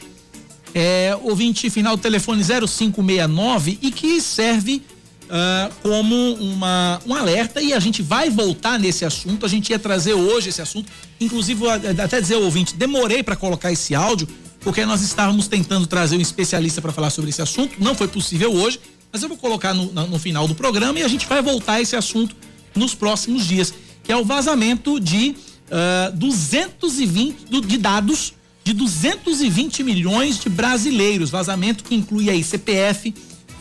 [0.74, 4.82] é, ouvinte final telefone 0569 e que serve
[5.26, 9.44] uh, como uma, um alerta e a gente vai voltar nesse assunto.
[9.46, 10.90] A gente ia trazer hoje esse assunto.
[11.20, 11.60] Inclusive,
[12.02, 14.28] até dizer ao ouvinte, demorei para colocar esse áudio,
[14.60, 17.76] porque nós estávamos tentando trazer um especialista para falar sobre esse assunto.
[17.78, 18.80] Não foi possível hoje,
[19.12, 21.80] mas eu vou colocar no, no final do programa e a gente vai voltar a
[21.80, 22.34] esse assunto
[22.74, 23.72] nos próximos dias,
[24.02, 25.34] que é o vazamento de
[25.70, 28.34] uh, 220 de dados
[28.66, 33.14] de 220 milhões de brasileiros, vazamento que inclui aí CPF,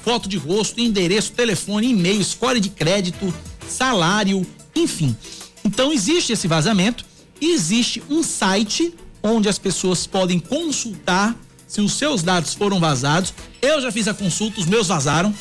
[0.06, 3.34] foto de rosto, endereço, telefone, e-mail, score de crédito,
[3.68, 4.46] salário,
[4.76, 5.18] enfim.
[5.64, 7.04] Então existe esse vazamento
[7.42, 11.36] e existe um site onde as pessoas podem consultar
[11.68, 13.34] se os seus dados foram vazados.
[13.60, 15.34] Eu já fiz a consulta, os meus vazaram,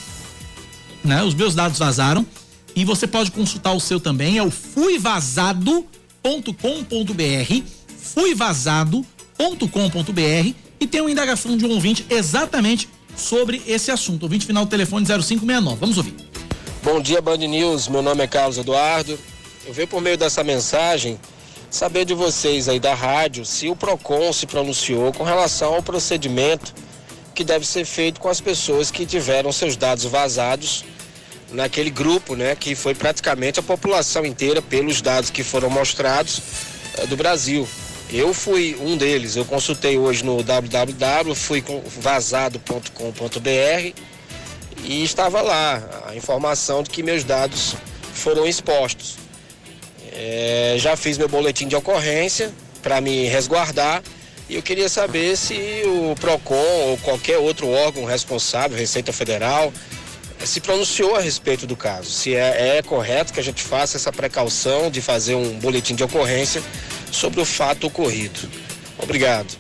[1.05, 1.23] né?
[1.23, 2.27] Os meus dados vazaram
[2.74, 5.85] e você pode consultar o seu também, é o fuivazado.com.br,
[7.99, 14.24] fuivazado.com.br e tem uma indagação de um ouvinte exatamente sobre esse assunto.
[14.24, 15.77] Ouvinte final telefone 0569.
[15.78, 16.15] Vamos ouvir.
[16.82, 17.89] Bom dia, Band News.
[17.89, 19.19] Meu nome é Carlos Eduardo.
[19.66, 21.19] Eu venho por meio dessa mensagem
[21.70, 26.74] saber de vocês aí da rádio se o PROCON se pronunciou com relação ao procedimento
[27.35, 30.85] que deve ser feito com as pessoas que tiveram seus dados vazados
[31.51, 36.41] naquele grupo, né, que foi praticamente a população inteira pelos dados que foram mostrados
[36.99, 37.66] uh, do Brasil.
[38.10, 43.93] Eu fui um deles, eu consultei hoje no www, fui com vazado.com.br
[44.85, 47.74] e estava lá a informação de que meus dados
[48.12, 49.16] foram expostos.
[50.12, 52.52] É, já fiz meu boletim de ocorrência
[52.82, 54.02] para me resguardar
[54.48, 59.72] e eu queria saber se o PROCON ou qualquer outro órgão responsável, Receita Federal,
[60.47, 62.11] se pronunciou a respeito do caso.
[62.11, 66.03] Se é, é correto que a gente faça essa precaução de fazer um boletim de
[66.03, 66.62] ocorrência
[67.11, 68.49] sobre o fato ocorrido.
[68.99, 69.57] Obrigado.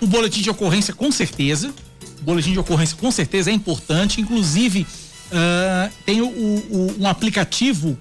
[0.00, 1.72] O boletim de ocorrência, com certeza.
[2.20, 4.20] O boletim de ocorrência, com certeza, é importante.
[4.20, 4.86] Inclusive,
[5.32, 7.98] uh, tem o, o, um aplicativo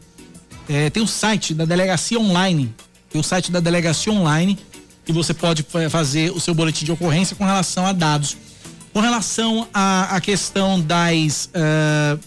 [0.70, 2.74] é, tem o site da delegacia online,
[3.10, 4.58] tem o site da delegacia online
[5.06, 8.36] que você pode fazer o seu boletim de ocorrência com relação a dados.
[8.98, 12.20] Com relação à, questão das uh,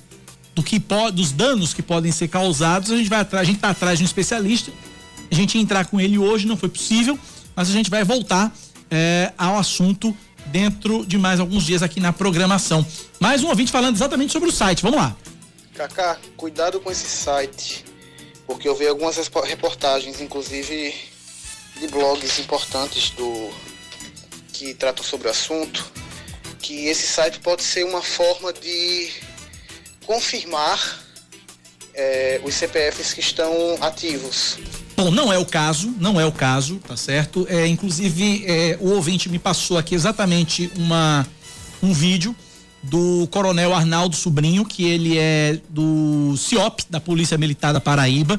[0.55, 3.57] do que pode, dos danos que podem ser causados, a gente vai atrás, a gente
[3.57, 4.71] está atrás de um especialista.
[5.29, 7.19] A gente ia entrar com ele hoje, não foi possível,
[7.57, 10.17] mas a gente vai voltar uh, ao assunto
[10.47, 12.87] dentro de mais alguns dias aqui na programação.
[13.19, 14.81] Mais um ouvinte falando exatamente sobre o site.
[14.81, 15.17] Vamos lá.
[15.75, 17.85] Kaká, cuidado com esse site
[18.47, 20.95] porque eu vi algumas reportagens, inclusive
[21.81, 23.51] de blogs importantes do
[24.53, 25.91] que tratam sobre o assunto,
[26.61, 29.11] que esse site pode ser uma forma de
[30.07, 31.01] confirmar
[31.95, 34.59] é, os CPFs que estão ativos.
[34.97, 37.47] Bom, não é o caso, não é o caso, tá certo?
[37.49, 41.27] É, inclusive, é, o ouvinte me passou aqui exatamente uma,
[41.82, 42.37] um vídeo
[42.82, 48.39] do Coronel Arnaldo Sobrinho, que ele é do CIOP, da Polícia Militar da Paraíba,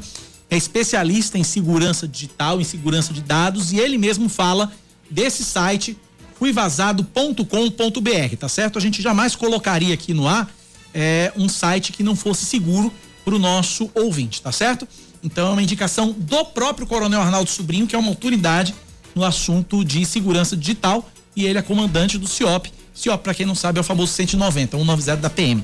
[0.50, 4.72] é especialista em segurança digital, em segurança de dados, e ele mesmo fala
[5.10, 5.98] desse site
[6.42, 8.80] fuivazado.com.br, tá certo?
[8.80, 10.52] A gente jamais colocaria aqui no ar
[10.92, 12.92] é, um site que não fosse seguro
[13.24, 14.88] para o nosso ouvinte, tá certo?
[15.24, 18.74] Então é uma indicação do próprio Coronel Arnaldo Sobrinho, que é uma autoridade
[19.14, 23.54] no assunto de segurança digital, e ele é comandante do CIOP, CIOP, para quem não
[23.54, 25.64] sabe, é o famoso 190, 190 da PM.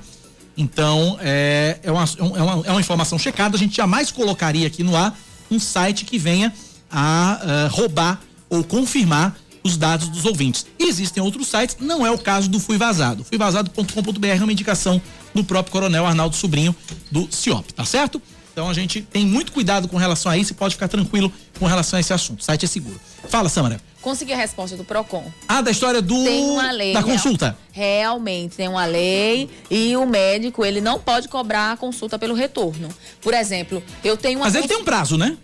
[0.55, 4.83] Então, é, é, uma, é, uma, é uma informação checada, a gente jamais colocaria aqui
[4.83, 5.17] no ar
[5.49, 6.53] um site que venha
[6.91, 9.35] a uh, roubar ou confirmar
[9.67, 10.65] os dados dos ouvintes.
[10.79, 13.23] Existem outros sites, não é o caso do Fui Vazado.
[13.23, 15.01] Fuivazado.com.br é uma indicação
[15.33, 16.75] do próprio Coronel Arnaldo Sobrinho
[17.11, 18.21] do CIOP, tá certo?
[18.51, 21.67] Então a gente tem muito cuidado com relação a isso e pode ficar tranquilo com
[21.67, 22.39] relação a esse assunto.
[22.39, 22.99] O site é seguro.
[23.29, 23.79] Fala, Samara.
[24.01, 25.31] Consegui a resposta do PROCON.
[25.47, 26.23] Ah, da história do.
[26.23, 26.93] Tem uma lei.
[26.93, 27.57] Da consulta.
[27.71, 32.89] Realmente, tem uma lei e o médico, ele não pode cobrar a consulta pelo retorno.
[33.21, 34.45] Por exemplo, eu tenho uma.
[34.45, 35.37] Mas ele tem um prazo, né?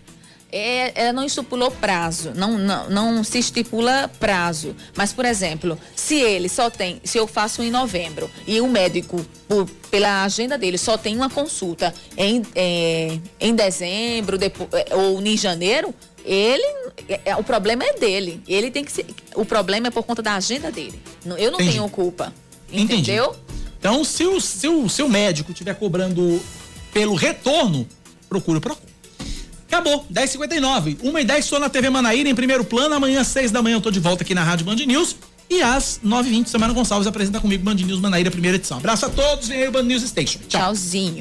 [0.56, 4.74] É, não estipulou prazo, não, não, não se estipula prazo.
[4.96, 9.24] Mas, por exemplo, se ele só tem, se eu faço em novembro e o médico,
[9.48, 15.20] por, pela agenda dele, só tem uma consulta em, é, em dezembro depois, é, ou
[15.20, 15.92] em janeiro,
[16.24, 16.64] ele,
[17.24, 18.40] é, o problema é dele.
[18.46, 21.02] Ele tem que ser, o problema é por conta da agenda dele.
[21.24, 21.72] Eu não Entendi.
[21.72, 22.32] tenho culpa.
[22.72, 23.24] Entendeu?
[23.26, 23.44] Entendi.
[23.78, 26.40] Então, se o seu, seu médico estiver cobrando
[26.92, 27.86] pelo retorno,
[28.28, 28.93] procure o Procon.
[29.74, 30.98] Acabou, 10h59.
[31.02, 32.94] 1 e 10 sou na TV Manaíra em primeiro plano.
[32.94, 35.16] Amanhã, 6 da manhã, eu tô de volta aqui na Rádio Band News.
[35.50, 38.78] E às 9h20, Semana Gonçalves apresenta comigo Band News Manaíra, primeira edição.
[38.78, 40.38] Abraço a todos, vem aí o Band News Station.
[40.48, 40.60] Tchau.
[40.60, 41.12] Tchauzinho.